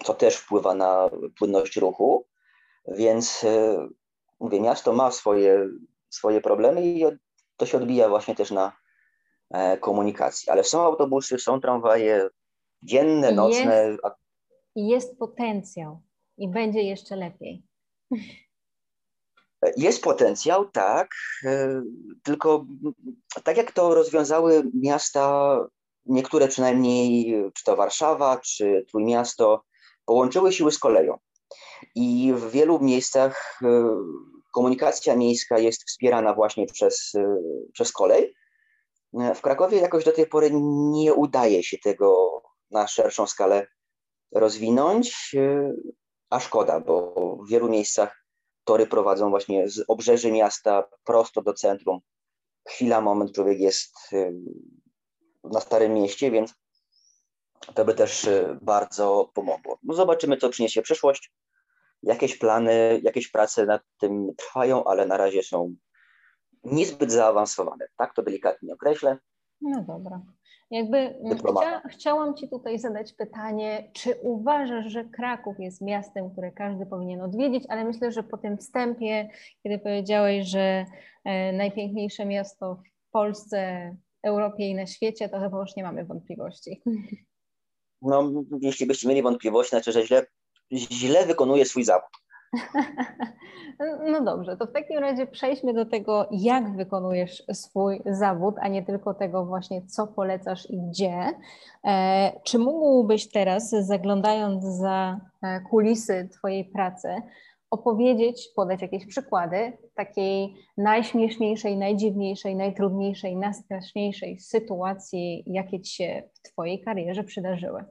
co 0.04 0.14
też 0.14 0.36
wpływa 0.36 0.74
na 0.76 1.10
płynność 1.38 1.78
ruchu, 1.78 2.26
więc 2.88 3.44
y, 3.44 3.78
mówię, 4.40 4.62
miasto 4.62 4.94
ma 4.94 5.12
swoje, 5.12 5.70
swoje 6.10 6.42
problemy 6.42 6.86
i 6.86 7.06
to 7.58 7.66
się 7.66 7.78
odbija 7.78 8.10
właśnie 8.10 8.36
też 8.36 8.52
na 8.52 8.72
e, 9.52 9.78
komunikacji. 9.78 10.50
Ale 10.50 10.64
są 10.64 10.82
autobusy, 10.82 11.40
są 11.40 11.62
tramwaje 11.62 12.30
dzienne, 12.84 13.32
nocne. 13.32 13.88
Jest, 13.88 14.02
jest 14.76 15.20
potencjał 15.20 16.02
i 16.38 16.50
będzie 16.50 16.82
jeszcze 16.82 17.16
lepiej. 17.16 17.64
Jest 19.78 20.04
potencjał, 20.04 20.66
tak, 20.66 21.10
e, 21.44 21.82
tylko 22.24 22.66
tak 23.44 23.58
jak 23.58 23.72
to 23.72 23.96
rozwiązały 23.96 24.64
miasta, 24.74 25.58
niektóre 26.06 26.48
przynajmniej, 26.48 27.36
czy 27.54 27.64
to 27.64 27.76
Warszawa, 27.76 28.38
czy 28.38 28.86
Trójmiasto, 28.92 29.64
połączyły 30.06 30.54
siły 30.54 30.72
z 30.72 30.80
koleją. 30.80 31.18
I 31.96 32.34
w 32.36 32.52
wielu 32.52 32.80
miejscach 32.80 33.60
e, 33.64 33.68
komunikacja 34.54 35.16
miejska 35.16 35.60
jest 35.60 35.84
wspierana 35.84 36.34
właśnie 36.34 36.66
przez, 36.66 37.16
e, 37.16 37.38
przez 37.74 37.92
kolej. 37.92 38.36
W 39.36 39.42
Krakowie 39.42 39.78
jakoś 39.78 40.06
do 40.06 40.12
tej 40.12 40.28
pory 40.28 40.50
nie 40.92 41.14
udaje 41.14 41.64
się 41.64 41.78
tego 41.78 42.42
na 42.72 42.88
szerszą 42.88 43.28
skalę 43.28 43.68
rozwinąć, 44.34 45.36
a 46.30 46.40
szkoda, 46.40 46.80
bo 46.80 47.16
w 47.46 47.50
wielu 47.50 47.70
miejscach 47.70 48.25
tory 48.66 48.88
prowadzą 48.88 49.30
właśnie 49.30 49.70
z 49.70 49.86
obrzeży 49.88 50.32
miasta 50.32 50.88
prosto 51.04 51.42
do 51.42 51.54
centrum. 51.54 52.00
Chwila, 52.68 53.02
moment, 53.02 53.32
człowiek 53.36 53.60
jest 53.60 53.96
na 55.44 55.60
Starym 55.60 55.94
Mieście, 55.94 56.32
więc 56.32 56.54
to 57.74 57.86
by 57.86 57.94
też 57.94 58.30
bardzo 58.62 59.32
pomogło. 59.34 59.80
No 59.84 59.94
zobaczymy, 59.94 60.38
co 60.38 60.50
przyniesie 60.50 60.82
przyszłość. 60.82 61.32
Jakieś 62.04 62.38
plany, 62.38 63.02
jakieś 63.04 63.32
prace 63.32 63.66
nad 63.66 63.82
tym 64.00 64.36
trwają, 64.38 64.84
ale 64.84 65.06
na 65.06 65.18
razie 65.18 65.44
są 65.44 65.76
niezbyt 66.64 67.12
zaawansowane. 67.12 67.88
Tak 67.98 68.14
to 68.14 68.24
delikatnie 68.24 68.74
określę. 68.74 69.18
No 69.62 69.84
dobra. 69.88 70.22
Jakby 70.72 71.16
chcia, 71.60 71.82
chciałam 71.90 72.36
Ci 72.36 72.50
tutaj 72.50 72.80
zadać 72.80 73.14
pytanie, 73.14 73.92
czy 73.94 74.16
uważasz, 74.22 74.86
że 74.86 75.06
Kraków 75.06 75.60
jest 75.60 75.82
miastem, 75.82 76.32
które 76.32 76.52
każdy 76.52 76.86
powinien 76.86 77.22
odwiedzić, 77.22 77.64
ale 77.70 77.84
myślę, 77.84 78.12
że 78.12 78.24
po 78.24 78.38
tym 78.38 78.58
wstępie, 78.58 79.30
kiedy 79.64 79.80
powiedziałeś, 79.80 80.48
że 80.48 80.86
e, 81.24 81.54
najpiękniejsze 81.54 82.26
miasto 82.26 82.76
w 82.76 83.12
Polsce, 83.12 83.92
Europie 84.24 84.70
i 84.70 84.76
na 84.76 84.88
świecie, 84.88 85.30
to 85.30 85.40
chyba 85.40 85.60
już 85.60 85.76
nie 85.76 85.84
mamy 85.84 86.06
wątpliwości. 86.06 86.82
No, 88.02 88.32
jeśli 88.62 88.86
byście 88.86 89.08
mieli 89.08 89.22
wątpliwości, 89.22 89.70
znaczy, 89.70 89.92
że 89.92 90.06
źle, 90.06 90.26
źle 90.72 91.26
wykonuje 91.26 91.66
swój 91.66 91.84
zawód. 91.84 92.10
No 94.12 94.22
dobrze, 94.22 94.58
to 94.58 94.66
w 94.66 94.72
takim 94.72 95.00
razie 95.00 95.28
przejdźmy 95.28 95.74
do 95.74 95.86
tego, 95.86 96.28
jak 96.32 96.76
wykonujesz 96.76 97.44
swój 97.54 98.02
zawód, 98.06 98.56
a 98.60 98.68
nie 98.68 98.84
tylko 98.84 99.14
tego 99.14 99.46
właśnie, 99.46 99.82
co 99.86 100.08
polecasz 100.08 100.70
i 100.70 100.78
gdzie. 100.82 101.32
E, 101.84 102.32
czy 102.44 102.60
mógłbyś 102.60 103.32
teraz, 103.32 103.70
zaglądając 103.70 104.64
za 104.64 105.20
e, 105.44 105.62
kulisy 105.62 106.30
Twojej 106.32 106.66
pracy, 106.66 107.08
opowiedzieć, 107.70 108.50
podać 108.56 108.82
jakieś 108.82 109.06
przykłady 109.06 109.78
takiej 109.96 110.56
najśmieszniejszej, 110.78 111.78
najdziwniejszej, 111.78 112.56
najtrudniejszej, 112.56 113.38
najstraszniejszej 113.38 114.40
sytuacji, 114.40 115.44
jakie 115.48 115.82
Ci 115.82 115.96
się 115.96 116.24
w 116.34 116.42
Twojej 116.52 116.82
karierze 116.82 117.24
przydarzyły? 117.24 117.86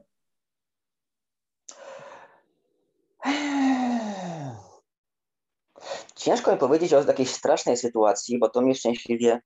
Ciężko 6.15 6.51
mi 6.51 6.57
powiedzieć 6.57 6.93
o 6.93 7.03
jakiejś 7.03 7.29
strasznej 7.29 7.77
sytuacji, 7.77 8.39
bo 8.39 8.49
to 8.49 8.61
mnie 8.61 8.75
szczęśliwie 8.75 9.41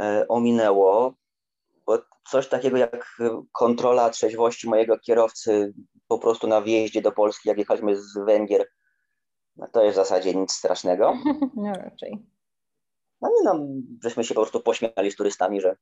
e, 0.00 0.24
ominęło. 0.28 1.14
Bo 1.86 1.98
coś 2.30 2.48
takiego 2.48 2.76
jak 2.76 3.16
kontrola 3.52 4.10
trzeźwości 4.10 4.68
mojego 4.68 4.98
kierowcy 4.98 5.74
po 6.08 6.18
prostu 6.18 6.46
na 6.46 6.62
wjeździe 6.62 7.02
do 7.02 7.12
Polski, 7.12 7.48
jak 7.48 7.58
jechaliśmy 7.58 7.96
z 7.96 8.18
Węgier, 8.18 8.68
no 9.56 9.66
to 9.72 9.82
jest 9.84 9.94
w 9.94 10.02
zasadzie 10.02 10.34
nic 10.34 10.52
strasznego. 10.52 11.14
No 11.56 11.72
raczej. 11.72 12.26
No 13.20 13.28
nie 13.28 13.42
no, 13.44 13.66
żeśmy 14.02 14.24
się 14.24 14.34
po 14.34 14.40
prostu 14.40 14.60
pośmiali 14.60 15.10
z 15.10 15.16
turystami, 15.16 15.60
że 15.60 15.76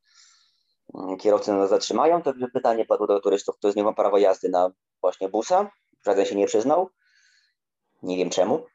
mm, 0.95 1.17
kierowcy 1.17 1.53
nas 1.53 1.71
zatrzymają, 1.71 2.23
to 2.23 2.33
pytanie 2.53 2.85
padło 2.85 3.07
do 3.07 3.21
turystów, 3.21 3.57
kto 3.57 3.73
z 3.73 3.77
nie 3.77 3.85
ma 3.85 3.93
prawo 3.93 4.19
jazdy 4.19 4.49
na 4.49 4.71
właśnie 5.01 5.29
busa. 5.29 5.71
Żaden 6.07 6.25
się 6.27 6.35
nie 6.35 6.47
przyznał. 6.47 6.91
Nie 8.03 8.17
wiem 8.17 8.31
czemu. 8.31 8.67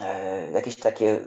E, 0.00 0.50
jakieś 0.52 0.76
takie, 0.76 1.26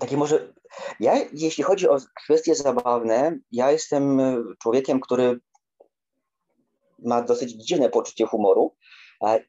takie 0.00 0.16
może. 0.16 0.52
Ja, 1.00 1.14
jeśli 1.32 1.64
chodzi 1.64 1.88
o 1.88 1.98
kwestie 2.24 2.54
zabawne, 2.54 3.38
ja 3.52 3.70
jestem 3.70 4.20
człowiekiem, 4.58 5.00
który 5.00 5.40
ma 6.98 7.22
dosyć 7.22 7.52
dziwne 7.52 7.90
poczucie 7.90 8.26
humoru 8.26 8.74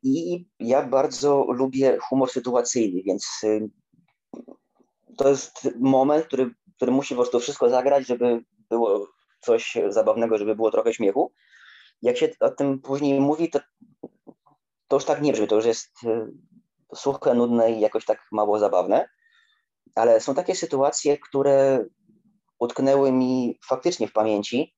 i 0.04 0.46
ja 0.60 0.84
bardzo 0.84 1.46
lubię 1.50 1.98
humor 2.02 2.32
sytuacyjny, 2.32 3.04
więc 3.04 3.42
y, 3.44 3.70
to 5.18 5.30
jest 5.30 5.70
moment, 5.80 6.26
który, 6.26 6.56
który 6.76 6.92
musi 6.92 7.16
po 7.16 7.22
prostu 7.22 7.40
wszystko 7.40 7.70
zagrać, 7.70 8.08
żeby 8.08 8.44
było 8.70 9.08
coś 9.42 9.78
zabawnego, 9.90 10.38
żeby 10.38 10.56
było 10.56 10.72
trochę 10.72 10.94
śmiechu. 10.94 11.34
Jak 12.02 12.18
się 12.18 12.30
o 12.40 12.50
tym 12.50 12.82
później 12.82 13.20
mówi, 13.20 13.50
to, 13.50 13.60
to 14.88 14.96
już 14.96 15.06
tak 15.06 15.22
nie 15.22 15.34
brzmi, 15.34 15.48
to 15.48 15.56
już 15.56 15.66
jest 15.66 16.04
y, 16.04 16.32
suche, 16.96 17.34
nudne 17.34 17.72
i 17.72 17.80
jakoś 17.80 18.06
tak 18.06 18.28
mało 18.32 18.60
zabawne. 18.60 19.10
Ale 19.96 20.20
są 20.20 20.36
takie 20.36 20.56
sytuacje, 20.56 21.18
które 21.18 21.86
utknęły 22.60 23.12
mi 23.12 23.60
faktycznie 23.68 24.08
w 24.08 24.14
pamięci. 24.14 24.76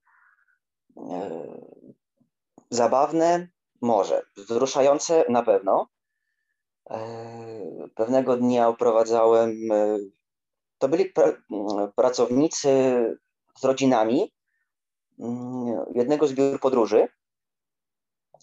E, 0.97 1.31
zabawne 2.69 3.47
może, 3.81 4.25
wzruszające 4.37 5.25
na 5.29 5.43
pewno. 5.43 5.87
E, 6.89 6.97
pewnego 7.95 8.37
dnia 8.37 8.67
oprowadzałem, 8.67 9.71
e, 9.71 9.97
to 10.77 10.87
byli 10.87 11.13
pracownicy 11.95 12.69
z 13.59 13.63
rodzinami 13.63 14.33
mm, 15.19 15.85
jednego 15.95 16.27
z 16.27 16.33
biur 16.33 16.59
podróży 16.59 17.07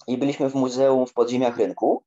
i 0.07 0.19
byliśmy 0.19 0.51
w 0.51 0.55
muzeum 0.55 1.07
w 1.07 1.13
podziemiach 1.13 1.57
rynku 1.57 2.04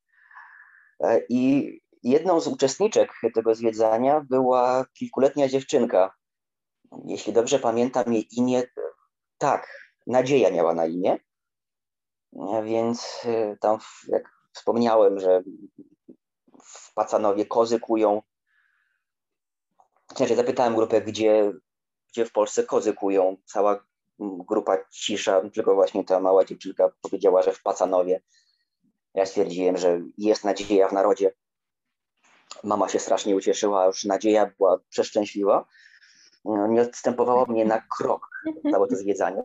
I 1.30 1.72
jedną 2.04 2.40
z 2.40 2.48
uczestniczek 2.48 3.12
tego 3.34 3.56
zwiedzania 3.56 4.26
była 4.30 4.86
kilkuletnia 4.94 5.48
dziewczynka. 5.48 6.16
Jeśli 7.06 7.34
dobrze 7.34 7.60
pamiętam 7.60 8.14
jej 8.14 8.28
imię, 8.38 8.64
tak, 9.38 9.68
Nadzieja 10.08 10.52
miała 10.52 10.74
na 10.74 10.86
imię. 10.86 11.18
E, 12.36 12.64
więc 12.64 13.22
e, 13.26 13.58
tam, 13.58 13.80
jak 14.08 14.24
wspomniałem, 14.54 15.20
że 15.20 15.44
w 16.64 16.94
Pacanowie 16.94 17.46
kozy 17.46 17.80
kują. 17.80 18.22
Znaczy, 20.16 20.36
zapytałem 20.36 20.76
grupę, 20.76 21.02
gdzie, 21.02 21.54
gdzie 22.12 22.26
w 22.26 22.32
Polsce 22.32 22.64
kozy 22.64 22.94
kują. 22.94 23.38
Cała 23.46 23.86
grupa 24.20 24.78
cisza, 24.92 25.42
tylko 25.54 25.76
właśnie 25.76 26.06
ta 26.06 26.20
mała 26.20 26.46
dziewczynka 26.46 26.92
powiedziała, 27.02 27.42
że 27.42 27.52
w 27.52 27.62
Pacanowie. 27.62 28.22
Ja 29.18 29.26
stwierdziłem, 29.26 29.78
że 29.78 30.02
jest 30.18 30.44
nadzieja 30.44 30.88
w 30.88 30.94
narodzie. 30.94 31.32
Mama 32.64 32.90
się 32.90 33.00
strasznie 33.00 33.36
ucieszyła, 33.36 33.86
już 33.86 34.04
nadzieja 34.04 34.52
była 34.58 34.80
przeszczęśliwa. 34.90 35.66
Nie 36.46 36.82
odstępowała 36.82 37.46
mnie 37.46 37.66
na 37.66 37.82
krok 37.98 38.30
całe 38.72 38.88
to 38.88 38.96
zwiedzanie. 38.96 39.44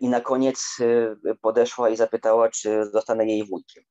I 0.00 0.08
na 0.08 0.20
koniec 0.20 0.76
y, 0.80 1.16
podeszła 1.40 1.88
i 1.88 1.96
zapytała, 1.96 2.48
czy 2.48 2.84
zostanę 2.84 3.26
jej 3.26 3.46
wujkiem. 3.46 3.84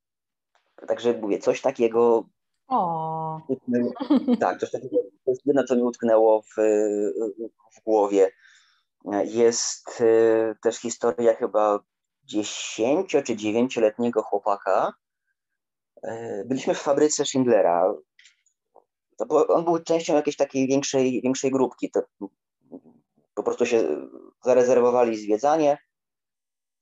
Także 0.88 1.14
mówię, 1.14 1.40
coś 1.40 1.62
takiego 1.62 2.26
O. 2.68 3.42
Tak, 4.40 4.60
to, 4.60 4.68
to 4.68 4.78
jest 5.28 5.46
jedno, 5.46 5.64
co 5.64 5.76
mi 5.76 5.84
utknęło 5.84 6.42
w, 6.42 6.56
w 7.78 7.84
głowie. 7.84 8.32
Jest 9.24 10.02
y, 10.02 10.56
też 10.62 10.78
historia 10.78 11.34
chyba 11.34 11.80
10 12.26 13.10
czy 13.10 13.36
9-letniego 13.36 14.22
chłopaka. 14.22 14.94
Y, 16.04 16.44
byliśmy 16.46 16.74
w 16.74 16.80
fabryce 16.82 17.26
Schindlera. 17.26 17.94
on 19.30 19.66
był 19.66 19.80
częścią 19.80 20.16
jakiejś 20.16 20.36
takiej 20.36 20.68
większej, 20.68 21.22
większej 21.22 21.52
grupki. 21.52 21.92
To 21.92 22.02
po 23.36 23.44
prostu 23.44 23.66
się 23.66 24.08
zarezerwowali 24.44 25.18
zwiedzanie. 25.18 25.78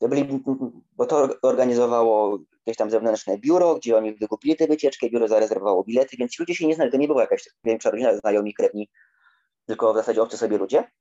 Byli, 0.02 0.44
bo 0.92 1.06
to 1.06 1.30
organizowało 1.42 2.40
jakieś 2.66 2.78
tam 2.78 2.92
zewnętrzne 2.92 3.38
biuro, 3.38 3.76
gdzie 3.76 3.98
oni 3.98 4.16
wykupili 4.16 4.56
te 4.56 4.68
wycieczki, 4.68 5.12
biuro 5.12 5.28
zarezerwowało 5.28 5.84
bilety, 5.84 6.18
więc 6.18 6.32
ci 6.32 6.42
ludzie 6.42 6.56
się 6.56 6.68
nie 6.68 6.76
znali. 6.76 6.92
To 6.92 6.98
nie 6.98 7.08
była 7.08 7.22
jakaś 7.22 7.50
większa 7.64 7.92
rodzina, 7.92 8.18
znajomi, 8.18 8.54
krewni, 8.54 8.90
tylko 9.66 9.94
w 9.94 9.96
zasadzie 9.96 10.22
obcy 10.22 10.38
sobie 10.38 10.58
ludzie. 10.58 10.92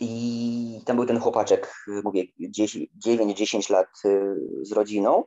I 0.00 0.80
tam 0.86 0.96
był 0.96 1.06
ten 1.06 1.20
chłopaczek, 1.20 1.74
mówię, 2.04 2.22
9-10 2.58 3.70
lat 3.70 3.88
y, 4.04 4.34
z 4.62 4.72
rodziną. 4.72 5.24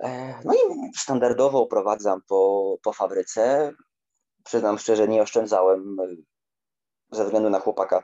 E, 0.00 0.34
no 0.44 0.54
i 0.54 0.58
standardowo 0.96 1.66
prowadzam 1.66 2.22
po, 2.28 2.76
po 2.82 2.92
fabryce. 2.92 3.72
Przyznam 4.44 4.78
szczerze, 4.78 5.08
nie 5.08 5.22
oszczędzałem 5.22 6.00
y, 6.00 6.16
ze 7.10 7.24
względu 7.24 7.50
na 7.50 7.60
chłopaka 7.60 8.02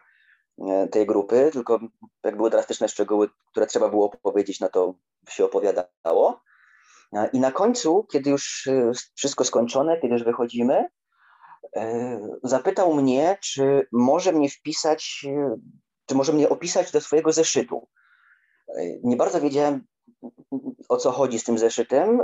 e, 0.68 0.88
tej 0.88 1.06
grupy, 1.06 1.50
tylko 1.52 1.80
jak 2.24 2.36
były 2.36 2.50
drastyczne 2.50 2.88
szczegóły, 2.88 3.28
które 3.50 3.66
trzeba 3.66 3.88
było 3.88 4.08
powiedzieć, 4.08 4.60
no 4.60 4.68
to 4.68 4.94
się 5.28 5.44
opowiadało. 5.44 6.42
E, 7.12 7.30
I 7.32 7.40
na 7.40 7.52
końcu, 7.52 8.06
kiedy 8.12 8.30
już 8.30 8.68
wszystko 9.14 9.44
skończone, 9.44 10.00
kiedy 10.00 10.14
już 10.14 10.24
wychodzimy, 10.24 10.88
zapytał 12.42 12.94
mnie, 12.94 13.38
czy 13.40 13.86
może 13.92 14.32
mnie 14.32 14.50
wpisać, 14.50 15.26
czy 16.06 16.14
może 16.14 16.32
mnie 16.32 16.48
opisać 16.48 16.92
do 16.92 17.00
swojego 17.00 17.32
zeszytu. 17.32 17.88
E, 18.68 18.82
nie 19.02 19.16
bardzo 19.16 19.40
wiedziałem, 19.40 19.86
o 20.88 20.96
co 20.96 21.12
chodzi 21.12 21.38
z 21.38 21.44
tym 21.44 21.58
zeszytem. 21.58 22.22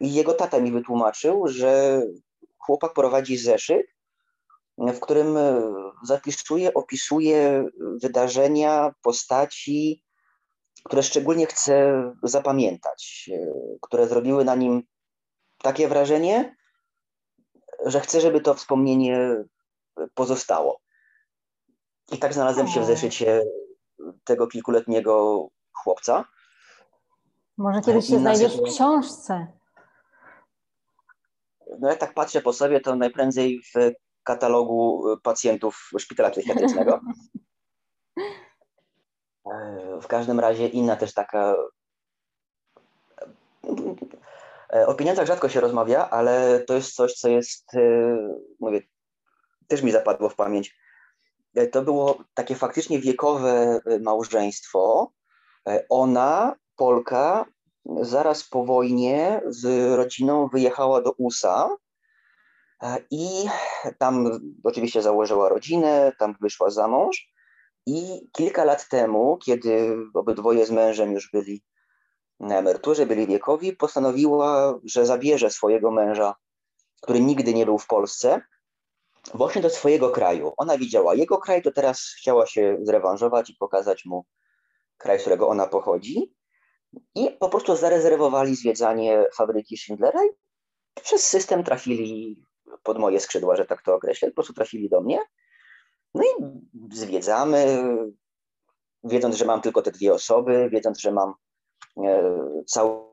I 0.00 0.14
jego 0.14 0.34
tata 0.34 0.60
mi 0.60 0.72
wytłumaczył, 0.72 1.48
że 1.48 2.02
chłopak 2.58 2.92
prowadzi 2.92 3.36
zeszyt, 3.36 3.86
w 4.78 5.00
którym 5.00 5.36
zapisuje, 6.04 6.74
opisuje 6.74 7.64
wydarzenia, 8.02 8.94
postaci, 9.02 10.02
które 10.84 11.02
szczególnie 11.02 11.46
chce 11.46 12.02
zapamiętać, 12.22 13.30
e, 13.32 13.46
które 13.80 14.08
zrobiły 14.08 14.44
na 14.44 14.54
nim 14.54 14.82
takie 15.58 15.88
wrażenie, 15.88 16.56
że 17.86 18.00
chcę, 18.00 18.20
żeby 18.20 18.40
to 18.40 18.54
wspomnienie 18.54 19.44
pozostało. 20.14 20.80
I 22.12 22.18
tak 22.18 22.34
znalazłem 22.34 22.68
się 22.68 22.80
w 22.80 22.84
zeszycie 22.84 23.44
tego 24.24 24.46
kilkuletniego 24.46 25.46
chłopca. 25.72 26.24
Może 27.56 27.80
kiedyś 27.80 28.06
się 28.06 28.18
znajdziesz 28.18 28.56
w 28.56 28.62
książce. 28.62 29.46
No 31.78 31.88
jak 31.88 31.98
tak 31.98 32.14
patrzę 32.14 32.42
po 32.42 32.52
sobie, 32.52 32.80
to 32.80 32.96
najprędzej 32.96 33.60
w 33.62 33.92
katalogu 34.22 35.04
pacjentów 35.22 35.90
szpitala 35.98 36.30
psychiatrycznego. 36.30 37.00
W 40.02 40.06
każdym 40.06 40.40
razie 40.40 40.68
inna 40.68 40.96
też 40.96 41.14
taka 41.14 41.56
E, 43.64 43.74
o 44.72 44.94
pieniądzach 44.94 45.26
rzadko 45.26 45.48
się 45.48 45.60
rozmawia, 45.60 46.10
ale 46.10 46.60
to 46.60 46.74
jest 46.74 46.94
coś, 46.94 47.14
co 47.14 47.28
jest, 47.28 47.74
e, 47.74 47.80
mówię, 48.60 48.80
też 49.68 49.82
mi 49.82 49.92
zapadło 49.92 50.28
w 50.28 50.34
pamięć. 50.34 50.76
E, 51.54 51.66
to 51.66 51.82
było 51.82 52.24
takie 52.34 52.54
faktycznie 52.54 52.98
wiekowe 52.98 53.80
małżeństwo. 54.00 55.12
Ona, 55.88 56.54
Polka, 56.76 57.44
zaraz 58.00 58.44
po 58.44 58.64
wojnie 58.64 59.40
z 59.46 59.94
rodziną 59.96 60.48
wyjechała 60.48 61.02
do 61.02 61.12
USA 61.12 61.76
i 63.10 63.26
tam 63.98 64.40
oczywiście 64.64 65.02
założyła 65.02 65.48
rodzinę, 65.48 66.12
tam 66.18 66.34
wyszła 66.40 66.70
za 66.70 66.88
mąż. 66.88 67.32
I 67.86 68.28
kilka 68.32 68.64
lat 68.64 68.88
temu, 68.88 69.38
kiedy 69.44 69.96
obydwoje 70.14 70.66
z 70.66 70.70
mężem 70.70 71.12
już 71.12 71.30
byli 71.30 71.62
na 72.42 72.58
emeryturze, 72.58 73.06
byli 73.06 73.26
wiekowi, 73.26 73.76
postanowiła, 73.76 74.78
że 74.84 75.06
zabierze 75.06 75.50
swojego 75.50 75.90
męża, 75.90 76.34
który 77.02 77.20
nigdy 77.20 77.54
nie 77.54 77.66
był 77.66 77.78
w 77.78 77.86
Polsce, 77.86 78.40
właśnie 79.34 79.62
do 79.62 79.70
swojego 79.70 80.10
kraju. 80.10 80.52
Ona 80.56 80.78
widziała 80.78 81.14
jego 81.14 81.38
kraj, 81.38 81.62
to 81.62 81.72
teraz 81.72 82.14
chciała 82.18 82.46
się 82.46 82.78
zrewanżować 82.82 83.50
i 83.50 83.56
pokazać 83.56 84.04
mu 84.04 84.26
kraj, 84.96 85.18
z 85.18 85.20
którego 85.20 85.48
ona 85.48 85.66
pochodzi. 85.66 86.34
I 87.14 87.30
po 87.30 87.48
prostu 87.48 87.76
zarezerwowali 87.76 88.56
zwiedzanie 88.56 89.24
fabryki 89.36 89.76
Schindlera 89.76 90.24
i 90.24 90.28
przez 91.02 91.26
system 91.26 91.64
trafili 91.64 92.42
pod 92.82 92.98
moje 92.98 93.20
skrzydła, 93.20 93.56
że 93.56 93.64
tak 93.64 93.82
to 93.82 93.94
określę, 93.94 94.28
po 94.28 94.34
prostu 94.34 94.52
trafili 94.52 94.88
do 94.88 95.00
mnie. 95.00 95.18
No 96.14 96.22
i 96.22 96.44
zwiedzamy, 96.90 97.84
wiedząc, 99.04 99.36
że 99.36 99.44
mam 99.44 99.60
tylko 99.60 99.82
te 99.82 99.90
dwie 99.90 100.14
osoby, 100.14 100.68
wiedząc, 100.72 101.00
że 101.00 101.12
mam 101.12 101.34
cały. 102.66 103.12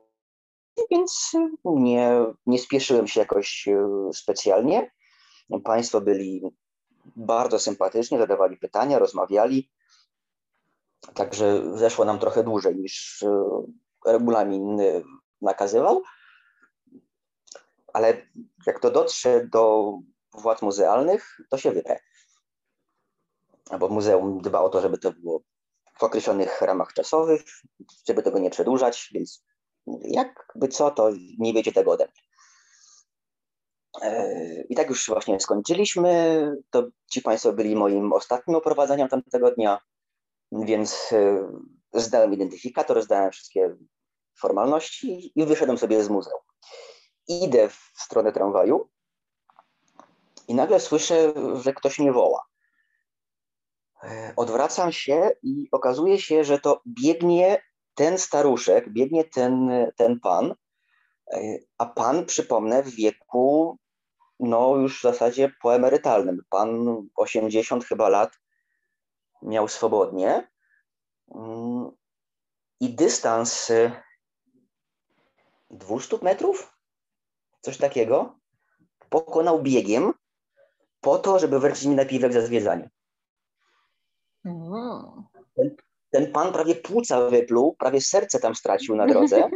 Więc 0.90 1.32
nie, 1.64 2.26
nie 2.46 2.58
spieszyłem 2.58 3.06
się 3.08 3.20
jakoś 3.20 3.68
e, 3.68 3.88
specjalnie. 4.12 4.90
Państwo 5.64 6.00
byli 6.00 6.42
bardzo 7.16 7.58
sympatyczni, 7.58 8.18
zadawali 8.18 8.56
pytania, 8.56 8.98
rozmawiali. 8.98 9.70
Także 11.14 11.76
zeszło 11.78 12.04
nam 12.04 12.18
trochę 12.18 12.44
dłużej 12.44 12.76
niż 12.76 13.22
e, 13.22 13.62
regulamin 14.06 14.78
nakazywał. 15.42 16.02
Ale 17.92 18.26
jak 18.66 18.80
to 18.80 18.90
dotrze 18.90 19.46
do 19.46 19.92
władz 20.32 20.62
muzealnych, 20.62 21.40
to 21.50 21.58
się 21.58 21.70
wybrę. 21.70 22.00
Bo 23.78 23.88
muzeum 23.88 24.40
dba 24.40 24.60
o 24.60 24.68
to, 24.68 24.80
żeby 24.80 24.98
to 24.98 25.12
było 25.12 25.42
w 26.00 26.04
określonych 26.04 26.60
ramach 26.60 26.92
czasowych, 26.92 27.42
żeby 28.08 28.22
tego 28.22 28.38
nie 28.38 28.50
przedłużać, 28.50 29.10
więc 29.14 29.44
jakby 30.02 30.68
co, 30.68 30.90
to 30.90 31.10
nie 31.38 31.52
wiecie 31.52 31.72
tego 31.72 31.90
ode 31.90 32.04
mnie. 32.04 32.22
E, 34.02 34.62
I 34.68 34.74
tak 34.74 34.88
już 34.88 35.08
właśnie 35.08 35.40
skończyliśmy. 35.40 36.42
To 36.70 36.88
ci 37.10 37.22
Państwo 37.22 37.52
byli 37.52 37.76
moim 37.76 38.12
ostatnim 38.12 38.56
oprowadzeniem 38.56 39.08
tamtego 39.08 39.50
dnia, 39.50 39.78
więc 40.52 41.12
e, 41.12 41.48
zdałem 41.92 42.32
identyfikator, 42.32 43.02
zdałem 43.02 43.30
wszystkie 43.30 43.76
formalności 44.38 45.32
i 45.34 45.46
wyszedłem 45.46 45.78
sobie 45.78 46.04
z 46.04 46.08
muzeum. 46.08 46.40
Idę 47.28 47.68
w 47.68 47.90
stronę 47.94 48.32
tramwaju 48.32 48.88
i 50.48 50.54
nagle 50.54 50.80
słyszę, 50.80 51.32
że 51.62 51.72
ktoś 51.72 51.98
mnie 51.98 52.12
woła. 52.12 52.49
E, 54.02 54.32
odwracam 54.36 54.92
się 54.92 55.30
i 55.42 55.68
okazuje 55.72 56.18
się, 56.18 56.44
że 56.44 56.58
to 56.58 56.82
biegnie 56.86 57.62
ten 57.94 58.18
staruszek, 58.18 58.92
biegnie 58.92 59.24
ten, 59.24 59.70
ten 59.96 60.20
pan, 60.20 60.54
e, 61.32 61.58
a 61.78 61.86
pan, 61.86 62.26
przypomnę, 62.26 62.82
w 62.82 62.94
wieku 62.94 63.78
no 64.40 64.76
już 64.76 64.98
w 64.98 65.02
zasadzie 65.02 65.52
poemerytalnym. 65.62 66.42
Pan 66.50 66.96
80 67.16 67.84
chyba 67.84 68.08
lat 68.08 68.30
miał 69.42 69.68
swobodnie 69.68 70.50
mm, 71.34 71.90
i 72.80 72.94
dystans 72.94 73.72
200 75.70 76.18
metrów, 76.22 76.76
coś 77.60 77.78
takiego, 77.78 78.38
pokonał 79.10 79.62
biegiem 79.62 80.12
po 81.00 81.18
to, 81.18 81.38
żeby 81.38 81.60
wręczyć 81.60 81.86
mi 81.86 81.94
napiwek 81.94 82.32
za 82.32 82.40
zwiedzanie. 82.40 82.90
Ten, 85.56 85.76
ten 86.10 86.32
pan 86.32 86.52
prawie 86.52 86.74
płuca 86.74 87.30
wypluł, 87.30 87.76
prawie 87.78 88.00
serce 88.00 88.40
tam 88.40 88.54
stracił 88.54 88.96
na 88.96 89.06
drodze, 89.06 89.50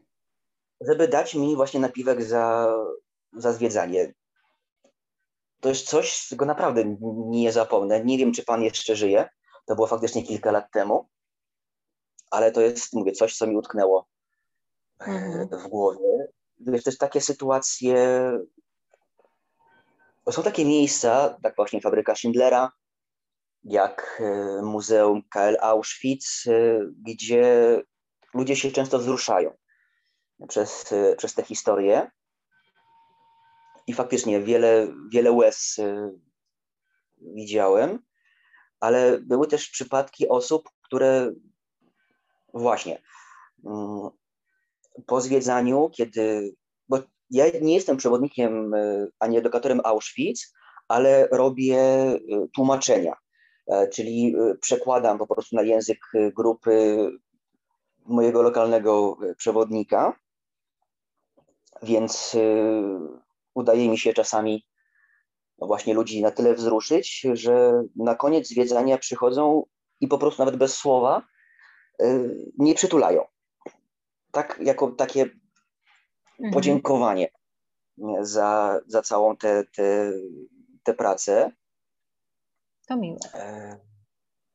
żeby 0.88 1.08
dać 1.08 1.34
mi 1.34 1.56
właśnie 1.56 1.80
napiwek 1.80 2.22
za, 2.22 2.74
za 3.32 3.52
zwiedzanie. 3.52 4.14
To 5.60 5.68
jest 5.68 5.86
coś, 5.86 6.26
czego 6.28 6.44
naprawdę 6.44 6.96
nie 7.26 7.52
zapomnę. 7.52 8.04
Nie 8.04 8.18
wiem, 8.18 8.32
czy 8.32 8.44
pan 8.44 8.62
jeszcze 8.62 8.96
żyje. 8.96 9.28
To 9.66 9.74
było 9.74 9.86
faktycznie 9.86 10.22
kilka 10.22 10.50
lat 10.50 10.70
temu, 10.72 11.08
ale 12.30 12.52
to 12.52 12.60
jest, 12.60 12.92
mówię, 12.92 13.12
coś, 13.12 13.36
co 13.36 13.46
mi 13.46 13.56
utknęło 13.56 14.08
e, 15.00 15.04
mhm. 15.04 15.48
w 15.48 15.68
głowie. 15.68 16.28
Wiesz, 16.60 16.86
jest 16.86 16.98
takie 16.98 17.20
sytuacje. 17.20 18.32
To 20.24 20.32
są 20.32 20.42
takie 20.42 20.64
miejsca, 20.64 21.38
tak 21.42 21.56
właśnie 21.56 21.80
fabryka 21.80 22.14
Schindlera, 22.14 22.72
jak 23.68 24.20
e, 24.20 24.62
Muzeum 24.62 25.22
KL 25.22 25.56
Auschwitz, 25.60 26.46
e, 26.46 26.80
gdzie 27.06 27.76
ludzie 28.34 28.56
się 28.56 28.70
często 28.70 28.98
wzruszają 28.98 29.56
przez, 30.48 30.92
e, 30.92 31.16
przez 31.16 31.34
tę 31.34 31.42
historię. 31.42 32.10
i 33.86 33.94
faktycznie 33.94 34.40
wiele, 34.40 34.88
wiele 35.12 35.32
łez 35.32 35.76
widziałem, 37.20 37.98
ale 38.80 39.18
były 39.20 39.46
też 39.46 39.70
przypadki 39.70 40.28
osób, 40.28 40.68
które 40.82 41.32
właśnie 42.54 43.02
mm, 43.64 44.10
po 45.06 45.20
zwiedzaniu, 45.20 45.90
kiedy, 45.96 46.56
bo 46.88 46.98
ja 47.30 47.44
nie 47.60 47.74
jestem 47.74 47.96
przewodnikiem 47.96 48.72
ani 49.18 49.38
edukatorem 49.38 49.80
Auschwitz, 49.84 50.52
ale 50.88 51.28
robię 51.32 51.80
tłumaczenia, 52.54 53.16
czyli 53.92 54.34
przekładam 54.60 55.18
po 55.18 55.26
prostu 55.26 55.56
na 55.56 55.62
język 55.62 55.98
grupy 56.36 56.96
mojego 58.06 58.42
lokalnego 58.42 59.16
przewodnika, 59.36 60.18
więc 61.82 62.36
udaje 63.54 63.88
mi 63.88 63.98
się 63.98 64.12
czasami 64.12 64.66
no 65.58 65.66
właśnie 65.66 65.94
ludzi 65.94 66.22
na 66.22 66.30
tyle 66.30 66.54
wzruszyć, 66.54 67.26
że 67.32 67.82
na 67.96 68.14
koniec 68.14 68.48
zwiedzania 68.48 68.98
przychodzą 68.98 69.64
i 70.00 70.08
po 70.08 70.18
prostu 70.18 70.42
nawet 70.42 70.56
bez 70.56 70.74
słowa 70.74 71.22
nie 72.58 72.74
przytulają. 72.74 73.24
Tak, 74.30 74.60
jako 74.62 74.90
takie 74.90 75.22
mhm. 75.22 76.52
podziękowanie 76.52 77.30
za, 78.20 78.80
za 78.86 79.02
całą 79.02 79.36
tę 79.36 79.64
te, 79.64 79.72
te, 79.72 80.12
te 80.82 80.94
pracę. 80.94 81.52
To 82.88 82.96
miłe. 82.96 83.18
E, 83.34 83.78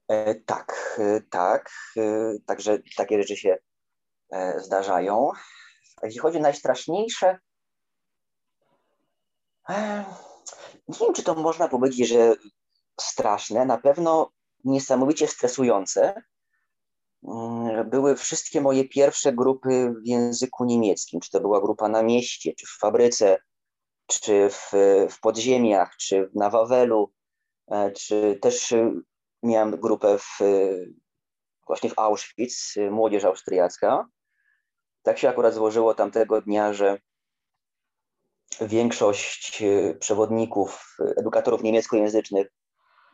e, 0.07 0.35
tak, 0.35 0.99
e, 0.99 1.21
tak. 1.21 1.71
E, 1.97 2.33
także 2.45 2.79
takie 2.97 3.17
rzeczy 3.17 3.37
się 3.37 3.57
zdarzają. 4.57 5.31
A 6.01 6.05
jeśli 6.05 6.19
chodzi 6.19 6.37
o 6.37 6.41
najstraszniejsze, 6.41 7.39
nie 10.87 10.97
wiem, 11.01 11.13
czy 11.13 11.23
to 11.23 11.35
można 11.35 11.67
powiedzieć, 11.67 12.07
że 12.07 12.35
straszne, 13.01 13.65
na 13.65 13.77
pewno 13.77 14.31
niesamowicie 14.63 15.27
stresujące. 15.27 16.21
Mm, 17.23 17.89
były 17.89 18.15
wszystkie 18.15 18.61
moje 18.61 18.89
pierwsze 18.89 19.33
grupy 19.33 19.93
w 20.03 20.07
języku 20.07 20.65
niemieckim, 20.65 21.19
czy 21.19 21.31
to 21.31 21.39
była 21.39 21.61
grupa 21.61 21.89
na 21.89 22.03
mieście, 22.03 22.53
czy 22.57 22.65
w 22.65 22.77
fabryce, 22.79 23.37
czy 24.07 24.49
w, 24.49 24.71
w 25.09 25.19
podziemiach, 25.19 25.95
czy 25.97 26.29
na 26.35 26.49
Wawelu, 26.49 27.11
czy 27.95 28.39
też 28.41 28.73
miałem 29.43 29.71
grupę 29.71 30.17
w, 30.17 30.39
właśnie 31.67 31.89
w 31.89 31.99
Auschwitz, 31.99 32.75
młodzież 32.91 33.23
austriacka. 33.23 34.07
Tak 35.03 35.17
się 35.17 35.29
akurat 35.29 35.53
złożyło 35.53 35.93
tamtego 35.93 36.41
dnia, 36.41 36.73
że 36.73 36.97
większość 38.61 39.61
e, 39.61 39.93
przewodników, 39.93 40.97
edukatorów 41.17 41.63
niemieckojęzycznych 41.63 42.47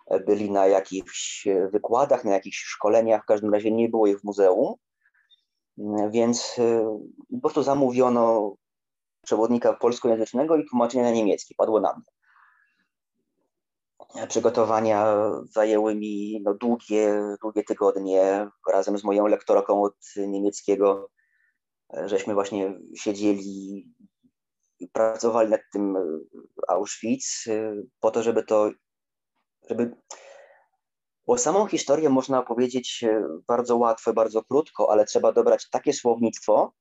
e, 0.07 0.19
byli 0.19 0.51
na 0.51 0.67
jakichś 0.67 1.47
e, 1.47 1.67
wykładach, 1.67 2.25
na 2.25 2.33
jakichś 2.33 2.57
szkoleniach, 2.57 3.23
w 3.23 3.25
każdym 3.25 3.53
razie 3.53 3.71
nie 3.71 3.89
było 3.89 4.07
ich 4.07 4.19
w 4.19 4.23
muzeum, 4.23 4.75
mm, 5.77 6.11
więc 6.11 6.55
po 7.31 7.39
prostu 7.41 7.63
zamówiono 7.63 8.55
przewodnika 9.25 9.73
polskojęzycznego 9.73 10.55
i 10.55 10.65
tłumaczenia 10.65 11.03
na 11.03 11.11
niemiecki, 11.11 11.55
padło 11.55 11.79
na 11.79 11.93
mnie. 11.93 12.18
Przygotowania 14.27 15.15
zajęły 15.43 15.95
mi 15.95 16.41
no, 16.43 16.53
długie, 16.53 17.21
długie 17.41 17.63
tygodnie. 17.63 18.49
Razem 18.71 18.97
z 18.97 19.03
moją 19.03 19.27
lektorką 19.27 19.83
od 19.83 19.95
niemieckiego 20.27 21.09
żeśmy 22.05 22.33
właśnie 22.33 22.79
siedzieli 22.95 23.87
pracowali 24.93 25.49
nad 25.49 25.61
tym 25.73 25.95
e, 25.95 26.01
Auschwitz 26.67 27.47
e, 27.47 27.75
po 27.99 28.11
to, 28.11 28.23
żeby 28.23 28.43
to, 28.43 28.71
żeby 29.69 29.95
bo 31.27 31.37
samą 31.37 31.67
historię 31.67 32.09
można 32.09 32.39
opowiedzieć 32.39 33.03
e, 33.03 33.23
bardzo 33.47 33.77
łatwo, 33.77 34.13
bardzo 34.13 34.43
krótko, 34.43 34.91
ale 34.91 35.05
trzeba 35.05 35.31
dobrać 35.31 35.69
takie 35.69 35.93
słownictwo, 35.93 36.73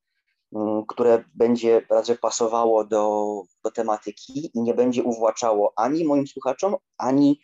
które 0.89 1.25
będzie 1.35 1.83
raczej 1.91 2.19
pasowało 2.19 2.85
do, 2.85 3.43
do 3.65 3.71
tematyki 3.71 4.51
i 4.55 4.63
nie 4.63 4.75
będzie 4.75 5.03
uwłaczało 5.03 5.73
ani 5.77 6.05
moim 6.05 6.27
słuchaczom, 6.27 6.77
ani 6.99 7.41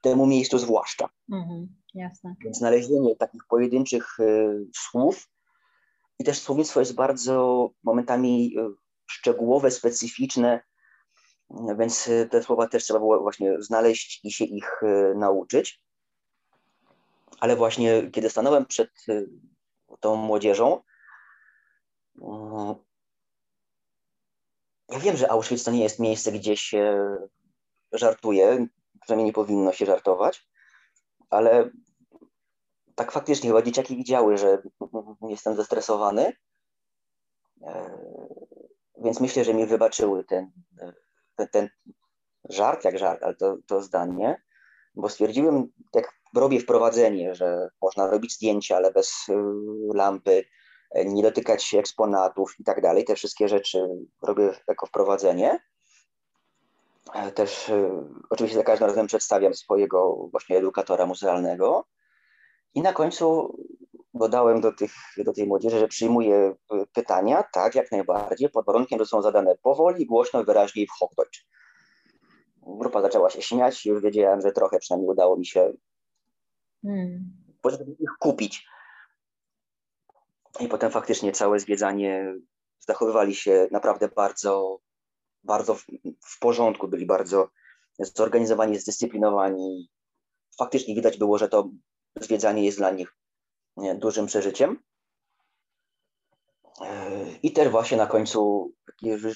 temu 0.00 0.26
miejscu 0.26 0.58
zwłaszcza. 0.58 1.08
Mhm, 1.32 1.76
jasne. 1.94 2.34
Więc 2.44 2.58
znalezienie 2.58 3.16
takich 3.16 3.42
pojedynczych 3.48 4.16
słów 4.74 5.28
i 6.18 6.24
też 6.24 6.38
słownictwo 6.38 6.80
jest 6.80 6.94
bardzo 6.94 7.68
momentami 7.84 8.54
szczegółowe, 9.10 9.70
specyficzne, 9.70 10.60
więc 11.78 12.08
y, 12.08 12.28
te 12.30 12.42
słowa 12.42 12.68
też 12.68 12.84
trzeba 12.84 12.98
było 12.98 13.20
właśnie 13.20 13.62
znaleźć 13.62 14.20
i 14.24 14.32
się 14.32 14.44
ich 14.44 14.80
nauczyć. 15.16 15.82
Ale 17.40 17.56
właśnie 17.56 18.10
kiedy 18.10 18.30
stanąłem 18.30 18.66
przed 18.66 18.90
tą 20.00 20.16
młodzieżą, 20.16 20.80
ja 24.88 24.98
wiem, 24.98 25.16
że 25.16 25.30
Auschwitz 25.30 25.64
to 25.64 25.70
nie 25.70 25.82
jest 25.82 25.98
miejsce, 25.98 26.32
gdzie 26.32 26.56
się 26.56 27.16
żartuje, 27.92 28.66
przynajmniej 29.00 29.26
nie 29.26 29.32
powinno 29.32 29.72
się 29.72 29.86
żartować, 29.86 30.48
ale 31.30 31.70
tak 32.94 33.12
faktycznie 33.12 33.50
chyba 33.50 33.62
dzieciaki 33.62 33.96
widziały, 33.96 34.38
że 34.38 34.62
jestem 35.28 35.56
zestresowany 35.56 36.32
e, 37.62 37.98
więc 39.04 39.20
myślę, 39.20 39.44
że 39.44 39.54
mi 39.54 39.66
wybaczyły 39.66 40.24
ten, 40.24 40.50
ten, 41.36 41.48
ten 41.48 41.68
żart, 42.48 42.84
jak 42.84 42.98
żart, 42.98 43.22
ale 43.22 43.34
to, 43.34 43.56
to 43.66 43.82
zdanie, 43.82 44.42
bo 44.94 45.08
stwierdziłem, 45.08 45.72
jak 45.94 46.12
robię 46.34 46.60
wprowadzenie, 46.60 47.34
że 47.34 47.68
można 47.82 48.10
robić 48.10 48.34
zdjęcia, 48.34 48.76
ale 48.76 48.92
bez 48.92 49.28
y, 49.28 49.34
lampy, 49.94 50.44
nie 50.94 51.22
dotykać 51.22 51.74
eksponatów 51.74 52.54
i 52.60 52.64
tak 52.64 52.80
dalej. 52.80 53.04
Te 53.04 53.14
wszystkie 53.14 53.48
rzeczy 53.48 53.88
robię 54.22 54.50
jako 54.68 54.86
wprowadzenie. 54.86 55.60
E, 57.14 57.32
też 57.32 57.68
y, 57.68 57.90
oczywiście 58.30 58.56
za 58.56 58.64
każdym 58.64 58.88
razem 58.88 59.06
przedstawiam 59.06 59.54
swojego 59.54 60.28
właśnie 60.30 60.56
edukatora 60.56 61.06
muzealnego. 61.06 61.84
I 62.74 62.82
na 62.82 62.92
końcu 62.92 63.56
dodałem 64.14 64.60
do, 64.60 64.72
tych, 64.72 64.92
do 65.24 65.32
tej 65.32 65.46
młodzieży, 65.46 65.78
że 65.78 65.88
przyjmuję 65.88 66.54
pytania, 66.94 67.44
tak, 67.52 67.74
jak 67.74 67.92
najbardziej, 67.92 68.50
pod 68.50 68.66
warunkiem, 68.66 68.98
że 68.98 69.06
są 69.06 69.22
zadane 69.22 69.56
powoli, 69.62 70.06
głośno, 70.06 70.44
wyraźnie 70.44 70.82
i 70.82 70.86
w 70.86 70.90
Hochdeutsch. 70.90 71.40
Grupa 72.62 73.02
zaczęła 73.02 73.30
się 73.30 73.42
śmiać 73.42 73.86
i 73.86 73.88
już 73.88 74.02
wiedziałem, 74.02 74.40
że 74.40 74.52
trochę 74.52 74.78
przynajmniej 74.78 75.10
udało 75.10 75.36
mi 75.36 75.46
się 75.46 75.72
hmm. 76.82 77.32
ich 77.98 78.10
kupić. 78.18 78.66
I 80.60 80.68
potem 80.68 80.90
faktycznie 80.90 81.32
całe 81.32 81.60
zwiedzanie 81.60 82.34
zachowywali 82.78 83.34
się 83.34 83.68
naprawdę 83.70 84.08
bardzo, 84.08 84.80
bardzo 85.44 85.74
w, 85.74 85.84
w 86.26 86.38
porządku, 86.38 86.88
byli 86.88 87.06
bardzo 87.06 87.50
zorganizowani, 87.98 88.78
zdyscyplinowani. 88.78 89.90
Faktycznie 90.58 90.94
widać 90.94 91.18
było, 91.18 91.38
że 91.38 91.48
to 91.48 91.70
zwiedzanie 92.20 92.64
jest 92.64 92.78
dla 92.78 92.90
nich 92.90 93.16
dużym 93.94 94.26
przeżyciem. 94.26 94.82
E, 96.80 97.10
I 97.42 97.52
też 97.52 97.68
właśnie 97.68 97.96
na 97.96 98.06
końcu, 98.06 98.72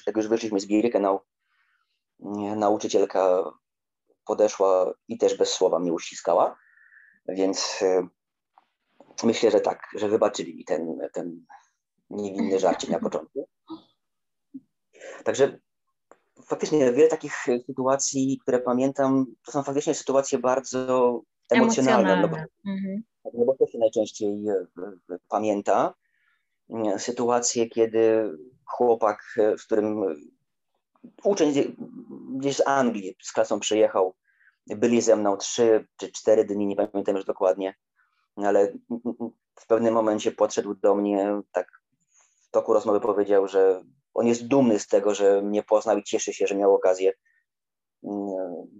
jak 0.07 0.17
już 0.17 0.27
wyszliśmy 0.27 0.59
z 0.59 0.65
Birkenau, 0.65 1.19
nauczycielka 2.55 3.51
podeszła 4.25 4.93
i 5.07 5.17
też 5.17 5.37
bez 5.37 5.53
słowa 5.53 5.79
mnie 5.79 5.93
uściskała, 5.93 6.57
więc 7.27 7.79
e, 7.81 8.07
myślę, 9.23 9.51
że 9.51 9.59
tak, 9.59 9.87
że 9.95 10.09
wybaczyli 10.09 10.55
mi 10.55 10.65
ten, 10.65 10.97
ten 11.13 11.45
niewinny 12.09 12.59
żarcik 12.59 12.89
na 12.89 12.99
początku. 12.99 13.47
Także 15.23 15.59
faktycznie 16.45 16.93
wiele 16.93 17.07
takich 17.07 17.33
sytuacji, 17.65 18.39
które 18.41 18.59
pamiętam, 18.59 19.25
to 19.45 19.51
są 19.51 19.63
faktycznie 19.63 19.93
sytuacje 19.93 20.39
bardzo 20.39 21.21
emocjonalne. 21.49 22.13
emocjonalne. 22.13 22.47
No, 22.63 22.71
mhm 22.71 23.03
no 23.33 23.45
bo 23.45 23.55
to 23.55 23.67
się 23.67 23.77
najczęściej 23.77 24.49
e, 24.49 24.65
pamięta, 25.29 25.93
e, 26.69 26.99
sytuacje, 26.99 27.69
kiedy 27.69 28.31
chłopak, 28.65 29.23
e, 29.37 29.57
w 29.57 29.65
którym 29.65 30.03
uczeń 31.23 31.53
gdzieś 32.35 32.55
z 32.55 32.67
Anglii 32.67 33.15
z 33.21 33.31
klasą 33.31 33.59
przyjechał, 33.59 34.15
byli 34.67 35.01
ze 35.01 35.15
mną 35.15 35.37
trzy 35.37 35.87
czy 35.97 36.11
cztery 36.11 36.45
dni, 36.45 36.67
nie 36.67 36.75
pamiętam 36.75 37.15
już 37.15 37.25
dokładnie, 37.25 37.75
ale 38.35 38.73
w 39.59 39.67
pewnym 39.67 39.93
momencie 39.93 40.31
podszedł 40.31 40.73
do 40.73 40.95
mnie, 40.95 41.41
tak 41.51 41.67
w 42.47 42.49
toku 42.51 42.73
rozmowy 42.73 42.99
powiedział, 42.99 43.47
że 43.47 43.83
on 44.13 44.27
jest 44.27 44.47
dumny 44.47 44.79
z 44.79 44.87
tego, 44.87 45.15
że 45.15 45.41
mnie 45.41 45.63
poznał 45.63 45.97
i 45.97 46.03
cieszy 46.03 46.33
się, 46.33 46.47
że 46.47 46.55
miał 46.55 46.75
okazję 46.75 47.13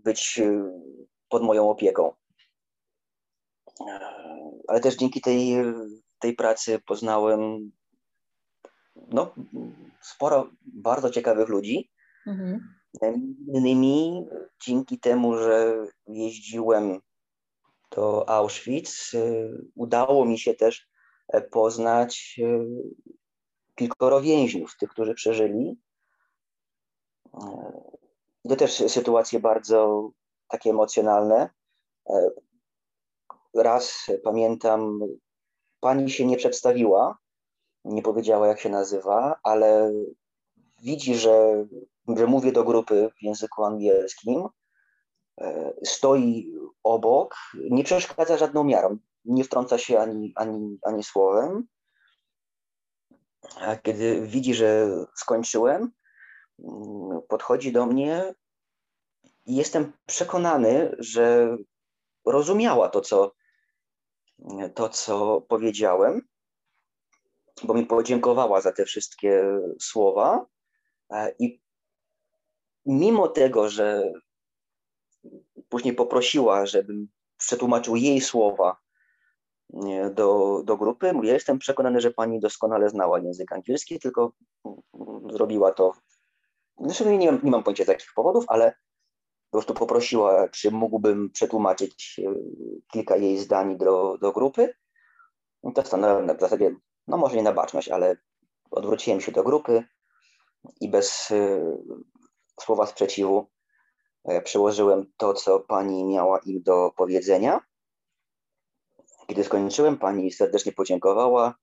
być 0.03 0.41
pod 1.29 1.43
moją 1.43 1.69
opieką 1.69 2.13
ale 4.67 4.79
też 4.79 4.95
dzięki 4.95 5.21
tej, 5.21 5.55
tej 6.19 6.33
pracy 6.33 6.79
poznałem 6.85 7.71
no, 8.95 9.35
sporo 10.01 10.49
bardzo 10.61 11.09
ciekawych 11.09 11.49
ludzi. 11.49 11.91
Mhm. 12.27 12.75
Innymi 13.47 14.25
dzięki 14.65 14.99
temu, 14.99 15.37
że 15.37 15.85
jeździłem 16.07 16.99
do 17.95 18.29
Auschwitz, 18.29 19.11
udało 19.75 20.25
mi 20.25 20.39
się 20.39 20.53
też 20.53 20.87
poznać 21.51 22.39
kilkoro 23.75 24.21
więźniów, 24.21 24.77
tych, 24.77 24.89
którzy 24.89 25.13
przeżyli. 25.13 25.77
To 28.49 28.55
też 28.55 28.73
sytuacje 28.73 29.39
bardzo 29.39 30.09
takie 30.47 30.69
emocjonalne. 30.69 31.49
Raz 33.55 34.07
pamiętam, 34.23 34.99
pani 35.79 36.11
się 36.11 36.25
nie 36.25 36.37
przedstawiła, 36.37 37.17
nie 37.85 38.01
powiedziała 38.01 38.47
jak 38.47 38.59
się 38.59 38.69
nazywa, 38.69 39.39
ale 39.43 39.93
widzi, 40.81 41.15
że, 41.15 41.67
że 42.17 42.27
mówię 42.27 42.51
do 42.51 42.63
grupy 42.63 43.09
w 43.17 43.23
języku 43.23 43.63
angielskim, 43.63 44.47
stoi 45.83 46.53
obok, 46.83 47.35
nie 47.69 47.83
przeszkadza 47.83 48.37
żadną 48.37 48.63
miarą, 48.63 48.97
nie 49.25 49.43
wtrąca 49.43 49.77
się 49.77 49.99
ani, 49.99 50.33
ani, 50.35 50.79
ani 50.83 51.03
słowem. 51.03 51.67
A 53.59 53.75
kiedy 53.75 54.27
widzi, 54.27 54.53
że 54.53 54.89
skończyłem, 55.15 55.91
podchodzi 57.27 57.71
do 57.71 57.85
mnie 57.85 58.33
i 59.45 59.55
jestem 59.55 59.93
przekonany, 60.05 60.95
że 60.99 61.57
rozumiała 62.25 62.89
to, 62.89 63.01
co, 63.01 63.31
to, 64.75 64.89
co 64.89 65.41
powiedziałem, 65.41 66.21
bo 67.63 67.73
mi 67.73 67.85
podziękowała 67.85 68.61
za 68.61 68.71
te 68.71 68.85
wszystkie 68.85 69.43
słowa. 69.81 70.45
I 71.39 71.61
mimo 72.85 73.27
tego, 73.27 73.69
że 73.69 74.13
później 75.73 75.93
poprosiła, 75.93 76.65
żebym 76.65 77.07
przetłumaczył 77.37 77.95
jej 77.95 78.21
słowa 78.21 78.77
do, 80.11 80.61
do 80.65 80.77
grupy, 80.77 81.13
ja 81.23 81.33
jestem 81.33 81.59
przekonany, 81.59 82.01
że 82.01 82.11
pani 82.11 82.39
doskonale 82.39 82.89
znała 82.89 83.19
język 83.19 83.51
angielski, 83.51 83.99
tylko 83.99 84.31
zrobiła 85.29 85.71
to. 85.71 85.93
Zresztą 86.79 87.17
nie 87.17 87.31
mam, 87.31 87.39
nie 87.43 87.51
mam 87.51 87.63
pojęcia 87.63 87.85
z 87.85 87.87
jakich 87.87 88.13
powodów, 88.15 88.45
ale 88.47 88.71
po 89.51 89.57
prostu 89.57 89.73
poprosiła, 89.73 90.49
czy 90.49 90.71
mógłbym 90.71 91.29
przetłumaczyć 91.29 92.21
e, 92.25 92.33
kilka 92.91 93.15
jej 93.15 93.37
zdań 93.37 93.77
do, 93.77 94.17
do 94.21 94.31
grupy. 94.31 94.73
I 95.63 95.73
to 95.73 95.85
stanąłem 95.85 96.37
w 96.37 96.41
zasadzie, 96.41 96.75
no 97.07 97.17
może 97.17 97.35
nie 97.35 97.43
na 97.43 97.53
baczność, 97.53 97.89
ale 97.89 98.17
odwróciłem 98.71 99.21
się 99.21 99.31
do 99.31 99.43
grupy 99.43 99.83
i 100.81 100.89
bez 100.89 101.31
y, 101.31 101.61
słowa 102.61 102.85
sprzeciwu 102.85 103.53
przełożyłem 104.43 105.11
to, 105.17 105.33
co 105.33 105.59
pani 105.59 106.03
miała 106.05 106.39
im 106.39 106.63
do 106.63 106.91
powiedzenia. 106.97 107.59
Kiedy 109.27 109.43
skończyłem, 109.43 109.97
pani 109.97 110.31
serdecznie 110.31 110.71
podziękowała, 110.71 111.55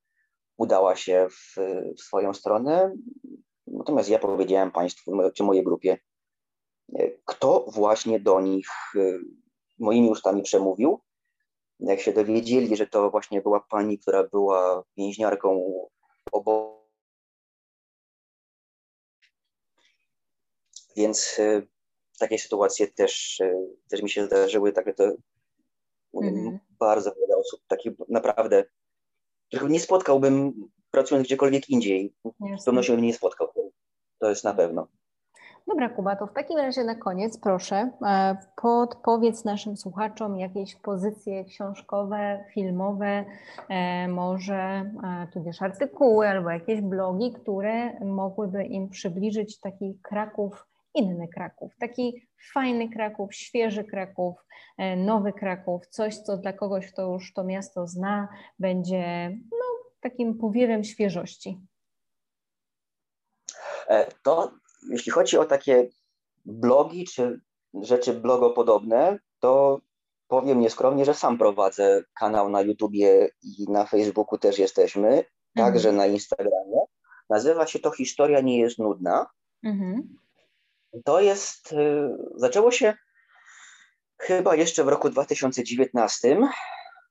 udała 0.56 0.96
się 0.96 1.28
w, 1.30 1.56
w 1.96 2.00
swoją 2.00 2.34
stronę. 2.34 2.94
Natomiast 3.66 4.08
ja 4.08 4.18
powiedziałem 4.18 4.72
Państwu, 4.72 5.12
czy 5.34 5.42
mojej 5.42 5.64
grupie, 5.64 5.98
kto 7.24 7.66
właśnie 7.68 8.20
do 8.20 8.40
nich 8.40 8.68
moimi 9.78 10.10
ustami 10.10 10.42
przemówił. 10.42 11.00
Jak 11.80 12.00
się 12.00 12.12
dowiedzieli, 12.12 12.76
że 12.76 12.86
to 12.86 13.10
właśnie 13.10 13.42
była 13.42 13.60
pani, 13.60 13.98
która 13.98 14.24
była 14.24 14.84
więźniarką 14.96 15.72
obozu, 16.32 16.80
więc 20.96 21.40
takie 22.20 22.38
sytuacje 22.38 22.88
też, 22.88 23.42
też 23.88 24.02
mi 24.02 24.10
się 24.10 24.26
zdarzyły, 24.26 24.72
takie 24.72 24.94
to 24.94 25.04
mhm. 26.14 26.58
bardzo 26.78 27.14
wiele 27.14 27.36
osób, 27.36 27.60
takich 27.68 27.92
naprawdę, 28.08 28.64
których 29.48 29.70
nie 29.70 29.80
spotkałbym 29.80 30.52
pracując 30.90 31.26
gdziekolwiek 31.26 31.70
indziej. 31.70 32.14
Z 32.58 32.64
pewnością 32.64 32.96
nie 32.96 33.14
spotkał. 33.14 33.48
To 34.18 34.28
jest 34.28 34.44
na 34.44 34.54
pewno. 34.54 34.86
Dobra, 35.66 35.88
Kuba, 35.88 36.16
to 36.16 36.26
w 36.26 36.32
takim 36.32 36.58
razie 36.58 36.84
na 36.84 36.94
koniec 36.94 37.38
proszę 37.38 37.90
e, 38.06 38.36
podpowiedz 38.56 39.44
naszym 39.44 39.76
słuchaczom 39.76 40.38
jakieś 40.38 40.76
pozycje 40.76 41.44
książkowe, 41.44 42.44
filmowe, 42.54 43.24
e, 43.68 44.08
może 44.08 44.54
e, 44.54 44.92
tudzież 45.32 45.62
artykuły 45.62 46.28
albo 46.28 46.50
jakieś 46.50 46.80
blogi, 46.80 47.32
które 47.32 48.00
mogłyby 48.00 48.64
im 48.64 48.88
przybliżyć 48.88 49.60
taki 49.60 49.98
Kraków, 50.02 50.66
inny 50.94 51.28
Kraków, 51.28 51.72
taki 51.80 52.28
fajny 52.52 52.88
Kraków, 52.88 53.34
świeży 53.34 53.84
Kraków, 53.84 54.36
nowy 54.96 55.32
Kraków, 55.32 55.86
coś, 55.86 56.18
co 56.18 56.36
dla 56.36 56.52
kogoś, 56.52 56.92
kto 56.92 57.12
już 57.12 57.32
to 57.32 57.44
miasto 57.44 57.86
zna, 57.86 58.28
będzie 58.58 59.30
no, 59.50 59.66
takim 60.00 60.38
powiewem 60.38 60.84
świeżości. 60.84 61.60
To 64.22 64.52
jeśli 64.90 65.12
chodzi 65.12 65.38
o 65.38 65.44
takie 65.44 65.88
blogi 66.44 67.04
czy 67.04 67.40
rzeczy 67.74 68.12
blogopodobne, 68.12 69.18
to 69.40 69.80
powiem 70.28 70.60
nieskromnie, 70.60 71.04
że 71.04 71.14
sam 71.14 71.38
prowadzę 71.38 72.02
kanał 72.18 72.48
na 72.48 72.60
YouTubie 72.60 73.28
i 73.42 73.64
na 73.68 73.86
Facebooku 73.86 74.38
też 74.38 74.58
jesteśmy, 74.58 75.24
także 75.54 75.88
mhm. 75.88 75.96
na 75.96 76.06
Instagramie. 76.14 76.80
Nazywa 77.30 77.66
się 77.66 77.78
to 77.78 77.90
Historia 77.90 78.40
nie 78.40 78.58
jest 78.58 78.78
nudna. 78.78 79.26
Mhm. 79.64 80.16
To 81.04 81.20
jest, 81.20 81.72
y, 81.72 81.76
zaczęło 82.34 82.70
się 82.70 82.94
chyba 84.18 84.56
jeszcze 84.56 84.84
w 84.84 84.88
roku 84.88 85.10
2019, 85.10 86.38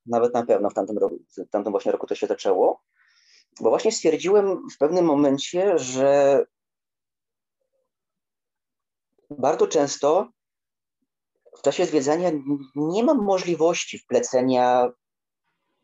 nawet 0.06 0.34
na 0.34 0.46
pewno 0.46 0.70
w 0.70 0.74
tamtym, 0.74 0.98
roku, 0.98 1.20
w 1.38 1.50
tamtym 1.50 1.72
właśnie 1.72 1.92
roku 1.92 2.08
to 2.08 2.16
się 2.16 2.28
zaczęło, 2.28 2.84
bo 3.62 3.70
właśnie 3.70 3.92
stwierdziłem 3.92 4.70
w 4.70 4.78
pewnym 4.78 5.06
momencie, 5.06 5.78
że 5.78 6.46
bardzo 9.30 9.68
często 9.68 10.30
w 11.58 11.62
czasie 11.62 11.86
zwiedzania 11.86 12.32
nie 12.76 13.04
mam 13.04 13.18
możliwości 13.18 14.00
wplecenia 14.00 14.92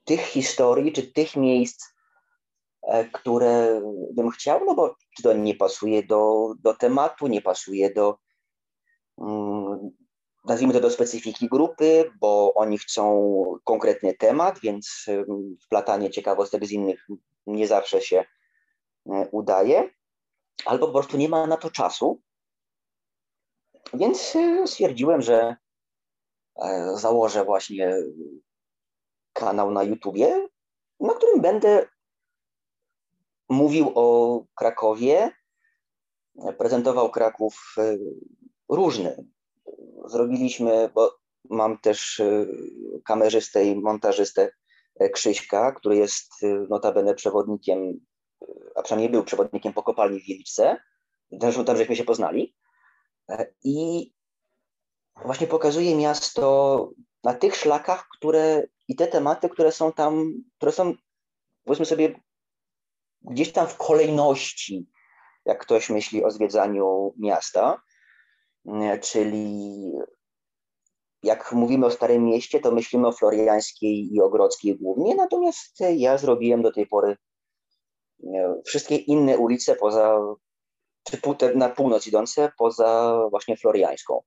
tych 0.05 0.21
historii 0.21 0.93
czy 0.93 1.03
tych 1.11 1.35
miejsc, 1.35 1.94
które 3.13 3.81
bym 4.11 4.29
chciał, 4.29 4.65
no 4.65 4.75
bo 4.75 4.95
to 5.23 5.33
nie 5.33 5.55
pasuje 5.55 6.03
do, 6.03 6.53
do 6.59 6.73
tematu, 6.73 7.27
nie 7.27 7.41
pasuje 7.41 7.93
do, 7.93 8.17
mm, 9.17 9.91
nazwijmy 10.45 10.73
to 10.73 10.79
do 10.79 10.89
specyfiki 10.89 11.47
grupy, 11.49 12.11
bo 12.19 12.53
oni 12.53 12.77
chcą 12.77 13.33
konkretny 13.63 14.13
temat, 14.13 14.59
więc 14.59 15.05
wplatanie 15.65 16.09
ciekawostek 16.09 16.65
z 16.65 16.71
innych 16.71 17.07
nie 17.47 17.67
zawsze 17.67 18.01
się 18.01 18.25
e, 19.09 19.27
udaje, 19.31 19.89
albo 20.65 20.87
po 20.87 20.93
prostu 20.93 21.17
nie 21.17 21.29
ma 21.29 21.47
na 21.47 21.57
to 21.57 21.71
czasu. 21.71 22.21
Więc 23.93 24.35
y, 24.35 24.67
stwierdziłem, 24.67 25.21
że 25.21 25.55
e, 26.63 26.91
założę 26.97 27.45
właśnie 27.45 27.95
kanał 29.33 29.71
na 29.71 29.83
YouTubie, 29.83 30.47
na 30.99 31.13
którym 31.13 31.41
będę 31.41 31.87
mówił 33.49 33.91
o 33.95 34.43
Krakowie, 34.55 35.31
prezentował 36.57 37.11
Kraków 37.11 37.75
y, 37.77 37.99
różny. 38.69 39.25
Zrobiliśmy, 40.05 40.89
bo 40.95 41.17
mam 41.49 41.77
też 41.77 42.19
y, 42.19 42.47
kamerzystę 43.05 43.65
i 43.65 43.75
montażystę 43.75 44.51
e, 44.99 45.09
Krzyśka, 45.09 45.71
który 45.71 45.95
jest 45.95 46.31
notabene 46.69 47.15
przewodnikiem, 47.15 47.99
a 48.75 48.81
przynajmniej 48.81 49.11
był 49.11 49.23
przewodnikiem 49.23 49.73
po 49.73 49.83
kopalni 49.83 50.19
w 50.21 50.25
Wieliczce. 50.25 50.77
Tam, 51.39 51.65
tam 51.65 51.77
żeśmy 51.77 51.95
się 51.95 52.03
poznali. 52.03 52.55
E, 53.29 53.53
I 53.63 54.11
właśnie 55.25 55.47
pokazuje 55.47 55.95
miasto 55.95 56.89
na 57.23 57.33
tych 57.33 57.55
szlakach, 57.55 58.07
które 58.17 58.67
i 58.87 58.95
te 58.95 59.07
tematy, 59.07 59.49
które 59.49 59.71
są 59.71 59.91
tam, 59.93 60.33
które 60.57 60.71
są, 60.71 60.93
powiedzmy 61.63 61.85
sobie, 61.85 62.19
gdzieś 63.29 63.51
tam 63.51 63.67
w 63.67 63.77
kolejności, 63.77 64.89
jak 65.45 65.61
ktoś 65.61 65.89
myśli 65.89 66.23
o 66.23 66.31
zwiedzaniu 66.31 67.13
miasta, 67.17 67.81
e, 68.67 68.99
czyli 68.99 69.91
jak 71.23 71.51
mówimy 71.51 71.85
o 71.85 71.91
Starym 71.91 72.25
Mieście, 72.25 72.59
to 72.59 72.71
myślimy 72.71 73.07
o 73.07 73.11
Floriańskiej 73.11 74.13
i 74.13 74.21
Ogrodzkiej 74.21 74.77
głównie, 74.77 75.15
natomiast 75.15 75.79
ja 75.95 76.17
zrobiłem 76.17 76.61
do 76.61 76.71
tej 76.71 76.87
pory 76.87 77.17
e, 78.23 78.61
wszystkie 78.65 78.95
inne 78.95 79.37
ulice 79.37 79.75
poza 79.75 80.19
czy 81.03 81.19
na 81.55 81.69
północ 81.69 82.07
idące 82.07 82.51
poza 82.57 83.19
właśnie 83.29 83.57
Floriańską. 83.57 84.21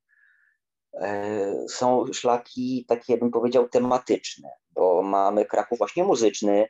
E, 0.94 1.68
są 1.68 2.12
szlaki 2.12 2.84
takie, 2.88 3.18
bym 3.18 3.30
powiedział, 3.30 3.68
tematyczne, 3.68 4.50
bo 4.70 5.02
mamy 5.02 5.44
Kraków 5.44 5.78
właśnie 5.78 6.04
muzyczny, 6.04 6.68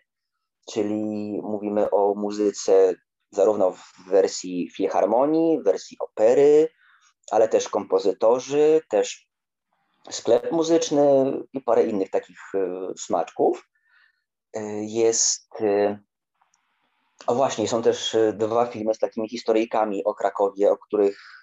czyli 0.73 1.41
mówimy 1.43 1.91
o 1.91 2.15
muzyce 2.15 2.95
zarówno 3.31 3.71
w 3.71 4.09
wersji 4.09 4.71
filharmonii, 4.71 5.61
w 5.61 5.65
wersji 5.65 5.97
opery, 6.01 6.69
ale 7.31 7.49
też 7.49 7.69
kompozytorzy, 7.69 8.81
też 8.91 9.29
sklep 10.11 10.53
muzyczny 10.53 11.33
i 11.53 11.61
parę 11.61 11.85
innych 11.85 12.11
takich 12.11 12.39
smaczków. 12.97 13.69
Jest. 14.81 15.49
O 17.27 17.35
właśnie, 17.35 17.69
są 17.69 17.83
też 17.83 18.17
dwa 18.33 18.67
filmy 18.67 18.95
z 18.95 18.99
takimi 18.99 19.29
historyjkami 19.29 20.05
o 20.05 20.15
Krakowie, 20.15 20.71
o 20.71 20.77
których 20.77 21.43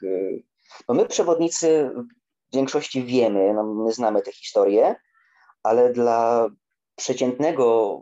no 0.87 0.95
my 0.95 1.05
przewodnicy 1.05 1.91
w 2.51 2.55
większości 2.55 3.03
wiemy, 3.03 3.53
no 3.53 3.63
my 3.63 3.93
znamy 3.93 4.21
te 4.21 4.31
historie, 4.31 4.95
ale 5.63 5.93
dla 5.93 6.49
przeciętnego 6.95 8.01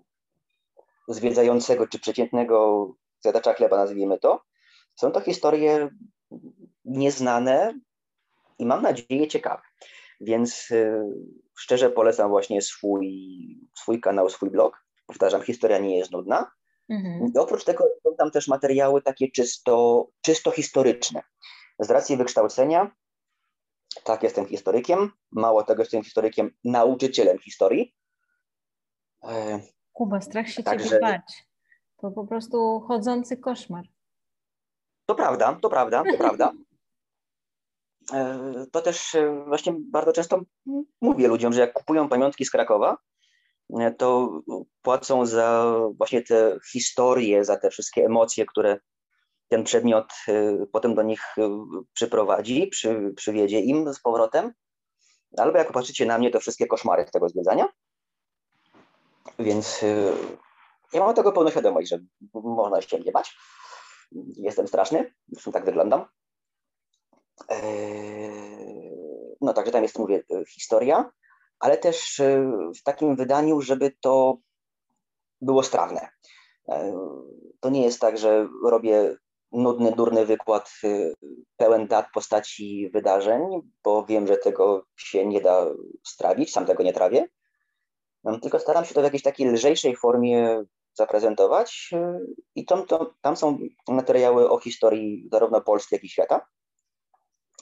zwiedzającego 1.07 1.87
czy 1.87 1.99
przeciętnego 1.99 2.87
zjadacza 3.19 3.53
chleba, 3.53 3.77
nazwijmy 3.77 4.19
to, 4.19 4.41
są 4.95 5.11
to 5.11 5.21
historie 5.21 5.89
nieznane 6.85 7.79
i 8.59 8.65
mam 8.65 8.81
nadzieję 8.81 9.27
ciekawe. 9.27 9.61
Więc 10.21 10.71
y, 10.71 11.01
szczerze 11.59 11.89
polecam 11.89 12.29
właśnie 12.29 12.61
swój, 12.61 13.07
swój 13.77 14.01
kanał, 14.01 14.29
swój 14.29 14.49
blog. 14.49 14.85
Powtarzam, 15.05 15.41
historia 15.41 15.77
nie 15.77 15.97
jest 15.97 16.11
nudna. 16.11 16.51
Mhm. 16.89 17.31
I 17.35 17.37
oprócz 17.37 17.63
tego 17.63 17.83
są 18.03 18.15
tam 18.15 18.31
też 18.31 18.47
materiały 18.47 19.01
takie 19.01 19.31
czysto, 19.31 20.07
czysto 20.21 20.51
historyczne. 20.51 21.21
Z 21.79 21.89
racji 21.89 22.17
wykształcenia, 22.17 22.91
tak, 24.03 24.23
jestem 24.23 24.45
historykiem. 24.45 25.11
Mało 25.31 25.63
tego, 25.63 25.81
jestem 25.81 26.03
historykiem, 26.03 26.51
nauczycielem 26.63 27.39
historii. 27.39 27.95
E, 29.93 29.97
Kuba, 29.97 30.21
strach 30.21 30.49
się 30.49 30.63
Także... 30.63 30.85
ciebie 30.85 30.99
bać. 30.99 31.47
To 31.97 32.11
po 32.11 32.27
prostu 32.27 32.79
chodzący 32.79 33.37
koszmar. 33.37 33.85
To 35.05 35.15
prawda, 35.15 35.59
to 35.61 35.69
prawda, 35.69 36.03
to 36.11 36.17
prawda. 36.17 36.53
E, 38.13 38.65
to 38.71 38.81
też 38.81 39.15
e, 39.15 39.43
właśnie 39.47 39.73
bardzo 39.91 40.13
często 40.13 40.41
mówię 41.01 41.27
ludziom, 41.27 41.53
że 41.53 41.61
jak 41.61 41.73
kupują 41.73 42.09
pamiątki 42.09 42.45
z 42.45 42.51
Krakowa, 42.51 42.97
to 43.97 44.41
płacą 44.81 45.25
za 45.25 45.75
właśnie 45.97 46.21
te 46.21 46.57
historie, 46.71 47.45
za 47.45 47.57
te 47.57 47.69
wszystkie 47.69 48.05
emocje, 48.05 48.45
które 48.45 48.79
ten 49.47 49.63
przedmiot 49.63 50.13
potem 50.71 50.95
do 50.95 51.03
nich 51.03 51.35
przyprowadzi, 51.93 52.67
przy, 52.67 53.13
przywiedzie 53.15 53.59
im 53.59 53.93
z 53.93 54.01
powrotem. 54.01 54.53
Albo 55.37 55.57
jak 55.57 55.71
patrzycie 55.71 56.05
na 56.05 56.17
mnie, 56.17 56.31
to 56.31 56.39
wszystkie 56.39 56.67
koszmary 56.67 57.05
tego 57.05 57.29
zwiedzania. 57.29 57.67
Więc 59.39 59.83
y, 59.83 60.13
ja 60.93 60.99
mam 60.99 61.15
tego 61.15 61.31
pełną 61.31 61.49
świadomość, 61.49 61.89
że 61.89 61.99
można 62.33 62.81
się 62.81 62.97
mnie 62.97 63.11
bać. 63.11 63.37
Jestem 64.37 64.67
straszny, 64.67 65.13
zresztą 65.27 65.51
tak 65.51 65.65
wyglądam. 65.65 66.05
E, 67.49 67.61
no 69.41 69.53
także 69.53 69.71
tam 69.71 69.83
jest, 69.83 69.99
mówię, 69.99 70.23
historia, 70.49 71.11
ale 71.59 71.77
też 71.77 72.19
y, 72.19 72.45
w 72.79 72.83
takim 72.83 73.15
wydaniu, 73.15 73.61
żeby 73.61 73.91
to 74.01 74.37
było 75.41 75.63
strawne. 75.63 76.09
E, 76.69 76.93
to 77.59 77.69
nie 77.69 77.83
jest 77.83 77.99
tak, 77.99 78.17
że 78.17 78.47
robię 78.65 79.15
nudny, 79.51 79.91
durny 79.91 80.25
wykład 80.25 80.71
y, 80.83 81.13
pełen 81.57 81.87
dat, 81.87 82.05
postaci, 82.13 82.89
wydarzeń, 82.93 83.41
bo 83.83 84.05
wiem, 84.05 84.27
że 84.27 84.37
tego 84.37 84.85
się 84.95 85.25
nie 85.25 85.41
da 85.41 85.65
strawić, 86.07 86.51
sam 86.53 86.65
tego 86.65 86.83
nie 86.83 86.93
trawię 86.93 87.27
tylko 88.41 88.59
staram 88.59 88.85
się 88.85 88.93
to 88.93 89.01
w 89.01 89.03
jakiejś 89.03 89.23
takiej 89.23 89.47
lżejszej 89.51 89.95
formie 89.95 90.63
zaprezentować 90.93 91.89
y, 91.93 91.97
i 92.55 92.65
tam, 92.65 92.85
tam 93.21 93.35
są 93.35 93.57
materiały 93.87 94.49
o 94.49 94.59
historii 94.59 95.27
zarówno 95.31 95.61
Polski, 95.61 95.95
jak 95.95 96.03
i 96.03 96.09
świata. 96.09 96.47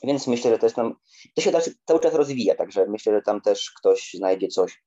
Więc 0.03 0.27
myślę, 0.27 0.51
że 0.51 0.57
to 0.57 0.65
jest 0.65 0.75
tam, 0.75 0.95
to 1.35 1.41
się 1.41 1.51
cały 1.85 1.99
czas 1.99 2.13
rozwija, 2.13 2.55
także 2.55 2.85
myślę, 2.87 3.13
że 3.13 3.21
tam 3.21 3.41
też 3.41 3.71
ktoś 3.71 4.11
znajdzie 4.13 4.47
coś, 4.47 4.83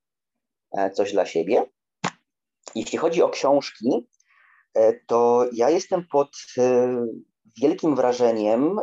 e, 0.79 0.91
coś 0.91 1.13
dla 1.13 1.27
siebie. 1.27 1.67
Jeśli 2.75 2.99
chodzi 2.99 3.23
o 3.23 3.29
książki, 3.29 4.09
e, 4.75 4.93
to 5.07 5.47
ja 5.53 5.71
jestem 5.71 6.07
pod 6.11 6.29
e, 6.59 6.97
wielkim 7.63 7.97
wrażeniem, 7.97 8.81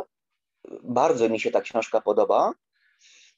bardzo 0.82 1.28
mi 1.28 1.40
się 1.40 1.50
ta 1.50 1.60
książka 1.60 2.00
podoba, 2.00 2.52
E, 2.52 2.71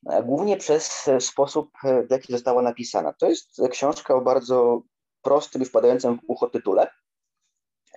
głównie 0.05 0.57
przez 0.57 1.09
e, 1.09 1.21
sposób, 1.21 1.71
e, 1.85 2.03
w 2.03 2.11
jaki 2.11 2.33
została 2.33 2.63
napisana. 2.63 3.13
To 3.13 3.29
jest 3.29 3.63
książka 3.71 4.15
o 4.15 4.21
bardzo 4.21 4.83
prostym 5.23 5.63
i 5.63 5.65
wpadającym 5.65 6.19
w 6.19 6.21
ucho 6.27 6.47
tytule. 6.47 6.91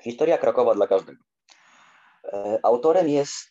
Historia 0.03 0.37
Krakowa 0.37 0.75
dla 0.75 0.87
każdego. 0.87 1.23
Autorem 2.63 3.09
jest 3.09 3.49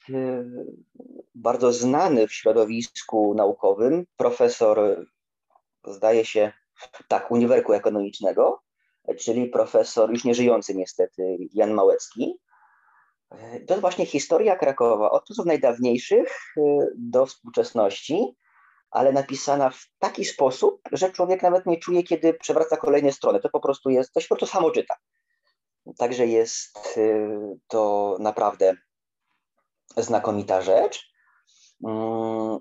bardzo 1.35 1.73
znany 1.73 2.29
w 2.29 2.33
środowisku 2.33 3.35
naukowym 3.35 4.07
profesor, 4.17 5.07
zdaje 5.85 6.25
się, 6.25 6.53
tak, 7.09 7.31
Uniwersytetu 7.31 7.73
Ekonomicznego, 7.73 8.63
czyli 9.19 9.47
profesor 9.49 10.11
już 10.11 10.25
nieżyjący 10.25 10.75
niestety 10.75 11.37
Jan 11.53 11.71
Małecki. 11.71 12.39
To 13.67 13.75
jest 13.75 13.81
właśnie 13.81 14.07
historia 14.07 14.57
Krakowa 14.57 15.11
od 15.11 15.27
czasów 15.27 15.47
najdawniejszych 15.47 16.55
do 16.97 17.27
współczesności, 17.27 18.37
ale 18.91 19.13
napisana 19.13 19.71
w 19.71 19.87
taki 19.99 20.25
sposób, 20.25 20.81
że 20.93 21.13
człowiek 21.13 21.43
nawet 21.43 21.67
nie 21.67 21.79
czuje, 21.79 22.03
kiedy 22.03 22.35
przewraca 22.35 22.77
kolejne 22.77 23.13
strony. 23.13 23.41
To 23.41 23.49
po 23.49 23.61
prostu 23.61 23.91
jest, 23.91 24.13
to 24.13 24.21
się 24.21 24.29
po 24.29 24.37
prostu 24.37 24.53
samo 24.57 24.71
czyta. 24.71 24.97
Także 25.99 26.27
jest 26.27 26.97
y, 26.97 27.29
to 27.69 28.17
naprawdę 28.21 28.75
znakomita 29.97 30.63
rzecz. 30.63 31.11
Mm. 31.85 32.59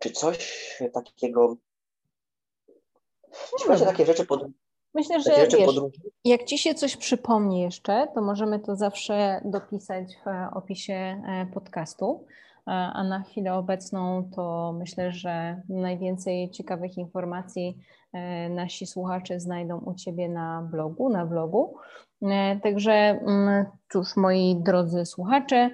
Czy 0.00 0.10
coś 0.10 0.78
takiego. 0.94 1.56
Chodzi 3.32 3.82
o 3.82 3.86
takie 3.86 4.06
rzeczy 4.06 4.26
pod, 4.26 4.42
Myślę, 4.98 5.20
że 5.20 5.30
wiesz, 5.30 5.54
jak 6.24 6.44
Ci 6.44 6.58
się 6.58 6.74
coś 6.74 6.96
przypomni 6.96 7.60
jeszcze, 7.60 8.06
to 8.14 8.22
możemy 8.22 8.60
to 8.60 8.76
zawsze 8.76 9.40
dopisać 9.44 10.06
w 10.24 10.56
opisie 10.56 10.94
e, 10.94 11.46
podcastu. 11.54 12.24
E, 12.66 12.70
a 12.70 13.04
na 13.04 13.22
chwilę 13.22 13.54
obecną 13.54 14.30
to 14.36 14.74
myślę, 14.78 15.12
że 15.12 15.62
najwięcej 15.68 16.50
ciekawych 16.50 16.98
informacji 16.98 17.78
e, 18.12 18.48
nasi 18.48 18.86
słuchacze 18.86 19.40
znajdą 19.40 19.78
u 19.78 19.94
Ciebie 19.94 20.28
na 20.28 20.68
blogu, 20.70 21.08
na 21.08 21.26
vlogu. 21.26 21.74
Także 22.62 22.92
mm, 22.92 23.66
cóż, 23.92 24.16
moi 24.16 24.56
drodzy 24.64 25.06
słuchacze, 25.06 25.70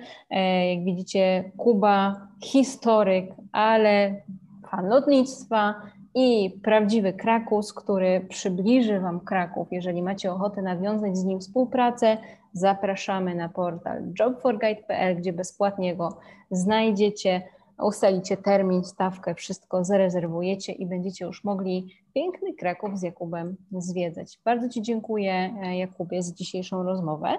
jak 0.74 0.84
widzicie, 0.84 1.52
Kuba, 1.56 2.28
historyk, 2.42 3.30
ale 3.52 4.22
fan 4.70 4.88
lotnictwa, 4.88 5.74
i 6.14 6.50
prawdziwy 6.62 7.12
Krakus, 7.12 7.72
który 7.72 8.26
przybliży 8.28 9.00
Wam 9.00 9.20
Kraków. 9.20 9.68
Jeżeli 9.70 10.02
macie 10.02 10.32
ochotę 10.32 10.62
nawiązać 10.62 11.16
z 11.16 11.24
nim 11.24 11.40
współpracę, 11.40 12.16
zapraszamy 12.52 13.34
na 13.34 13.48
portal 13.48 14.02
jobforguide.pl, 14.20 15.16
gdzie 15.16 15.32
bezpłatnie 15.32 15.96
go 15.96 16.18
znajdziecie, 16.50 17.42
ustalicie 17.82 18.36
termin, 18.36 18.84
stawkę, 18.84 19.34
wszystko 19.34 19.84
zarezerwujecie 19.84 20.72
i 20.72 20.86
będziecie 20.86 21.24
już 21.24 21.44
mogli 21.44 21.96
piękny 22.14 22.54
Kraków 22.54 22.98
z 22.98 23.02
Jakubem 23.02 23.56
zwiedzać. 23.72 24.38
Bardzo 24.44 24.68
Ci 24.68 24.82
dziękuję, 24.82 25.54
Jakubie, 25.78 26.22
za 26.22 26.34
dzisiejszą 26.34 26.82
rozmowę 26.82 27.38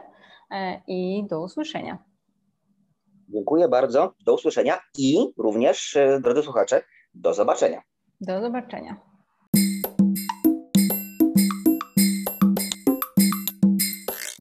e, 0.52 0.82
i 0.88 1.26
do 1.30 1.42
usłyszenia. 1.42 1.98
Dziękuję 3.30 3.68
bardzo, 3.68 4.14
do 4.26 4.34
usłyszenia 4.34 4.80
i 4.98 5.18
również, 5.38 5.96
e, 5.96 6.20
drodzy 6.22 6.44
słuchacze, 6.44 6.82
do 7.14 7.34
zobaczenia. 7.34 7.82
Do 8.22 8.42
zobaczenia. 8.42 9.15